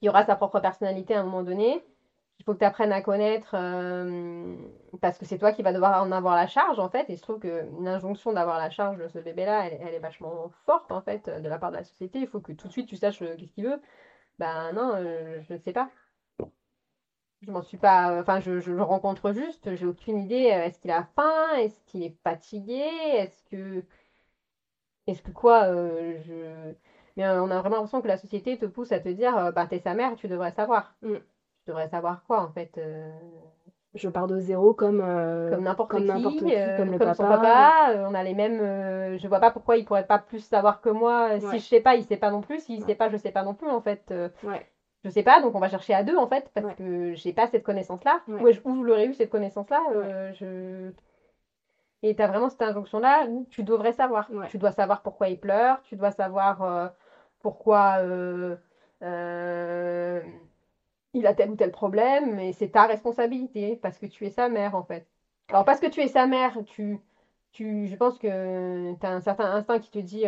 [0.00, 1.84] qui aura sa propre personnalité à un moment donné.
[2.38, 4.56] Il faut que tu apprennes à connaître euh,
[5.02, 7.08] parce que c'est toi qui vas devoir en avoir la charge en fait.
[7.10, 10.50] Et je trouve qu'une injonction d'avoir la charge de ce bébé-là, elle, elle est vachement
[10.66, 12.20] forte en fait de la part de la société.
[12.20, 13.80] Il faut que tout de suite tu saches euh, qu'est-ce qu'il veut.
[14.38, 15.90] Ben non, euh, je ne sais pas.
[17.42, 18.18] Je m'en suis pas.
[18.20, 19.74] Enfin, je, je le rencontre juste.
[19.76, 20.36] J'ai aucune idée.
[20.44, 21.54] Est-ce qu'il a faim?
[21.58, 22.82] Est-ce qu'il est fatigué?
[23.14, 23.84] Est-ce que.
[25.06, 25.64] Est-ce que quoi?
[25.64, 26.74] euh, je.
[27.16, 29.50] Mais euh, on a vraiment l'impression que la société te pousse à te dire, euh,
[29.52, 30.94] bah, t'es sa mère, tu devrais savoir.
[31.02, 31.14] Mm.
[31.16, 33.10] Tu devrais savoir quoi, en fait euh,
[33.94, 37.36] Je pars de zéro comme, euh, Comme n'importe qui, euh, comme le comme son papa.
[37.38, 37.90] papa.
[37.92, 39.18] euh, on a les mêmes.
[39.18, 41.28] je vois pas pourquoi il pourrait pas plus savoir que moi.
[41.30, 41.40] Ouais.
[41.40, 42.60] Si je sais pas, il sait pas non plus.
[42.60, 42.86] S'il Ouais.
[42.86, 44.12] sait pas, je sais pas non plus, en fait.
[44.42, 44.66] Ouais,
[45.04, 47.46] je sais pas, donc on va chercher à deux, en fait, parce que j'ai pas
[47.46, 48.20] cette connaissance-là.
[48.28, 48.40] Ouais.
[48.42, 50.92] Où, est- où je l'aurais eu, cette connaissance-là euh, je...
[52.02, 54.30] Et t'as vraiment cette injonction-là où tu devrais savoir.
[54.30, 54.48] Ouais.
[54.48, 56.88] Tu dois savoir pourquoi il pleure, tu dois savoir euh,
[57.40, 58.56] pourquoi euh,
[59.02, 60.22] euh,
[61.12, 64.48] il a tel ou tel problème, et c'est ta responsabilité, parce que tu es sa
[64.48, 65.06] mère, en fait.
[65.48, 66.98] Alors, parce que tu es sa mère, tu,
[67.52, 70.24] tu, je pense que tu as un certain instinct qui te dit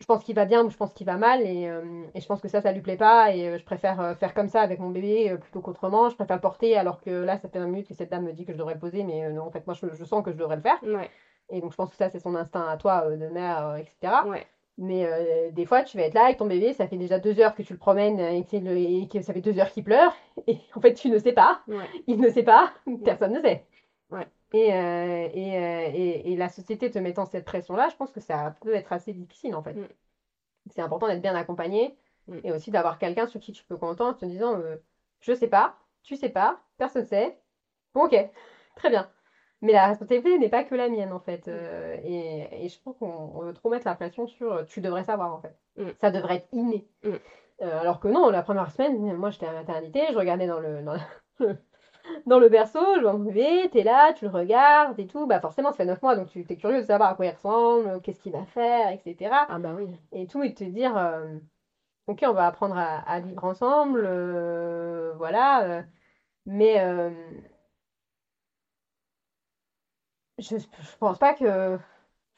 [0.00, 2.26] je pense qu'il va bien ou je pense qu'il va mal, et, euh, et je
[2.26, 4.60] pense que ça, ça lui plaît pas, et euh, je préfère euh, faire comme ça
[4.60, 6.10] avec mon bébé plutôt qu'autrement.
[6.10, 8.32] Je préfère le porter, alors que là, ça fait 20 minutes que cette dame me
[8.32, 10.32] dit que je devrais le poser, mais non, en fait, moi, je, je sens que
[10.32, 10.78] je devrais le faire.
[10.82, 11.10] ouais,
[11.50, 14.26] Et donc, je pense que ça, c'est son instinct à toi, de mère, etc.
[14.26, 14.46] ouais,
[14.76, 17.54] Mais des fois, tu vas être là avec ton bébé, ça fait déjà deux heures
[17.54, 19.84] que tu le promènes et que, c'est le- et que ça fait deux heures qu'il
[19.84, 20.12] pleure.
[20.46, 22.72] Et en fait, tu ne sais pas, ouais, il ne sait pas,
[23.04, 23.64] personne ne sait.
[24.10, 24.26] Ouais.
[24.54, 28.20] Et, euh, et, euh, et, et la société te mettant cette pression-là, je pense que
[28.20, 29.74] ça peut être assez difficile en fait.
[29.74, 29.88] Mm.
[30.70, 31.96] C'est important d'être bien accompagné
[32.28, 32.38] Mm.
[32.44, 34.76] et aussi d'avoir quelqu'un sur qui tu peux compter en te disant euh,
[35.20, 37.38] Je sais pas, tu sais pas, personne sait.
[37.94, 38.16] Bon, ok,
[38.76, 39.10] très bien.
[39.62, 41.48] Mais la responsabilité n'est pas que la mienne en fait.
[41.48, 45.34] Euh, et, je trouve qu'on on veut trop mettre la pression sur tu devrais savoir
[45.34, 45.56] en fait.
[45.76, 45.90] Mm.
[46.00, 46.88] Ça devrait être inné.
[47.02, 47.14] Mm.
[47.60, 50.82] Alors que non, la première semaine, moi j'étais à la maternité, je regardais dans le,
[50.82, 50.94] dans
[51.38, 51.56] le,
[52.26, 55.26] dans le berceau, je vois mon bébé, t'es là, tu le regardes et tout.
[55.26, 57.30] Bah forcément, ça fait 9 mois, donc tu t'es curieux de savoir à quoi il
[57.32, 59.46] ressemble, qu'est-ce qu'il va faire, etc.
[59.48, 59.88] Ah bah oui.
[60.12, 61.38] Et tout, et de te dire, euh,
[62.08, 65.64] ok, on va apprendre à, à vivre ensemble, euh, voilà.
[65.80, 65.82] euh,
[66.46, 66.78] mais
[70.38, 71.78] je, je pense pas que.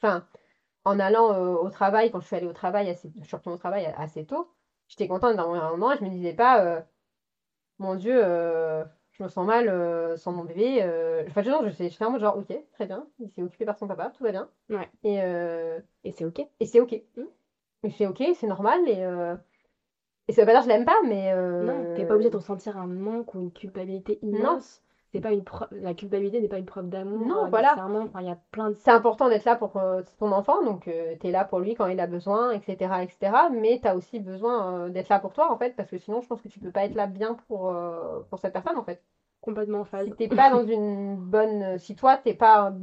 [0.01, 0.27] Enfin,
[0.85, 3.59] en allant au travail, quand je suis allée au travail, assez, je suis retournée au
[3.59, 4.51] travail assez tôt,
[4.87, 5.53] j'étais contente d'un
[5.93, 6.85] et je me disais pas,
[7.79, 8.21] mon Dieu,
[9.17, 10.79] je me sens mal euh, sans mon bébé.
[10.81, 11.23] euh.
[11.27, 13.87] Enfin, je, non, je en mode genre, ok, très bien, il s'est occupé par son
[13.87, 14.49] papa, tout va bien.
[14.69, 14.87] Ouais.
[15.03, 16.39] Et, euh, Et c'est ok.
[16.59, 17.01] et c'est ok.
[17.15, 17.23] Mm.
[17.83, 18.87] Et c'est ok, c'est normal.
[18.87, 19.35] Et, euh,
[20.27, 21.31] et ça veut pas dire que je l'aime pas, mais.
[21.33, 24.83] euh, Non, t'es pas obligé de ressentir un manque ou une culpabilité immense.
[25.13, 27.25] C'est pas une preuve, la culpabilité n'est pas une preuve d'amour.
[27.25, 27.69] Non, euh, voilà.
[27.69, 28.01] nécessairement.
[28.01, 28.75] Enfin, il y a plein de.
[28.75, 31.87] C'est important d'être là pour euh, ton enfant, donc tu es là pour lui quand
[31.87, 32.75] il a besoin, etc.
[33.03, 33.31] etc.
[33.51, 36.21] mais tu as aussi besoin euh, d'être là pour toi, en fait, parce que sinon,
[36.21, 38.83] je pense que tu peux pas être là bien pour, euh, pour cette personne, en
[38.83, 39.01] fait.
[39.41, 40.07] complètement en phase.
[40.07, 41.77] Si t'es pas dans une bonne...
[41.79, 42.73] Si toi, t'es pas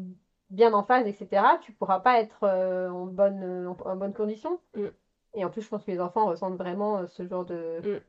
[0.50, 4.60] bien en phase, etc., tu pourras pas être euh, en bonne, en, en bonne condition.
[4.74, 4.86] Mm.
[5.34, 7.80] Et en plus, je pense que les enfants ressentent vraiment euh, ce genre de.
[7.84, 8.00] Mm.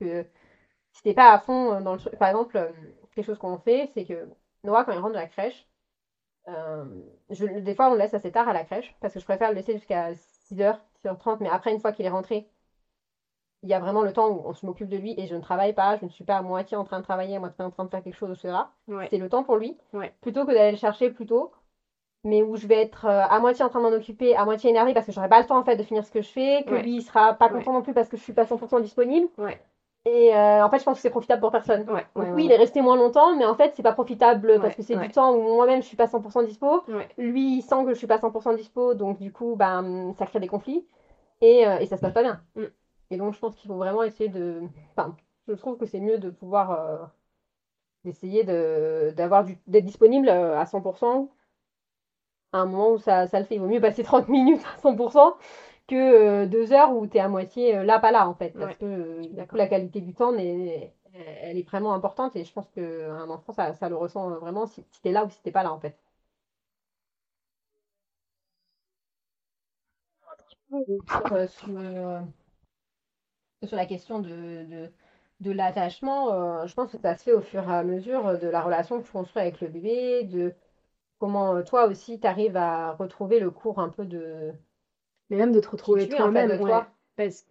[0.00, 0.26] que
[0.92, 2.16] si t'es pas à fond euh, dans le truc.
[2.18, 2.70] Par exemple, euh,
[3.14, 4.28] quelque chose qu'on fait, c'est que
[4.64, 5.66] Noah, quand il rentre de la crèche,
[6.48, 6.84] euh,
[7.30, 9.48] je, des fois, on le laisse assez tard à la crèche parce que je préfère
[9.50, 11.38] le laisser jusqu'à 6h, 6h30.
[11.40, 12.48] Mais après, une fois qu'il est rentré,
[13.62, 15.40] il y a vraiment le temps où on se m'occupe de lui et je ne
[15.40, 17.70] travaille pas, je ne suis pas à moitié en train de travailler, à moitié en
[17.70, 18.70] train de faire quelque chose, etc.
[18.88, 19.06] Ouais.
[19.10, 20.12] C'est le temps pour lui, Ouais.
[20.22, 21.52] plutôt que d'aller le chercher plus tôt,
[22.24, 24.70] mais où je vais être euh, à moitié en train de m'en occuper, à moitié
[24.70, 26.64] énervée parce que j'aurai pas le temps en fait de finir ce que je fais,
[26.64, 26.82] que Ouais.
[26.82, 29.28] lui il sera pas content non plus parce que je suis pas 100% disponible.
[30.06, 31.88] Et euh, en fait, je pense que c'est profitable pour personne.
[31.90, 32.06] Ouais.
[32.16, 34.74] Donc ouais, oui, il est resté moins longtemps, mais en fait, c'est pas profitable parce
[34.74, 36.82] que c'est du temps où moi-même je suis pas 100% dispo.
[37.18, 40.40] Lui, il sent que je suis pas 100% dispo, donc du coup, ben, ça crée
[40.40, 40.86] des conflits
[41.42, 42.40] et, euh, et ça se passe pas bien.
[42.56, 42.64] Mm.
[43.10, 44.62] Et donc, je pense qu'il faut vraiment essayer de.
[44.96, 45.16] Enfin,
[45.48, 46.70] je trouve que c'est mieux de pouvoir.
[46.72, 46.98] euh,
[48.04, 48.44] d'essayer
[49.12, 51.28] d'avoir d'être disponible euh, à 100%
[52.52, 53.56] à un moment où ça, ça le fait.
[53.56, 55.34] Il vaut mieux passer 30 minutes à 100%
[55.90, 55.96] que
[56.44, 58.50] euh, deux heures où tu es à moitié euh, là, pas là, en fait.
[58.58, 58.78] Parce Ouais.
[58.78, 63.28] que euh, coup, la qualité du temps, elle est vraiment importante et je pense qu'un
[63.30, 65.62] enfant, ça, ça le ressent vraiment si, si tu es là ou si t'es pas
[65.62, 65.96] là, en fait.
[70.68, 72.22] Sur, sur,
[73.66, 74.28] sur la question de,
[74.64, 74.92] de,
[75.40, 78.60] de l'attachement, je pense que ça se fait au fur et à mesure de la
[78.62, 80.54] relation que tu construis avec le bébé, de
[81.20, 84.52] comment toi aussi tu arrives à retrouver le cours un peu de.
[85.30, 86.82] Mais même de te retrouver en fait, toi-même, ouais.
[87.16, 87.46] Parce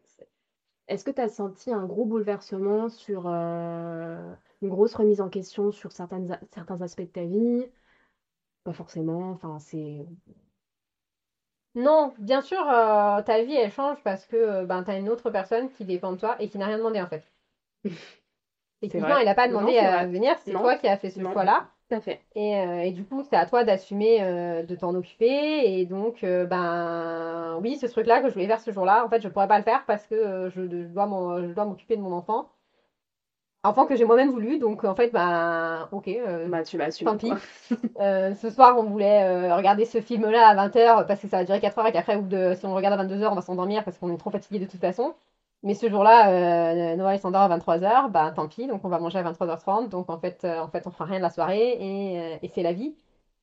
[0.88, 5.72] est-ce que tu as senti un gros bouleversement sur euh, une grosse remise en question
[5.72, 7.66] sur certaines, a- certains aspects de ta vie?
[8.64, 10.06] Pas forcément, enfin c'est...
[11.74, 15.10] Non, bien sûr, euh, ta vie elle change parce que euh, ben, tu as une
[15.10, 17.24] autre personne qui dépend de toi et qui n'a rien demandé en fait.
[18.82, 19.22] Techniquement, vrai.
[19.24, 21.70] il n'a pas demandé à venir, c'est toi qui as fait ce choix-là.
[21.90, 22.22] Tout à fait.
[22.36, 25.80] Et, euh, et du coup, c'est à toi d'assumer euh, de t'en occuper.
[25.80, 29.22] Et donc, euh, ben oui, ce truc-là que je voulais faire ce jour-là, en fait,
[29.22, 32.02] je pourrais pas le faire parce que je, je dois m'en- je dois m'occuper de
[32.02, 32.50] mon enfant.
[33.64, 36.10] Enfant que j'ai moi-même voulu, donc en fait, ben ok,
[36.48, 37.34] Bah tu vas assumer, tant pis.
[37.98, 41.78] ce soir, on voulait regarder ce film-là à 20h parce que ça va durer 4
[41.80, 42.16] heures et qu'après,
[42.56, 44.66] si on le regarde à 22h, on va s'endormir parce qu'on est trop fatigué de
[44.66, 45.14] toute façon.
[45.64, 49.00] Mais ce jour-là, euh, Noah il s'endort à 23h, bah tant pis, donc on va
[49.00, 49.90] manger à 23h30.
[49.90, 52.64] Donc en fait, euh, en fait on fera rien de la soirée et, euh, c'est
[52.64, 52.96] la vie.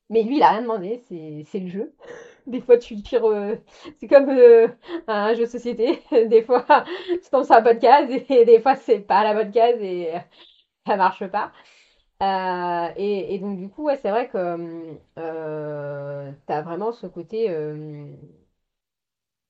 [0.09, 1.03] Mais lui, il a rien demandé,
[1.45, 1.93] c'est le jeu.
[2.47, 3.25] Des fois, tu tires.
[3.25, 3.55] euh,
[3.99, 4.67] c'est comme euh,
[5.07, 6.01] un jeu de société.
[6.27, 6.65] Des fois,
[7.07, 10.13] tu tombes sur la bonne case et des fois, c'est pas la bonne case et
[10.87, 11.51] ça marche pas.
[12.97, 17.49] Et, donc, du coup, ouais, c'est vrai que tu as vraiment ce côté.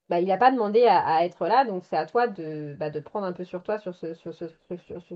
[0.09, 2.99] Bah, il n'a pas demandé à, être là, donc c'est à toi de, bah, de
[2.99, 4.45] prendre un peu sur toi sur, ce, sur, ce,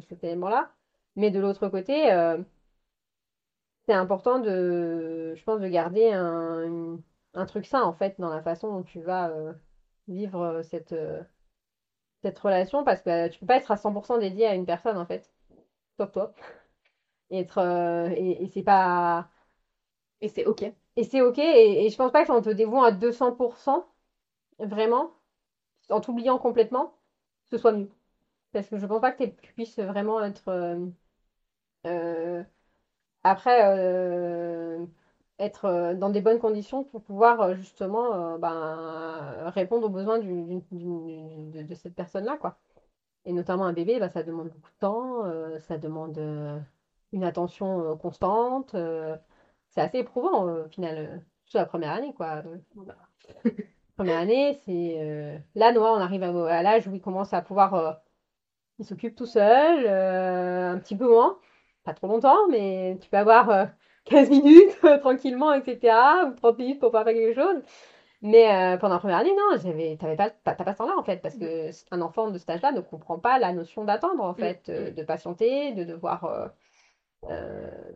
[0.09, 0.69] cet élément-là.
[1.15, 2.37] Mais de l'autre côté, euh,
[3.85, 6.99] c'est important de, je pense, de garder un,
[7.47, 9.53] truc sain, en fait, dans la façon dont tu vas euh,
[10.07, 14.55] vivre euh, cette, relation, parce que bah, tu peux pas être à 100% dédié à
[14.55, 15.31] une personne, en fait,
[15.97, 16.33] sauf toi.
[17.31, 17.47] Et,
[18.53, 19.29] c'est pas...
[20.21, 20.63] Et c'est ok.
[20.97, 23.85] Et c'est ok, et, je pense pas que en te dévouant à 200%,
[24.61, 25.11] vraiment,
[25.89, 26.95] en t'oubliant complètement,
[27.51, 27.89] ce soit mieux.
[28.53, 30.49] Parce que je pense pas que tu puisses vraiment être...
[30.49, 30.87] euh,
[31.87, 32.43] euh,
[33.23, 34.85] après, euh,
[35.39, 41.63] être dans des bonnes conditions pour pouvoir justement ben, répondre aux besoins du- du- du-
[41.65, 42.59] de, cette personne-là, quoi.
[43.25, 46.19] Et notamment un bébé, ben, ça demande beaucoup de temps, ça demande
[47.13, 48.75] une attention constante.
[49.69, 52.43] c'est assez éprouvant au final, surtout la première année, quoi.
[54.01, 57.43] Première année, c'est euh, là, Noah, on arrive à, à l'âge où il commence à
[57.43, 57.91] pouvoir, euh,
[58.79, 61.37] il s'occupe tout seul, euh, un petit peu moins,
[61.83, 63.65] pas trop longtemps, mais tu peux avoir euh,
[64.05, 65.95] 15 minutes tranquillement, etc.,
[66.27, 67.61] ou 30 minutes pour pouvoir faire quelque chose.
[68.23, 71.03] Mais euh, pendant la première année, non, j'avais, t'avais pas, t'as pas ce temps-là en
[71.03, 74.33] fait, parce que un enfant de cet âge-là ne comprend pas la notion d'attendre en
[74.33, 76.47] fait, euh, de patienter, de devoir, euh,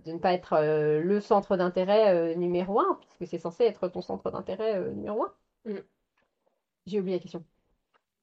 [0.06, 0.60] de ne pas être
[1.02, 5.34] le centre d'intérêt numéro un, puisque c'est censé être ton centre d'intérêt numéro un.
[5.66, 5.80] Mm.
[6.86, 7.44] J'ai oublié la question.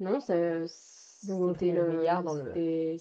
[0.01, 0.67] Non, c'est-
[1.25, 2.97] Donc, c'était le le, meilleur dans le- c'était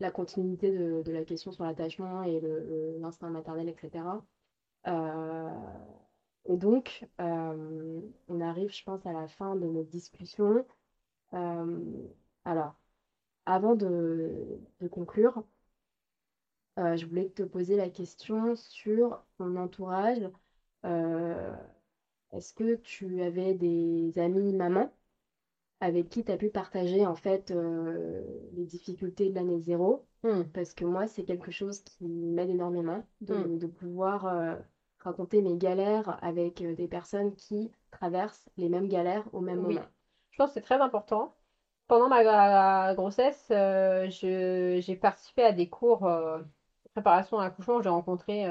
[0.00, 4.24] la continuité de, de la question sur l'attachement et le- le- l'instinct maternel, etc.
[4.88, 5.50] Euh,
[6.46, 10.66] et donc, euh, on arrive, je pense, à la fin de notre discussion.
[11.34, 12.08] Euh,
[12.44, 12.74] alors,
[13.46, 15.44] avant de, de conclure,
[16.78, 20.22] euh, je voulais te poser la question sur ton entourage.
[20.84, 21.54] Euh,
[22.32, 24.90] est-ce que tu avais des amis mamans
[25.80, 30.06] avec qui tu as pu partager en fait euh, les difficultés de l'année zéro?
[30.22, 30.42] Hmm.
[30.52, 33.58] Parce que moi, c'est quelque chose qui m'aide énormément de, Mm.
[33.58, 34.56] de pouvoir euh,
[34.98, 39.74] raconter mes galères avec euh, des personnes qui traversent les mêmes galères au même Oui.
[39.74, 39.86] moment.
[40.30, 41.34] Je pense que c'est très important.
[41.88, 46.44] Pendant ma grossesse, euh, j'ai participé à des cours de
[46.94, 47.76] préparation à l'accouchement.
[47.76, 48.46] où J'ai rencontré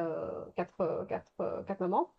[0.55, 2.13] quatre, quatre, quatre mamans,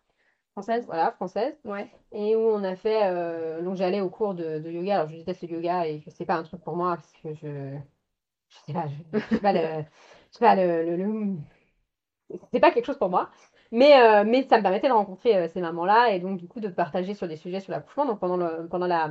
[0.53, 0.85] Française?
[0.85, 1.55] voilà, françaises.
[1.65, 1.91] Ouais.
[2.11, 3.03] Et où on a fait.
[3.11, 4.95] euh, donc j'allais au cours de, de yoga.
[4.95, 7.77] Alors je déteste le yoga et c'est pas un truc pour moi parce que je.
[8.49, 9.59] Je sais pas, je, je sais pas le.
[10.33, 11.37] Je sais pas le, le- le-
[12.51, 13.29] c'est pas quelque chose pour moi.
[13.71, 16.59] Mais, euh, mais ça me permettait de rencontrer euh, ces mamans-là et donc du coup
[16.59, 18.05] de partager sur des sujets sur l'accouchement.
[18.05, 19.09] Donc pendant, le, pendant la,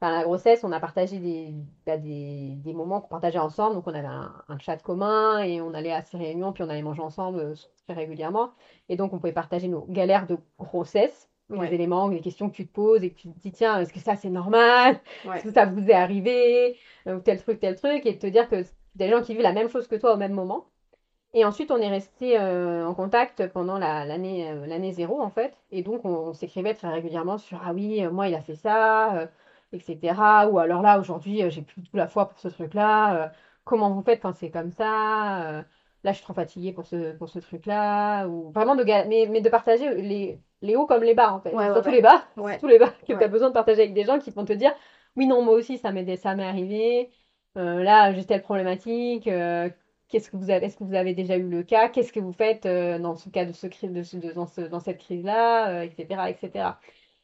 [0.00, 1.54] enfin, la grossesse, on a partagé des,
[1.86, 3.74] bah, des, des moments qu'on partageait ensemble.
[3.74, 6.68] Donc on avait un, un chat commun et on allait à ces réunions, puis on
[6.68, 7.54] allait manger ensemble euh,
[7.86, 8.50] très régulièrement.
[8.88, 11.68] Et donc on pouvait partager nos galères de grossesse, Ouais.
[11.68, 13.92] les éléments, les questions que tu te poses et que tu te dis, tiens, est-ce
[13.92, 15.00] que ça c'est normal?
[15.24, 15.36] Ouais.
[15.36, 16.78] Est-ce que ça vous est arrivé?
[17.08, 18.62] Euh, Ou tel truc, tel truc, et de te dire que
[18.94, 20.66] des gens qui vivent la même chose que toi au même moment.
[21.32, 25.30] Et ensuite, on est resté euh, en contact pendant la- l'année euh, l'année zéro, en
[25.30, 25.56] fait.
[25.70, 28.56] Et donc, on, on s'écrivait très régulièrement sur Ah oui, euh, moi, il a fait
[28.56, 29.26] ça, euh,
[29.72, 30.48] etc.
[30.48, 33.26] Ou alors là, aujourd'hui, euh, j'ai plus du tout la foi pour ce truc-là.
[33.26, 33.28] euh,
[33.64, 35.62] comment vous faites quand c'est comme ça euh,
[36.02, 38.26] Là, je suis trop fatiguée pour ce, pour ce truc-là.
[38.26, 41.54] Ou vraiment, de, mais, mais de partager les, les hauts comme les bas, en fait.
[41.54, 41.96] Ouais, Surtout ouais.
[41.96, 42.24] les bas.
[42.36, 42.58] Ouais.
[42.58, 44.52] Tous les bas que tu as besoin de partager avec des gens qui vont te
[44.54, 44.72] dire
[45.16, 46.06] Oui, non, moi aussi, ça m'est
[46.42, 47.10] arrivé.
[47.58, 49.26] Euh, là, j'ai telle problématique.
[49.28, 49.68] euh,
[50.08, 51.88] Qu'est-ce que vous avez, est-ce que vous avez déjà eu le cas?
[51.88, 54.60] Qu'est-ce que vous faites euh, dans ce cas de ce de ce- de- dans ce-
[54.62, 56.80] dans cette crise-là, etc., etc.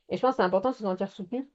[0.08, 1.48] Et je pense que c'est important de se sentir soutenu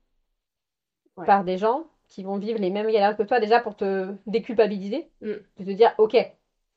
[1.18, 1.26] Ouais.
[1.26, 5.10] par des gens qui vont vivre les mêmes galères que toi, déjà pour te déculpabiliser,
[5.22, 5.34] Mm.
[5.60, 6.16] de te dire, ok,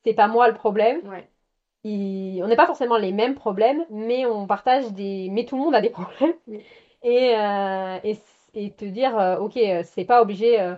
[0.03, 1.01] c'est pas moi le problème.
[1.07, 1.27] Ouais.
[1.85, 5.75] On n'est pas forcément les mêmes problèmes, mais on partage des, mais tout le monde
[5.75, 6.33] a des problèmes.
[6.47, 6.55] Mm.
[7.03, 8.17] Et, euh, et,
[8.55, 10.59] et te dire, euh, ok, euh, c'est pas obligé.
[10.59, 10.75] euh,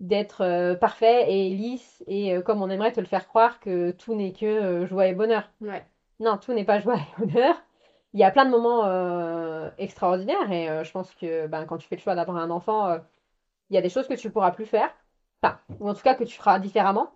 [0.00, 4.32] d'être parfait et lisse et comme on aimerait te le faire croire que tout n'est
[4.32, 5.48] que joie et bonheur.
[5.60, 5.84] Ouais.
[6.18, 7.54] Non, tout n'est pas joie et bonheur.
[8.14, 11.78] Il y a plein de moments euh, extraordinaires et euh, je pense que ben, quand
[11.78, 12.98] tu fais le choix d'avoir un enfant, euh,
[13.70, 14.90] il y a des choses que tu pourras plus faire.
[15.42, 17.12] Enfin, ou en tout cas que tu feras différemment.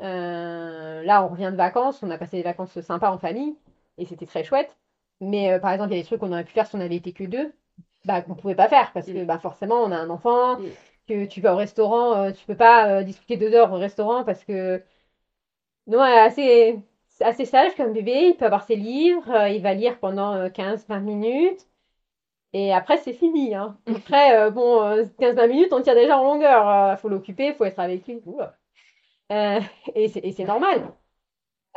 [0.00, 3.56] Là, on revient de vacances, on a passé des vacances sympas en famille
[3.98, 4.76] et c'était très chouette.
[5.20, 6.96] Mais par exemple, il y a des trucs qu'on aurait pu faire si on avait
[6.96, 7.52] été que deux,
[8.04, 10.58] bah, qu'on pouvait pas faire parce que bah, forcément, on a un enfant,
[11.08, 14.82] que tu vas au restaurant, tu peux pas discuter deux heures au restaurant parce que
[15.86, 16.82] non, assez, c'est
[17.22, 20.48] assez sage comme bébé, il peut avoir ses livres, euh, il va lire pendant euh,
[20.48, 21.66] 15-20 minutes.
[22.52, 23.54] Et après, c'est fini.
[23.54, 23.78] Hein.
[23.86, 26.92] Après, euh, bon, euh, 15-20 minutes, on tire déjà en longueur.
[26.92, 28.20] Il faut l'occuper, il faut être avec lui.
[29.32, 29.60] Euh,
[29.94, 30.92] et c'est normal.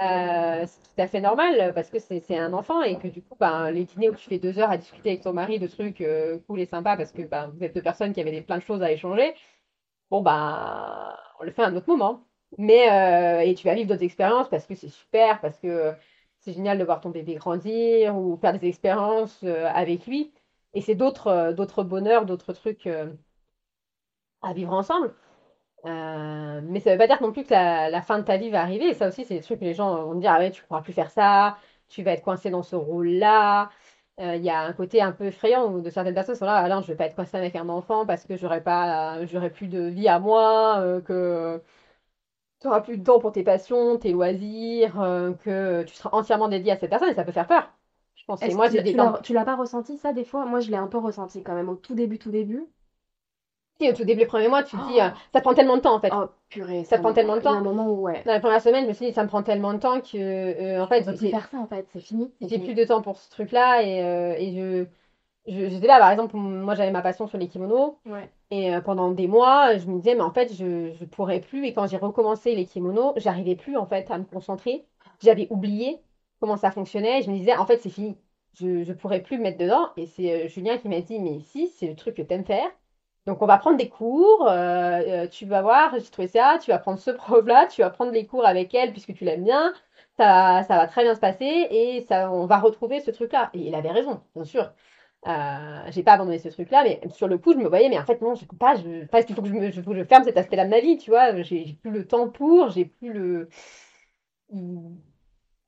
[0.01, 3.35] Euh, c'est tout à fait normal parce que c'est un enfant et que du coup,
[3.39, 6.01] ben, les dîners où tu fais deux heures à discuter avec ton mari de trucs
[6.01, 8.57] euh, cool et sympas parce que ben, vous êtes deux personnes qui avaient des, plein
[8.57, 9.33] de choses à échanger,
[10.11, 12.25] bon, ben, on le fait à un autre moment.
[12.57, 15.93] Mais, euh, et tu vas vivre d'autres expériences parce que c'est super, parce que
[16.39, 20.33] c'est génial de voir ton bébé grandir ou faire des expériences euh, avec lui.
[20.73, 23.11] Et c'est d'autres euh, d'autres bonheurs, d'autres trucs euh,
[24.41, 25.13] à vivre ensemble.
[25.85, 28.61] Euh, mais ça veut pas dire non plus que la, fin de ta vie va
[28.61, 28.87] arriver.
[28.89, 30.63] Et ça aussi, c'est des trucs que les gens vont te dire, ah ouais, tu
[30.65, 31.57] pourras plus faire ça,
[31.89, 33.71] tu vas être coincé dans ce rôle-là.
[34.19, 36.57] Euh, Il y a un côté un peu effrayant où de certaines personnes sont là,
[36.57, 39.27] ah non, je vais pas être coincée avec un enfant parce que j'aurai pas, euh,
[39.27, 41.61] j'aurai plus de vie à moi, euh, que
[42.65, 46.47] tu auras plus de temps pour tes passions, tes loisirs, euh, que tu seras entièrement
[46.47, 47.71] dédié à cette personne et ça peut faire peur.
[48.15, 50.45] Je pense que moi, tu, l'as, tu l'as pas ressenti ça des fois?
[50.45, 52.65] Moi, je l'ai un peu ressenti quand même au tout début, tout début.
[53.79, 55.81] Si, au tout début, les premiers mois, tu te dis, euh, ça prend tellement de
[55.81, 56.09] temps en fait.
[56.13, 57.57] Oh purée, Ça prend tellement de Il y a temps.
[57.57, 58.23] un moment où ouais.
[58.25, 60.17] Dans la première semaine, je me suis dit, ça me prend tellement de temps que,
[60.17, 62.31] euh, en fait, plus j'ai faire ça en fait, c'est fini.
[62.39, 62.67] c'est j'ai fini.
[62.67, 64.89] plus de temps pour ce truc-là et, euh, et je, je,
[65.47, 68.29] j'étais là, par exemple, moi j'avais ma passion sur les kimonos Ouais.
[68.51, 71.65] et euh, pendant des mois, je me disais, mais en fait, je, je pourrais plus.
[71.65, 74.85] Et quand j'ai recommencé les kimonos, j'arrivais plus en fait à me concentrer.
[75.21, 76.01] J'avais oublié
[76.39, 77.19] comment ça fonctionnait.
[77.19, 78.17] Et je me disais, en fait, c'est fini.
[78.53, 79.89] Je, je pourrais plus me mettre dedans.
[79.97, 82.69] Et c'est euh, Julien qui m'a dit, mais si, c'est le truc que t'aimes faire.
[83.25, 84.51] Donc on va prendre des cours, euh,
[85.25, 88.11] euh, tu vas voir, j'ai trouvé ça, tu vas prendre ce prof-là, tu vas prendre
[88.11, 89.73] les cours avec elle puisque tu l'aimes bien,
[90.17, 93.49] ça, ça va très bien se passer et ça, on va retrouver ce truc-là.
[93.53, 94.71] Et il avait raison, bien sûr.
[95.27, 98.05] Euh, j'ai pas abandonné ce truc-là, mais sur le coup, je me voyais, mais en
[98.05, 100.23] fait, non, je peux pas, je, parce qu'il faut que je, me, je, je ferme
[100.23, 103.49] cet aspect-là de ma vie, tu vois, j'ai plus le temps pour, j'ai plus le...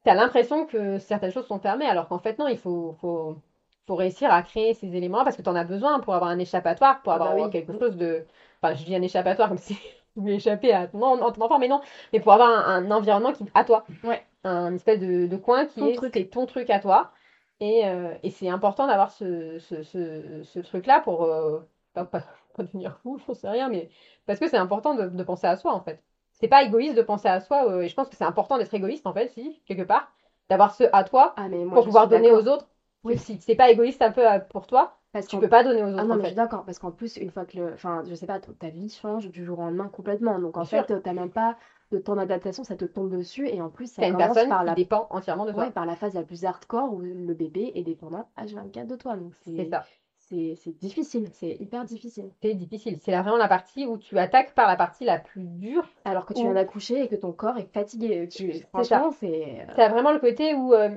[0.04, 3.42] T'as l'impression que certaines choses sont fermées, alors qu'en fait, non, il faut, faut,
[3.86, 6.40] faut réussir à créer ces éléments-là parce que tu en as besoin pour avoir un
[6.40, 7.52] échappatoire, pour Ah bah avoir oui.
[7.52, 8.26] quelque chose de.
[8.62, 9.82] Enfin, je dis un échappatoire comme si tu
[10.16, 11.82] voulais échapper à ton, en- ton enfant, mais non,
[12.14, 13.86] mais pour avoir un, un environnement qui à toi.
[14.04, 14.26] Ouais.
[14.44, 16.14] Un espèce de, de coin qui Ton est truc.
[16.14, 17.12] c'est ton truc à toi.
[17.60, 21.60] Et, euh, et c'est important d'avoir ce, ce, ce, ce truc-là pour euh,
[21.94, 22.22] pas, pas,
[22.56, 23.90] pas devenir fou, j'en sais rien, mais
[24.26, 26.04] parce que c'est important de, de penser à soi en fait.
[26.34, 28.74] C'est pas égoïste de penser à soi, euh, et je pense que c'est important d'être
[28.74, 30.12] égoïste en fait, si, quelque part,
[30.50, 32.68] d'avoir ce à toi Ah mais moi pour pouvoir donner aux autres.
[33.04, 33.18] Oui.
[33.18, 36.00] Si c'est pas égoïste un peu pour toi, Parce Tu peux pas donner aux autres
[36.00, 36.28] Ah non, en mais je fait.
[36.30, 37.74] suis d'accord, parce qu'en plus, une fois que le.
[37.74, 40.40] Enfin, je sais pas, ta vie change du jour au lendemain complètement.
[40.40, 41.58] Donc en Bien fait, t'as même pas
[41.92, 43.48] de temps d'adaptation, ça te tombe dessus.
[43.48, 44.76] Et en plus, ça T'as une commence personne par qui la...
[44.76, 45.66] dépend entièrement de toi.
[45.66, 49.16] ouais, par la phase la plus hardcore où le bébé est dépendant H24 de toi.
[49.18, 49.86] Donc C'est c'est ça.
[50.18, 52.32] c'est c'est difficile, c'est hyper difficile.
[52.42, 52.98] C'est difficile.
[53.00, 55.88] C'est vraiment la partie où tu attaques par la partie la plus dure.
[56.06, 58.28] Alors que tu viens d'accoucher et que ton corps est fatigué.
[58.30, 58.54] Tu...
[58.54, 58.68] ça.
[58.68, 59.66] Franchement, c'est.
[59.70, 60.96] euh, vraiment le côté où, euh,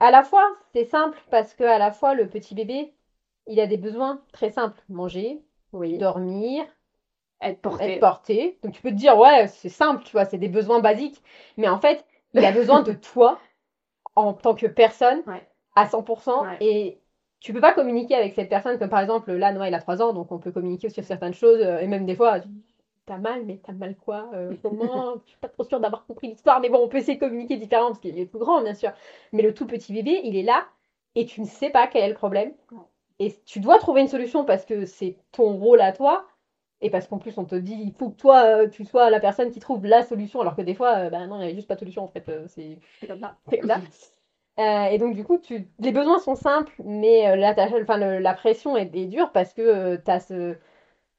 [0.00, 2.94] à la fois, c'est simple parce que à la fois, le petit bébé,
[3.48, 4.80] il a des besoins très simples.
[4.88, 5.42] Manger,
[5.72, 6.64] Oui, dormir,
[7.40, 7.94] être porté.
[7.94, 8.58] être porté.
[8.62, 11.22] Donc tu peux te dire, ouais, c'est simple, tu vois, c'est des besoins basiques.
[11.56, 12.04] Mais en fait,
[12.34, 13.38] il a besoin de toi
[14.16, 15.46] en tant que personne Ouais.
[15.76, 16.42] à 100%.
[16.44, 16.56] Ouais.
[16.60, 16.98] Et
[17.40, 20.02] tu peux pas communiquer avec cette personne, comme par exemple, là, Noah, il a 3
[20.02, 21.60] ans, donc on peut communiquer sur certaines choses.
[21.60, 22.40] euh, Et même des fois,
[23.06, 26.28] t'as mal, mais t'as mal quoi euh, Comment Je suis pas trop sûre d'avoir compris
[26.28, 28.74] l'histoire, mais bon, on peut essayer de communiquer différemment parce qu'il est plus grand, bien
[28.74, 28.92] sûr.
[29.32, 30.66] Mais le tout petit bébé, il est là
[31.14, 32.52] et tu ne sais pas quel est le problème.
[32.72, 32.78] Ouais.
[33.18, 36.26] Et tu dois trouver une solution parce que c'est ton rôle à toi.
[36.80, 39.18] Et parce qu'en plus, on te dit, il faut que toi, euh, tu sois la
[39.20, 41.54] personne qui trouve la solution, alors que des fois, euh, bah non, il n'y avait
[41.56, 42.28] juste pas de solution, en fait.
[42.28, 42.78] euh, c'est
[43.08, 43.36] comme ça.
[43.50, 43.80] c'est comme ça.
[44.60, 45.68] Euh, et donc, du coup, tu...
[45.78, 49.32] les besoins sont simples, mais euh, la, tâche- enfin, le- la pression est, est dure
[49.32, 50.56] parce que tu as, ce...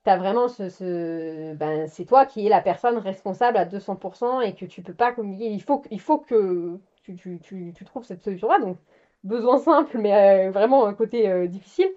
[0.06, 0.70] as vraiment ce.
[0.70, 4.94] ce- Ben, c'est toi qui es la personne responsable à 200% et que tu peux
[4.94, 5.50] pas communiquer.
[5.52, 8.60] Il faut, que- il faut que tu, tu trouves cette solution-là.
[8.60, 8.78] Donc,
[9.24, 11.90] besoin simple, mais euh, vraiment un côté euh, difficile.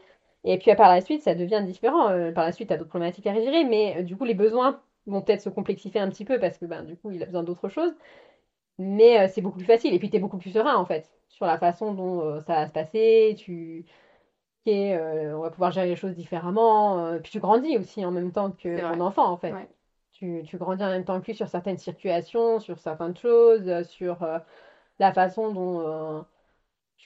[0.45, 2.09] Et puis, par la suite, ça devient différent.
[2.11, 4.35] Euh, par la suite, tu as d'autres problématiques à gérer, mais euh, du coup, les
[4.35, 7.27] besoins vont peut-être se complexifier un petit peu parce que, ben, du coup, il a
[7.27, 7.93] besoin d'autre chose.
[8.79, 9.95] Mais euh, c'est beaucoup plus facile.
[9.95, 12.55] Et puis, tu es beaucoup plus serein, en fait, sur la façon dont euh, ça
[12.55, 13.37] va se passer.
[13.39, 13.85] Tu...
[14.67, 17.07] euh, on va pouvoir gérer les choses différemment.
[17.07, 19.53] euh, puis, tu grandis aussi en même temps que ton enfant, en fait.
[19.53, 19.69] Ouais.
[20.13, 23.83] Tu, tu grandis en même temps que lui sur certaines situations, sur certaines choses, euh,
[23.85, 24.39] sur euh,
[24.99, 26.21] la façon dont euh,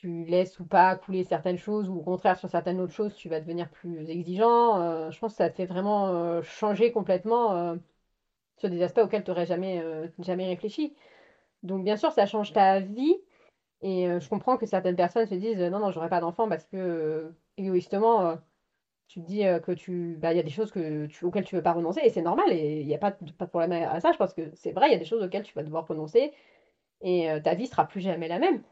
[0.01, 3.29] tu laisses ou pas couler certaines choses, ou au contraire, sur certaines autres choses, tu
[3.31, 4.79] vas devenir plus exigeant.
[4.83, 7.77] Euh, je pense que ça te fait vraiment euh, changer complètement euh,
[8.59, 9.83] sur des aspects auxquels tu n'aurais jamais,
[10.47, 10.95] réfléchi.
[11.65, 13.17] Donc, bien sûr, ça change ta vie.
[13.83, 17.33] Et je comprends que certaines personnes se disent non, non, j'aurai pas d'enfant parce que
[17.59, 18.39] égoïstement,
[19.09, 21.57] tu te dis que tu, bah, il y a des choses que tu, auxquelles tu
[21.57, 23.73] veux pas renoncer et c'est normal et il n'y a pas, de- pas de problème
[23.73, 24.13] à ça.
[24.13, 26.33] Je pense que c'est vrai, il y a des choses auxquelles tu vas devoir renoncer
[27.03, 28.63] et ta vie sera plus jamais la même.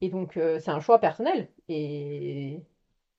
[0.00, 2.60] Et donc, euh, c'est un choix personnel et,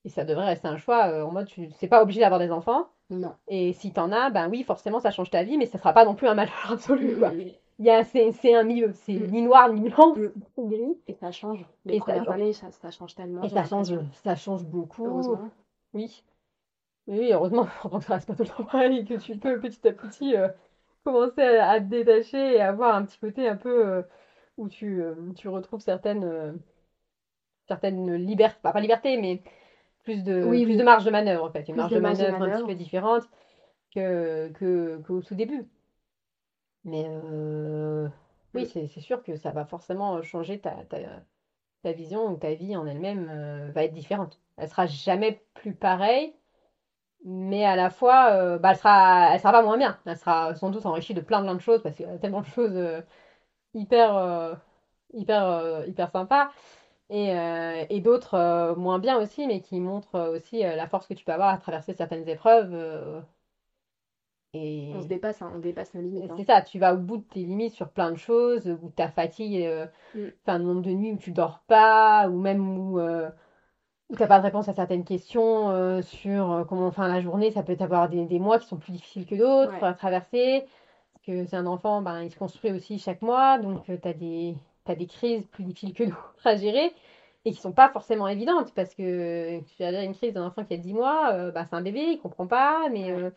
[0.04, 2.50] et ça devrait rester un choix euh, en mode tu c'est pas obligé d'avoir des
[2.52, 2.88] enfants.
[3.10, 3.34] Non.
[3.48, 6.04] Et si t'en as, ben oui, forcément, ça change ta vie, mais ça sera pas
[6.04, 7.32] non plus un malheur absolu, quoi.
[7.80, 9.30] Il y a, c'est, c'est un milieu, c'est Mm.
[9.30, 10.28] ni noir ni blanc, Mm.
[10.56, 10.98] c'est gris.
[11.06, 11.64] Et ça change.
[11.84, 13.42] Les Et ça premières années, ça, ça change tellement.
[13.42, 13.92] Et ça change,
[14.24, 15.06] ça change beaucoup.
[15.06, 15.48] Heureusement.
[15.94, 16.22] Oui.
[17.06, 19.88] Oui, oui, heureusement, quand ça reste pas tout le temps pareil, que tu peux petit
[19.88, 20.48] à petit euh,
[21.04, 24.02] commencer à, à te détacher et avoir un petit côté un peu euh,
[24.58, 26.52] où tu, euh, tu retrouves certaines, euh,
[27.68, 29.42] certaines libertés, pas, pas liberté, mais
[30.04, 30.76] plus de, Oui, plus oui.
[30.76, 33.24] de marge de manœuvre en fait, une Plus marge de manœuvre un petit peu différente
[33.94, 35.68] que, que, qu'au tout début.
[36.84, 38.08] Mais euh,
[38.54, 40.98] oui, c'est, c'est sûr que ça va forcément changer ta, ta,
[41.82, 44.40] ta vision ou ta vie en elle-même euh, va être différente.
[44.56, 46.34] Elle sera jamais plus pareille,
[47.24, 49.98] mais à la fois, euh, bah, elle sera, elle sera pas moins bien.
[50.06, 52.40] Elle sera sans doute enrichie de plein plein de choses parce qu'il y a tellement
[52.42, 53.02] de choses
[53.74, 54.54] hyper, euh,
[55.12, 56.48] hyper, euh, hyper sympas
[57.10, 61.06] et, euh, et d'autres euh, moins bien aussi, mais qui montrent euh, aussi la force
[61.06, 63.22] que tu peux avoir à traverser certaines épreuves.
[64.54, 66.30] et On se dépasse, hein, on dépasse nos limites.
[66.30, 66.34] hein.
[66.36, 68.88] c'est ça, tu vas au bout de tes limites sur plein de choses, au bout
[68.88, 69.66] de ta fatigue,
[70.14, 70.26] Mm.
[70.44, 74.26] enfin, le nombre de nuits où tu dors pas, ou même où, où tu n'as
[74.26, 78.24] pas de réponse à certaines questions sur comment enfin la journée, ça peut avoir des,
[78.24, 79.88] des mois qui sont plus difficiles que d'autres Ouais.
[79.88, 80.64] à traverser.
[81.28, 84.54] Que c'est un enfant, ben, il se construit aussi chaque mois, donc tu as des,
[84.86, 86.90] t'as des crises plus difficiles que d'autres à gérer
[87.44, 90.72] et qui sont pas forcément évidentes parce que tu dire une crise d'un enfant qui
[90.72, 93.28] a 10 mois, euh, bah, c'est un bébé, il comprend pas, mais euh,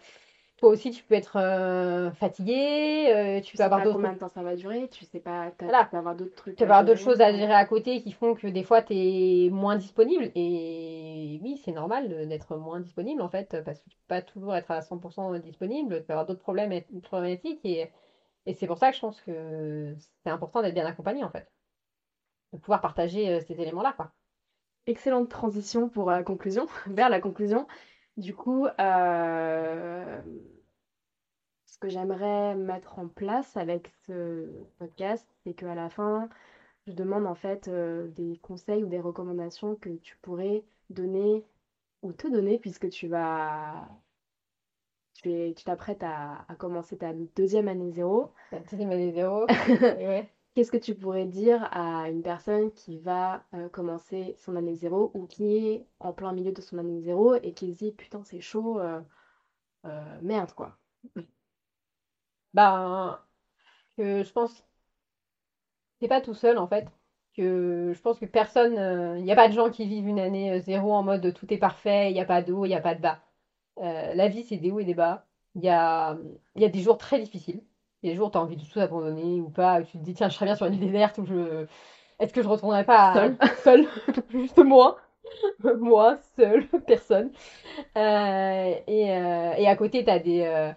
[0.62, 4.30] toi aussi tu peux être euh, fatigué, euh, tu peux avoir d'autres combien de temps
[4.30, 5.84] ça va durer, tu sais pas, Voilà.
[5.86, 6.56] tu peux avoir d'autres trucs.
[6.56, 8.94] tu vas avoir d'autres choses à gérer à côté qui font que des fois tu
[8.94, 10.32] es moins disponible.
[10.36, 14.56] Et oui, c'est normal d'être moins disponible en fait, parce que tu peux pas toujours
[14.56, 15.98] être à 100% disponible.
[16.00, 17.60] Tu peux avoir d'autres problèmes problématiques.
[17.64, 17.90] Et,
[18.46, 21.48] et c'est pour ça que je pense que c'est important d'être bien accompagné en fait.
[22.54, 24.12] De pouvoir partager euh, ces éléments-là, quoi.
[24.86, 27.66] Excellente transition pour la conclusion, vers la conclusion.
[28.18, 30.22] Du coup, euh,
[31.82, 34.48] que j'aimerais mettre en place avec ce
[34.80, 36.30] podcast, c'est qu'à la fin,
[36.88, 41.46] je demande en fait euh, des conseils ou des recommandations que tu pourrais donner
[42.04, 43.90] ou te donner puisque tu vas,
[45.14, 48.34] tu es, tu t'apprêtes à, à commencer ta deuxième année zéro.
[48.52, 49.46] La deuxième année zéro.
[49.98, 50.30] Ouais.
[50.56, 55.12] qu'est-ce que tu pourrais dire à une personne qui va euh, commencer son année zéro
[55.14, 58.24] ou qui est en plein milieu de son année zéro et qui se dit putain
[58.24, 59.02] c'est chaud, euh,
[60.22, 60.78] merde quoi.
[62.54, 63.20] Ben,
[63.98, 64.64] que je pense
[66.00, 66.88] t'es pas tout seul en fait.
[67.36, 68.74] Que je pense que personne,
[69.18, 71.54] il n'y a pas de gens qui vivent une année euh, zéro en mode tout
[71.54, 73.20] est parfait, il n'y a pas de haut, il n'y a pas de bas.
[73.80, 75.26] Euh, la vie, c'est des hauts et des bas.
[75.56, 76.18] Il y a,
[76.56, 77.62] il y a des jours très difficiles.
[78.04, 79.82] Il y a des jours où tu as envie de tout abandonner ou pas.
[79.82, 81.66] où tu te dis, tiens, je serais bien sur une île déserte ou je.
[82.20, 83.38] Est-ce que je retournerais pas Seule.
[83.64, 83.88] seule
[84.30, 84.98] Juste moi.
[85.80, 87.32] moi, seule, personne.
[87.98, 90.74] Euh, et, euh, et à côté, tu as des.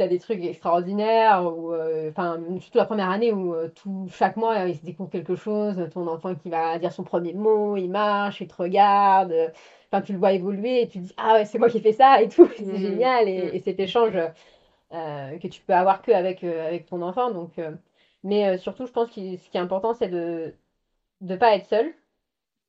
[0.00, 4.36] T'as des trucs extraordinaires, ou euh, enfin, surtout la première année où euh, tout, chaque
[4.36, 7.76] mois euh, il se découvre quelque chose, ton enfant qui va dire son premier mot,
[7.76, 9.34] il marche, il te regarde,
[9.92, 11.80] enfin, tu le vois évoluer et tu te dis, ah ouais, c'est moi qui ai
[11.82, 12.78] fait ça et tout, c'est Mhm.
[12.78, 13.56] génial, et, Mhm.
[13.56, 14.14] et cet échange
[14.90, 17.30] que tu peux avoir que avec, avec ton enfant.
[17.30, 17.52] Donc,
[18.24, 20.54] mais surtout, je pense que ce qui est important, c'est de
[21.22, 21.94] ne pas être seul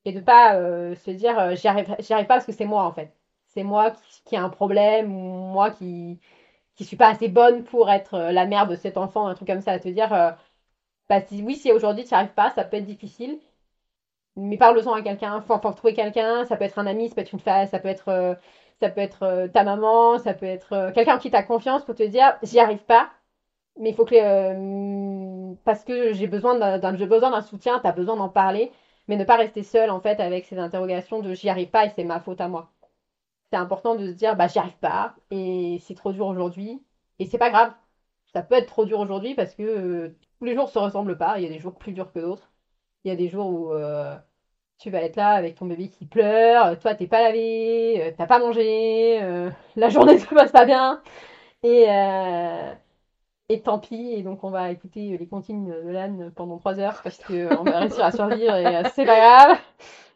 [0.06, 2.92] et de pas euh, se dire, euh, j'y arrive, pas parce que c'est moi en
[2.94, 3.14] fait.
[3.48, 6.20] C'est moi qui, qui a un problème, ou moi qui
[6.76, 9.48] qui suis pas assez bonne pour être euh, la mère de cet enfant, un truc
[9.48, 10.32] comme ça, à te dire, euh,
[11.10, 13.40] bah si, oui, si aujourd'hui tu n'y arrives pas, ça peut être difficile,
[14.36, 17.22] mais parle-en à quelqu'un, faut, faut trouver quelqu'un, ça peut être un ami, ça peut
[17.22, 18.36] être une femme, ça peut être, euh,
[18.82, 21.96] ça peut être euh, ta maman, ça peut être quelqu'un qui tu as confiance pour
[21.96, 23.10] te dire, j'y arrive pas,
[23.80, 28.72] mais il faut que, parce que j'ai besoin d'un, soutien, tu as besoin d'en parler,
[29.08, 31.90] mais ne pas rester seul en fait avec ces interrogations de j'y arrive pas et
[31.90, 32.70] c'est ma faute à moi
[33.52, 36.82] c'est important de se dire bah j'y arrive pas et c'est trop dur aujourd'hui
[37.20, 37.74] et c'est pas grave.
[38.34, 41.38] Ça peut être trop dur aujourd'hui parce que euh, tous les jours se ressemblent pas.
[41.38, 42.50] Il y a des jours plus durs que d'autres.
[43.04, 44.16] Il y a des jours où euh,
[44.80, 48.28] tu vas être là avec ton bébé qui pleure toi t'es pas lavé euh, t'as
[48.28, 51.02] pas mangé euh, la journée se passe pas bien
[51.64, 52.74] et euh,
[53.52, 54.14] et tant pis.
[54.14, 57.64] Et donc on va écouter les comptines de l'âne pendant trois heures parce que on
[57.64, 59.58] va réussir à survivre et euh, c'est pas grave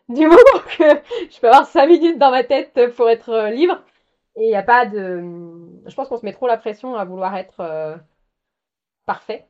[0.09, 0.83] du moment que
[1.31, 3.81] je peux avoir 5 minutes dans ma tête pour être euh, libre.
[4.37, 5.21] Et il n'y a pas de.
[5.87, 7.97] Je pense qu'on se met trop la pression à vouloir être euh,
[9.05, 9.47] parfait.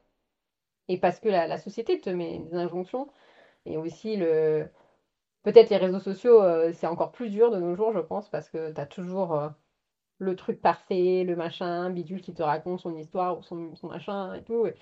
[0.88, 3.10] Et parce que la, la société te met des injonctions.
[3.66, 4.70] Et aussi, le...
[5.44, 8.50] peut-être les réseaux sociaux, euh, c'est encore plus dur de nos jours, je pense, parce
[8.50, 9.50] que tu as toujours euh,
[10.20, 14.34] le truc parfait, le machin, bidule qui te raconte son histoire ou son, son machin
[14.36, 14.68] et tout.
[14.68, 14.76] Et,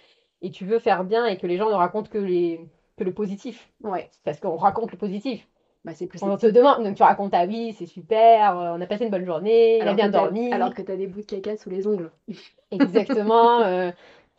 [0.43, 2.69] et tu veux faire bien et que les gens ne racontent que, les...
[2.97, 3.71] que le positif.
[3.83, 5.47] Ouais, Parce qu'on raconte le positif.
[5.85, 8.81] Bah c'est plus On te demande, donc tu racontes, ah oui, c'est super, euh, on
[8.81, 10.53] a passé une bonne journée, il a bien dormi.
[10.53, 12.11] Alors que t'as des bouts de caca sous les ongles.
[12.71, 13.91] Exactement, euh,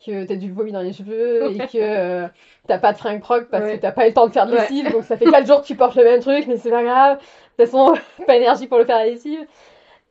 [0.05, 2.27] que t'as du vomi dans les cheveux et que euh,
[2.67, 3.75] t'as pas de fringues propres parce Ouais.
[3.77, 4.61] que t'as pas eu le temps de faire de Ouais.
[4.61, 6.83] lessive, donc ça fait 4 jours que tu portes le même truc, mais c'est pas
[6.83, 7.17] grave.
[7.19, 7.93] De toute façon,
[8.25, 9.45] pas d'énergie pour le faire la lessive.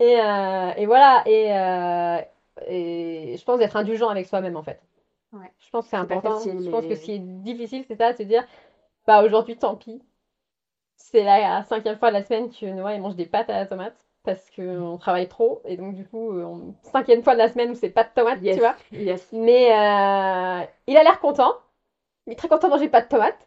[0.00, 2.24] Et, euh, et voilà, et,
[2.68, 4.80] et je pense d'être indulgent avec soi-même en fait.
[5.32, 5.50] Ouais.
[5.58, 6.30] Je pense que c'est important.
[6.36, 8.44] facile, je pense que ce qui est difficile, c'est ça, de se dire,
[9.06, 10.02] bah aujourd'hui, tant pis.
[10.96, 13.66] C'est la cinquième fois de la semaine que Noah il mange des pâtes à la
[13.66, 13.94] tomate
[14.24, 17.70] parce qu'on travaille trop et donc du coup, euh, on- cinquième fois de la semaine
[17.70, 18.54] où c'est pas de tomate, Yes.
[18.56, 18.74] tu vois.
[18.92, 19.28] Yes.
[19.32, 21.52] Mais euh, il a l'air content.
[22.26, 23.46] Il est très content de manger pas de tomates.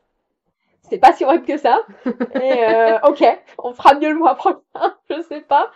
[0.83, 1.81] C'est pas si horrible que ça.
[2.05, 3.23] Et euh, ok,
[3.57, 4.61] on fera mieux le mois prochain,
[5.09, 5.71] je sais pas.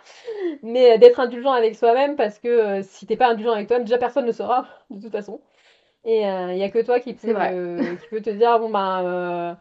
[0.62, 3.98] Mais d'être indulgent avec soi-même parce que euh, si t'es pas indulgent avec toi-même, déjà
[3.98, 5.40] personne ne saura de toute façon.
[6.04, 7.32] Et il y a que toi qui peut,
[8.00, 9.56] qui peut te dire bon ben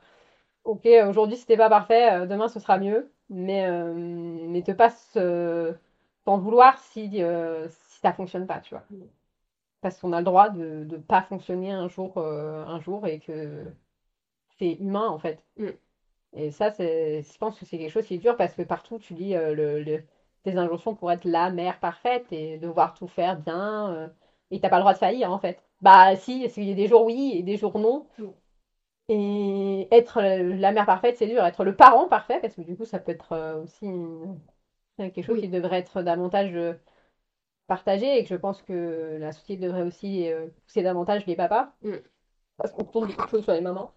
[0.64, 3.12] ok aujourd'hui c'était pas parfait, euh, demain ce sera mieux.
[3.30, 5.74] Mais euh, mais te pas se-
[6.26, 8.84] t'en vouloir si euh, si ça fonctionne pas, tu vois
[9.82, 13.20] parce qu'on a le droit de ne pas fonctionner un jour, euh, un jour et
[13.20, 13.66] que
[14.60, 15.44] c'est humain en fait.
[15.58, 15.70] Mm.
[16.36, 19.00] Et ça, c'est, je pense que c'est quelque chose qui est dur parce que partout
[19.00, 20.04] tu lis euh, le, le-
[20.46, 24.08] des injonctions pour être la mère parfaite et devoir tout faire bien euh,
[24.52, 25.64] et t'as pas le droit de faillir en fait.
[25.82, 28.08] Bah si, il y a des jours oui et des jours non.
[29.14, 31.44] Et être euh, la mère parfaite, c'est dur.
[31.44, 34.40] Être le parent parfait, parce que du coup, ça peut être euh, aussi une-
[34.98, 35.42] quelque chose Oui.
[35.42, 36.74] qui devrait être davantage euh,
[37.68, 40.30] partagé et que je pense que la société devrait aussi
[40.66, 41.74] pousser davantage les papas.
[41.82, 41.96] Mm.
[42.58, 43.92] Parce qu'on tourne beaucoup de choses sur les mamans,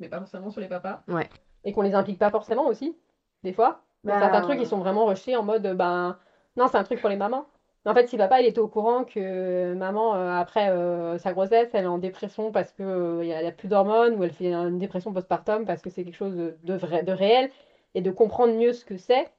[0.00, 1.02] mais pas forcément sur les papas.
[1.08, 1.28] Ouais.
[1.64, 2.96] Et qu'on les implique pas forcément aussi,
[3.44, 3.82] des fois.
[4.04, 6.18] Bah, certains trucs, ils sont vraiment rejetés en mode, ben,
[6.56, 7.46] non, c'est un truc pour les mamans.
[7.88, 11.70] En fait, si papa, il était au courant que maman, euh, après euh, sa grossesse,
[11.72, 14.52] elle est en dépression parce que euh, il y a, plus d'hormones ou elle fait
[14.52, 17.50] une dépression postpartum parce que c'est quelque chose de, de vrai, de réel
[17.94, 19.32] et de comprendre mieux ce que c'est,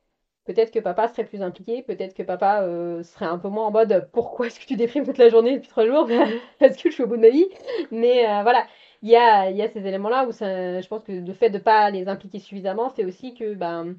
[0.45, 3.71] peut-être que papa serait plus impliqué, peut-être que papa euh, serait un peu moins en
[3.71, 6.07] mode pourquoi est-ce que tu déprimes toute la journée depuis trois jours?
[6.59, 7.45] Parce que je suis au bout de ma vie.
[7.91, 8.65] Mais euh, voilà,
[9.03, 11.51] il y a, il y a ces éléments-là où ça, je pense que le fait
[11.51, 13.95] de pas les impliquer suffisamment fait aussi que ben,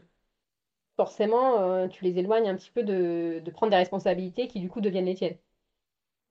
[1.01, 4.69] forcément euh, tu les éloignes un petit peu de, de prendre des responsabilités qui du
[4.69, 5.39] coup deviennent les tiennes.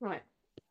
[0.00, 0.22] Ouais.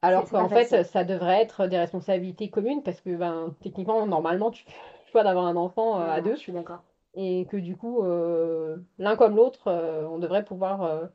[0.01, 0.85] Alors qu'en fait, facile.
[0.85, 4.65] ça devrait être des responsabilités communes parce que, ben, techniquement, normalement, tu
[5.11, 6.81] choix d'avoir un enfant euh, à deux Je suis d'accord.
[7.15, 9.69] et que du coup, euh, l'un comme l'autre,
[10.09, 11.09] on devrait pouvoir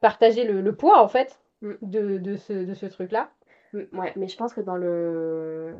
[0.00, 1.74] partager le, le poids, en fait, Mm.
[1.82, 3.30] de, de ce, de ce truc-là.
[3.72, 5.74] Mm, Ouais, mais je pense que dans le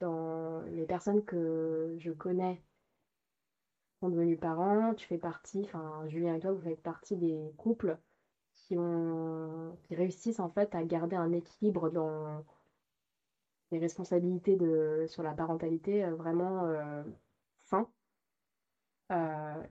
[0.00, 2.60] dans les personnes que je connais
[4.00, 7.96] sont devenues parents, tu fais partie, enfin Julien et toi, vous faites partie des couples
[8.54, 12.44] qui ont qui réussissent en fait à garder un équilibre dans
[13.72, 17.02] les responsabilités de sur la parentalité euh, vraiment euh,
[17.66, 17.86] sain.
[19.12, 19.62] Euh,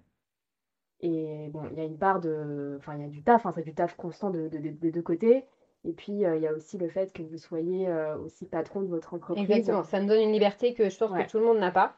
[1.02, 3.52] et bon, il y a une part de, enfin il y a du taf, hein,
[3.56, 5.46] c'est du taf constant de, de- de- des deux côtés.
[5.86, 7.90] Et puis euh, il y a aussi le fait que vous soyez
[8.24, 9.50] aussi patron de votre entreprise.
[9.50, 11.26] Exactement, ça me donne une liberté que je pense Ouais.
[11.26, 11.96] que tout le monde n'a pas.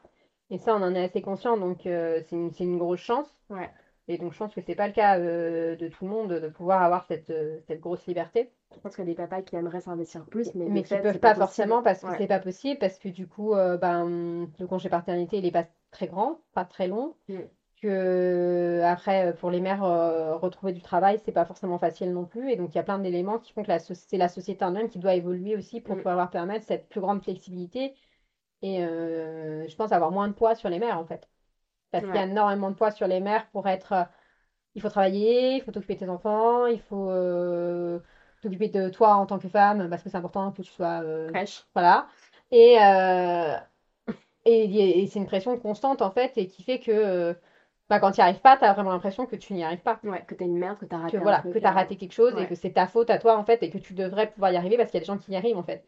[0.51, 3.33] Et ça, on en est assez conscient, donc euh, c'est une, grosse chance.
[3.49, 3.69] Ouais.
[4.07, 6.49] Et donc, je pense que c'est pas le cas euh, de tout le monde de
[6.49, 8.51] pouvoir avoir cette, euh, cette grosse liberté.
[8.75, 11.19] Je pense qu'il y a des papas qui aimeraient s'investir plus, mais, qui fait, peuvent
[11.19, 11.45] pas possible.
[11.45, 12.15] forcément parce que Ouais.
[12.17, 15.65] c'est pas possible, parce que du coup, euh, ben, le congé paternité, il est pas
[15.91, 17.15] très grand, pas très long.
[17.29, 17.39] Mm.
[17.81, 22.51] Que après, pour les mères, euh, retrouver du travail, c'est pas forcément facile non plus.
[22.51, 24.75] Et donc, il y a plein d'éléments qui font que so- c'est la société en
[24.75, 25.99] elle qui doit évoluer aussi pour Mm.
[26.03, 27.93] pouvoir permettre cette plus grande flexibilité.
[28.61, 31.27] Et euh, je pense avoir moins de poids sur les mères, en fait.
[31.91, 33.93] Parce qu'il y a énormément de poids sur les mères pour être.
[33.93, 34.03] euh,
[34.75, 37.99] il faut travailler, il faut t'occuper de tes enfants, il faut euh,
[38.41, 41.01] t'occuper de toi en tant que femme, parce que c'est important que tu sois.
[41.03, 41.65] euh, Fraîche.
[41.73, 42.07] voilà.
[42.51, 42.77] Et,
[44.45, 47.35] et, et c'est une pression constante, en fait, et qui fait que
[47.89, 49.99] bah, quand tu n'y arrives pas, tu as vraiment l'impression que tu n'y arrives pas.
[50.03, 51.97] Ouais, que t'es une merde, que t'as raté Que un voilà, que tu as raté
[51.97, 54.29] quelque chose et que c'est ta faute à toi, en fait, et que tu devrais
[54.31, 55.83] pouvoir y arriver parce qu'il y a des gens qui y arrivent, en fait.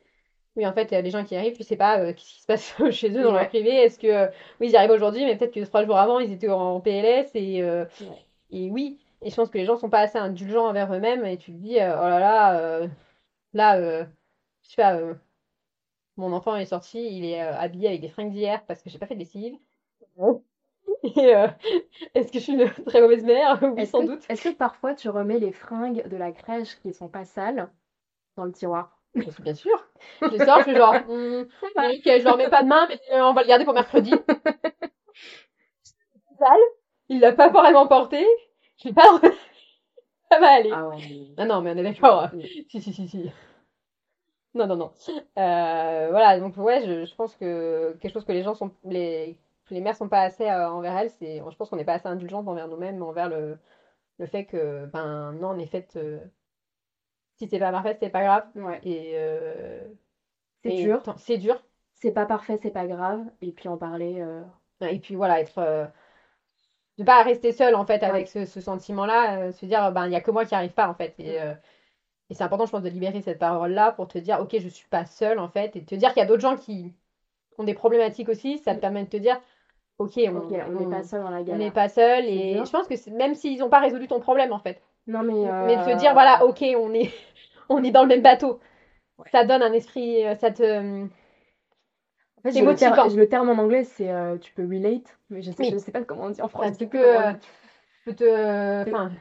[0.56, 2.34] Oui, en fait, il y a des gens qui arrivent, tu sais pas euh, qu'est-ce
[2.36, 3.72] qui se passe chez eux dans leur privé.
[3.72, 4.28] Est-ce que, euh,
[4.60, 7.64] oui, ils arrivent aujourd'hui, mais peut-être que trois jours avant, ils étaient en PLS et,
[7.64, 8.26] euh, Ouais.
[8.52, 9.00] et oui.
[9.22, 11.58] Et je pense que les gens sont pas assez indulgents envers eux-mêmes et tu te
[11.58, 12.88] dis, oh là là,
[13.54, 14.04] là,
[14.64, 15.00] je sais pas,
[16.18, 19.08] mon enfant est sorti, il est habillé avec des fringues d'hier parce que j'ai pas
[19.08, 19.56] fait de lessive.
[21.04, 21.48] Et euh,
[22.14, 23.60] est-ce que je suis une très mauvaise mère?
[23.76, 24.26] Oui, sans que, doute.
[24.30, 27.70] est-ce que parfois tu remets les fringues de la crèche qui sont pas sales
[28.38, 29.02] dans le tiroir?
[29.16, 29.88] Bien sûr.
[30.32, 31.44] Je sors, je suis genre, Hmm,
[31.78, 34.14] ok, je leur mets pas de main, mais euh, on va le garder pour mercredi.
[36.38, 36.60] Sale,
[37.10, 38.26] il l'a pas vraiment porté,
[38.84, 39.32] je vais pas le
[40.32, 40.72] Ça va aller.
[40.74, 41.34] Ah ouais.
[41.38, 42.30] Ah non, mais on est d'accord.
[42.34, 42.66] Oui.
[42.70, 43.32] Si, si, si, si.
[44.54, 44.92] Non, non, non.
[45.38, 49.40] Euh, voilà, donc ouais, je, je pense que quelque chose que les gens sont, les,
[49.66, 51.94] que les mères sont pas assez euh, envers elles, c'est, je pense qu'on n'est pas
[51.94, 53.58] assez indulgentes envers nous-mêmes, envers le,
[54.20, 56.20] le fait que, ben non, en effet, euh,
[57.44, 58.46] si c'est pas parfait, c'est pas grave.
[58.56, 58.80] Ouais.
[58.84, 59.80] Et euh,
[60.64, 61.02] C'est et dur.
[61.18, 61.62] C'est dur.
[61.94, 63.24] C'est pas parfait, c'est pas grave.
[63.42, 64.20] Et puis en parler.
[64.22, 64.44] euh,
[64.82, 65.86] Et puis voilà, être, euh,
[66.98, 68.10] de pas rester seul en fait Ouais.
[68.10, 70.74] avec ce, ce sentiment-là, euh, se dire, ben il y a que moi qui arrive
[70.74, 71.16] pas en fait.
[71.20, 71.38] Et,
[72.30, 74.88] et c'est important, je pense, de libérer cette parole-là pour te dire, ok, je suis
[74.88, 76.94] pas seule en fait, et te dire qu'il y a d'autres gens qui
[77.58, 78.82] ont des problématiques aussi, ça te Mm.
[78.82, 79.42] permet de te dire,
[80.00, 81.58] ok, on on n'est on- pas seul dans la on galère.
[81.60, 84.60] n'est pas seul, et je pense que même s'ils n'ont pas résolu ton problème en
[84.60, 85.34] fait, Non mais.
[85.34, 87.12] mais de euh, dire, voilà, ok, on est,
[87.70, 88.60] on est dans le même bateau,
[89.20, 89.26] Ouais.
[89.32, 90.64] ça donne un esprit, euh, ça te.
[90.64, 95.52] En fait, le terme- le terme en anglais, c'est euh, tu peux relate, mais je
[95.52, 95.70] sais, Oui.
[95.72, 96.78] je sais pas comment on dit en Enfin, français.
[96.78, 98.90] tu Comment peux, euh, te.
[98.90, 99.12] Enfin,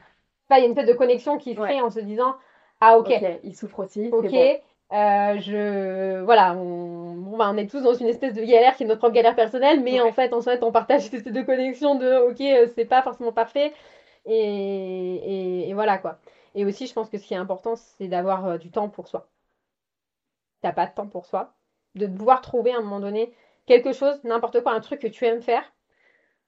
[0.49, 1.69] pas, il y a une espèce de connexion qui se Ouais.
[1.69, 2.35] crée en se disant,
[2.81, 4.09] ah ok, il souffre aussi.
[4.11, 4.57] Ok, bon.
[4.93, 8.83] euh, je voilà, on, bon, bah, on est tous dans une espèce de galère qui
[8.83, 10.09] est notre propre galère personnelle, mais Ouais.
[10.09, 13.01] en fait, en fait, on partage cette espèce de connexion de ok, euh, c'est pas
[13.03, 13.71] forcément parfait,
[14.25, 14.33] et,
[15.65, 16.19] et, et voilà quoi.
[16.55, 19.07] Et aussi, je pense que ce qui est important, c'est d'avoir euh, du temps pour
[19.07, 19.27] soi.
[20.61, 21.53] T'as pas de temps pour soi,
[21.95, 23.33] de pouvoir trouver à un moment donné
[23.65, 25.63] quelque chose, n'importe quoi, un truc que tu aimes faire.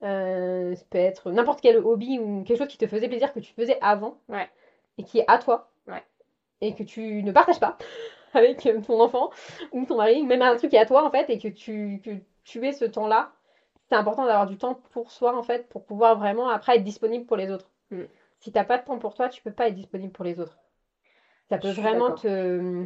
[0.04, 3.40] Euh, ça peut être n'importe quel hobby ou quelque chose qui te faisait plaisir que
[3.40, 4.50] tu faisais avant Ouais.
[4.98, 6.04] et qui est à toi Ouais.
[6.62, 7.78] et que tu ne partages pas
[8.34, 9.32] avec euh, ton enfant
[9.72, 12.02] ou ton mari, même un truc qui est à toi en fait, et que tu,
[12.04, 12.12] que
[12.44, 13.32] tu aies ce temps-là.
[13.90, 17.26] C'est important d'avoir du temps pour soi en fait, pour pouvoir vraiment après être disponible
[17.26, 17.70] pour les autres.
[17.92, 18.04] Mm.
[18.40, 20.58] Si t'as pas de temps pour toi, tu peux pas être disponible pour les autres.
[21.50, 22.86] Ça peut vraiment te.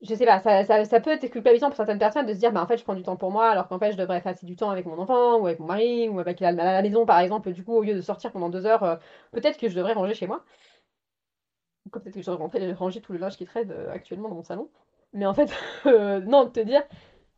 [0.00, 2.52] Je sais pas, ça, ça, ça peut être culpabilisant pour certaines personnes de se dire,
[2.52, 4.46] bah en fait, je prends du temps pour moi, alors qu'en fait, je devrais passer
[4.46, 7.04] du temps avec mon enfant, ou avec mon mari, ou avec la, la, la maison,
[7.04, 7.52] par exemple.
[7.52, 8.96] Du coup, au lieu de sortir pendant deux heures, euh,
[9.32, 10.44] peut-être que je devrais ranger chez moi.
[11.86, 14.42] Ou Peut-être que je devrais ranger tout le linge qui traîne euh, actuellement dans mon
[14.44, 14.70] salon.
[15.12, 15.50] Mais en fait,
[15.86, 16.82] euh, non, de te dire,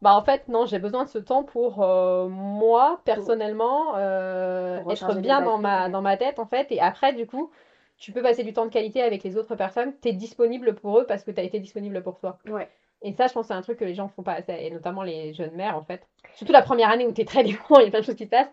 [0.03, 4.93] bah en fait, non, j'ai besoin de ce temps pour euh, moi, personnellement, euh, Pour
[4.93, 6.67] être bien dans ma, dans ma tête, en fait.
[6.71, 7.51] Et après, du coup,
[7.99, 9.93] tu peux passer du temps de qualité avec les autres personnes.
[10.01, 12.39] Tu es disponible pour eux parce que tu as été disponible pour toi.
[12.49, 12.69] Ouais.
[13.03, 15.03] Et ça, je pense c'est un truc que les gens font pas assez, et notamment
[15.03, 16.07] les jeunes mères, en fait.
[16.35, 18.17] Surtout la première année où tu es très dépendant, il y a plein de choses
[18.17, 18.51] qui se passent.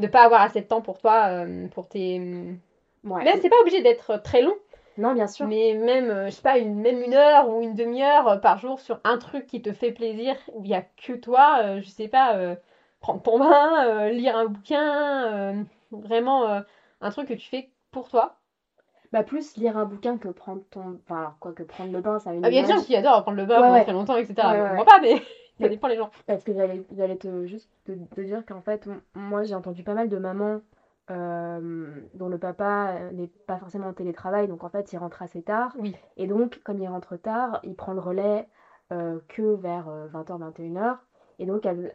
[0.00, 2.18] De pas avoir assez de temps pour toi, euh, pour tes.
[3.04, 3.24] Ouais.
[3.24, 4.54] Mais c'est pas obligé d'être très long.
[4.98, 5.46] Non, bien sûr.
[5.46, 8.58] Mais même, euh, je sais pas, une, même une heure ou une demi-heure euh, par
[8.58, 11.80] jour sur un truc qui te fait plaisir, où il y a que toi, euh,
[11.80, 12.56] je sais pas, euh,
[13.00, 15.62] prendre ton bain, euh, lire un bouquin, euh,
[15.92, 16.62] vraiment
[17.00, 18.34] un truc que tu fais pour toi.
[19.12, 20.98] Bah, plus lire un bouquin que prendre ton.
[21.04, 22.68] Enfin, alors, quoi que prendre le bain, ça a une Ah, il y a des
[22.68, 22.86] gens image.
[22.86, 23.82] qui adorent prendre le bain Ouais, pendant ouais.
[23.84, 24.34] très longtemps, etc.
[24.48, 24.84] Ouais, Moi ouais.
[24.84, 25.14] pas, mais
[25.60, 26.10] ça dépend les gens.
[26.26, 29.94] Parce que j'allais j'allais te juste te, te dire qu'en fait, moi j'ai entendu pas
[29.94, 30.60] mal de mamans
[31.10, 35.42] dont le papa euh, n'est pas forcément en télétravail, donc en fait il rentre assez
[35.42, 35.74] tard.
[35.78, 35.94] Oui.
[36.16, 38.48] Et donc, comme il rentre tard, il prend le relais
[38.92, 40.96] euh, que vers 20h, 21h.
[41.38, 41.94] Et donc, elle,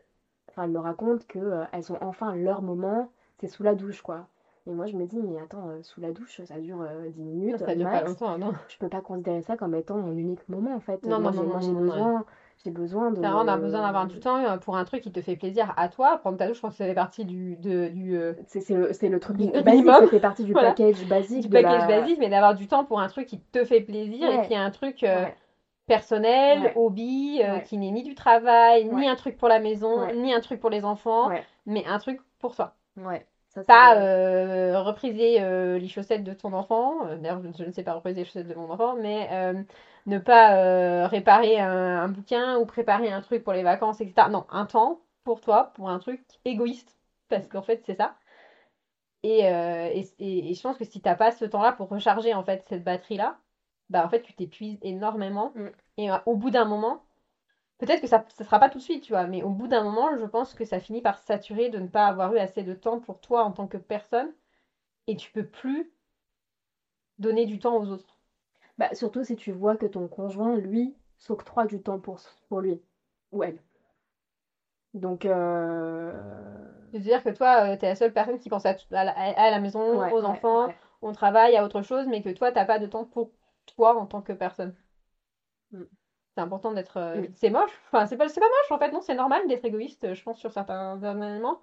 [0.49, 4.27] enfin, elle me raconte qu'elles ont enfin leur moment, c'est sous la douche, quoi.
[4.65, 7.21] Et moi je me dis, mais attends, euh, sous la douche, ça dure euh, 10
[7.21, 8.07] minutes, Ça dure pas max.
[8.07, 8.53] longtemps, non?
[8.69, 11.05] Je peux pas considérer ça comme étant mon unique moment, en fait.
[11.05, 12.25] Non, non, non, moi, non, j'ai non, non, besoin,
[12.65, 13.19] j'ai besoin de...
[13.21, 15.89] T'as vraiment besoin d'avoir du temps euh, pour un truc qui te fait plaisir à
[15.89, 16.17] toi.
[16.19, 19.19] Prendre ta douche, je pense que ça fait partie du, de, du, euh, C'est le,
[19.19, 19.95] truc Du basique, minimum.
[20.01, 20.69] ça fait partie du Voilà.
[20.69, 21.41] package basique.
[21.41, 23.81] du de package la- basique, mais d'avoir du temps pour un truc qui te fait
[23.81, 25.35] plaisir et qui est un truc euh, Ouais.
[25.87, 26.73] personnel, Ouais.
[26.75, 30.39] hobby, euh, qui n'est ni du travail, ni un truc pour la maison, ni un
[30.39, 31.29] truc pour les enfants,
[31.65, 32.75] mais un truc pour toi.
[32.97, 33.25] Ouais.
[33.49, 37.71] Ça, c'est- Pas euh, repriser euh, les chaussettes de ton enfant, d'ailleurs je, je ne
[37.71, 39.27] sais pas repriser les chaussettes de mon enfant, mais
[40.05, 44.29] ne pas euh, réparer un, un bouquin ou préparer un truc pour les vacances, etc.
[44.29, 46.97] Non, un temps pour toi, pour un truc égoïste,
[47.29, 48.15] parce qu'en fait c'est ça.
[49.23, 52.33] Et, euh, et, et- et je pense que si t'as pas ce temps-là pour recharger
[52.33, 53.39] en fait cette batterie-là,
[53.89, 55.51] bah en fait tu t'épuises énormément.
[55.55, 55.67] Mm.
[55.97, 57.03] Et euh, au bout d'un moment,
[57.79, 59.83] peut-être que ça ne sera pas tout de suite, tu vois, mais au bout d'un
[59.83, 62.73] moment, je pense que ça finit par saturer de ne pas avoir eu assez de
[62.75, 64.33] temps pour toi en tant que personne.
[65.07, 65.91] Et tu peux plus
[67.17, 68.12] donner du temps aux autres.
[68.77, 72.19] Bah, surtout si tu vois que ton conjoint, lui, s'octroie du temps pour,
[72.49, 72.81] pour lui
[73.31, 73.59] ou elle.
[74.93, 76.11] Donc, euh...
[76.91, 79.49] C'est-à-dire que toi, tu es la seule personne qui pense à, tout- à la, à
[79.49, 80.75] la maison, ouais, aux ouais, enfants, ouais.
[81.01, 83.31] au travail, à autre chose, mais que toi, t'as pas de temps pour
[83.75, 84.73] toi en tant que personne.
[85.71, 85.83] Mm.
[86.35, 86.97] C'est important d'être.
[86.97, 87.27] euh, Mm.
[87.35, 87.71] C'est moche.
[87.87, 90.37] Enfin, c'est pas, c'est pas moche en fait, non, c'est normal d'être égoïste, je pense,
[90.37, 91.59] sur certains éléments.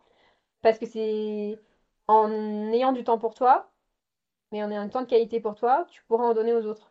[0.63, 1.59] Parce que c'est
[2.09, 2.31] en
[2.73, 3.71] ayant du temps pour toi,
[4.53, 6.90] mais en ayant du temps de qualité pour toi, tu pourras en donner aux autres.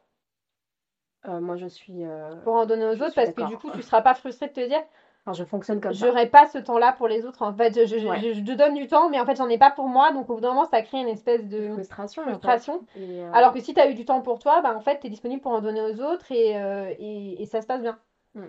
[1.27, 2.05] Euh, moi, je suis...
[2.05, 4.53] euh, pourras en donner aux autres parce que du coup, tu seras pas frustré de
[4.53, 4.81] te dire,
[5.25, 6.07] enfin, je fonctionne comme ça.
[6.07, 7.41] j'aurai pas ce temps-là pour les autres.
[7.41, 8.19] En fait, je, je, Ouais.
[8.21, 10.11] je- je te donne du temps, mais en fait, j'en ai pas pour moi.
[10.13, 12.23] Donc, au bout d'un moment, ça crée une espèce de Frustration.
[12.23, 12.85] frustration.
[12.95, 14.99] Et, euh, Alors que si tu as eu du temps pour toi, bah, en fait,
[15.01, 16.51] tu es disponible pour en donner aux autres et,
[16.99, 17.99] et, et ça se passe bien.
[18.35, 18.45] Mm.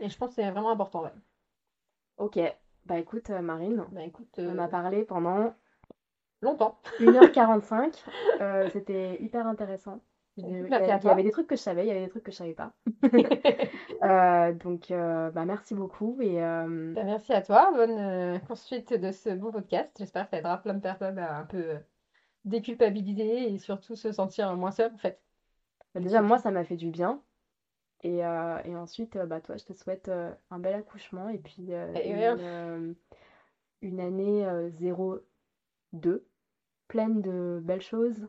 [0.00, 1.02] Et je pense que c'est vraiment important.
[1.04, 1.12] Ouais.
[2.18, 2.38] Ok.
[2.84, 5.54] Bah écoute, Marine, Bah écoute, on a parlé pendant
[6.42, 6.76] longtemps.
[7.00, 8.04] 1h45.
[8.40, 10.00] Euh, c'était hyper intéressant.
[10.36, 10.68] Il y avait-
[11.04, 12.54] il y des trucs que je savais, il y avait des trucs que je savais
[12.54, 12.72] pas.
[14.02, 16.18] Euh, donc, euh, bah, merci beaucoup.
[16.20, 17.70] Et euh, Bah, merci à toi.
[17.72, 19.90] Bonne poursuite de ce beau podcast.
[19.98, 21.76] J'espère que ça aidera plein de personnes à un peu
[22.44, 25.20] déculpabiliser et surtout se sentir moins seul en fait.
[25.94, 27.22] bah, déjà, moi, ça m'a fait du bien.
[28.02, 30.10] Et, et ensuite, bah, toi, je te souhaite
[30.50, 32.96] un bel accouchement et puis Et une,
[33.82, 34.70] une année euh,
[35.92, 36.26] 02
[36.88, 38.26] pleine de belles choses.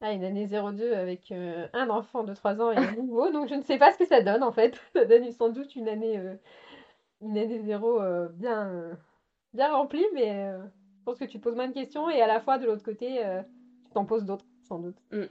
[0.00, 3.48] Ah, une année 02 avec euh, un enfant de 3 ans et un nouveau, donc
[3.48, 4.78] je ne sais pas ce que ça donne en fait.
[4.92, 6.34] Ça donne sans doute une année, euh,
[7.22, 8.94] une année 0 euh, bien, euh,
[9.54, 10.62] bien remplie, mais euh,
[10.98, 13.24] je pense que tu poses moins de questions et à la fois de l'autre côté,
[13.24, 13.42] euh,
[13.86, 14.96] tu t'en poses d'autres sans doute.
[15.10, 15.24] Mm.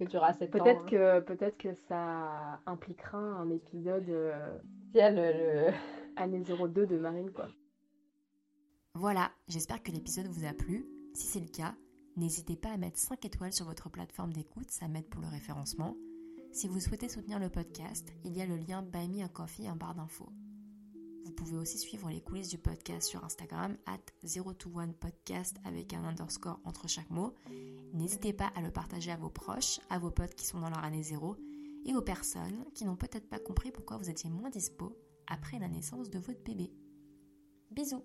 [0.00, 0.58] Que tu auras 7 ans.
[0.58, 0.86] Peut-être hein.
[0.88, 4.58] que, peut-être que ça impliquera un épisode euh,
[4.92, 5.72] Si elle, le-
[6.16, 7.48] année 02 de Marine, quoi.
[8.94, 10.86] Voilà, j'espère que l'épisode vous a plu.
[11.14, 11.74] Si c'est le cas,
[12.18, 15.96] n'hésitez pas à mettre 5 étoiles sur votre plateforme d'écoute, ça m'aide pour le référencement.
[16.52, 19.70] Si vous souhaitez soutenir le podcast, il y a le lien Buy Me a Coffee
[19.70, 20.32] en barre d'infos.
[21.24, 26.58] Vous pouvez aussi suivre les coulisses du podcast sur Instagram, at 021podcast avec un underscore
[26.64, 27.34] entre chaque mot.
[27.92, 30.84] N'hésitez pas à le partager à vos proches, à vos potes qui sont dans leur
[30.84, 31.36] année zéro
[31.84, 34.96] et aux personnes qui n'ont peut-être pas compris pourquoi vous étiez moins dispo
[35.26, 36.72] après la naissance de votre bébé.
[37.70, 38.02] Bisous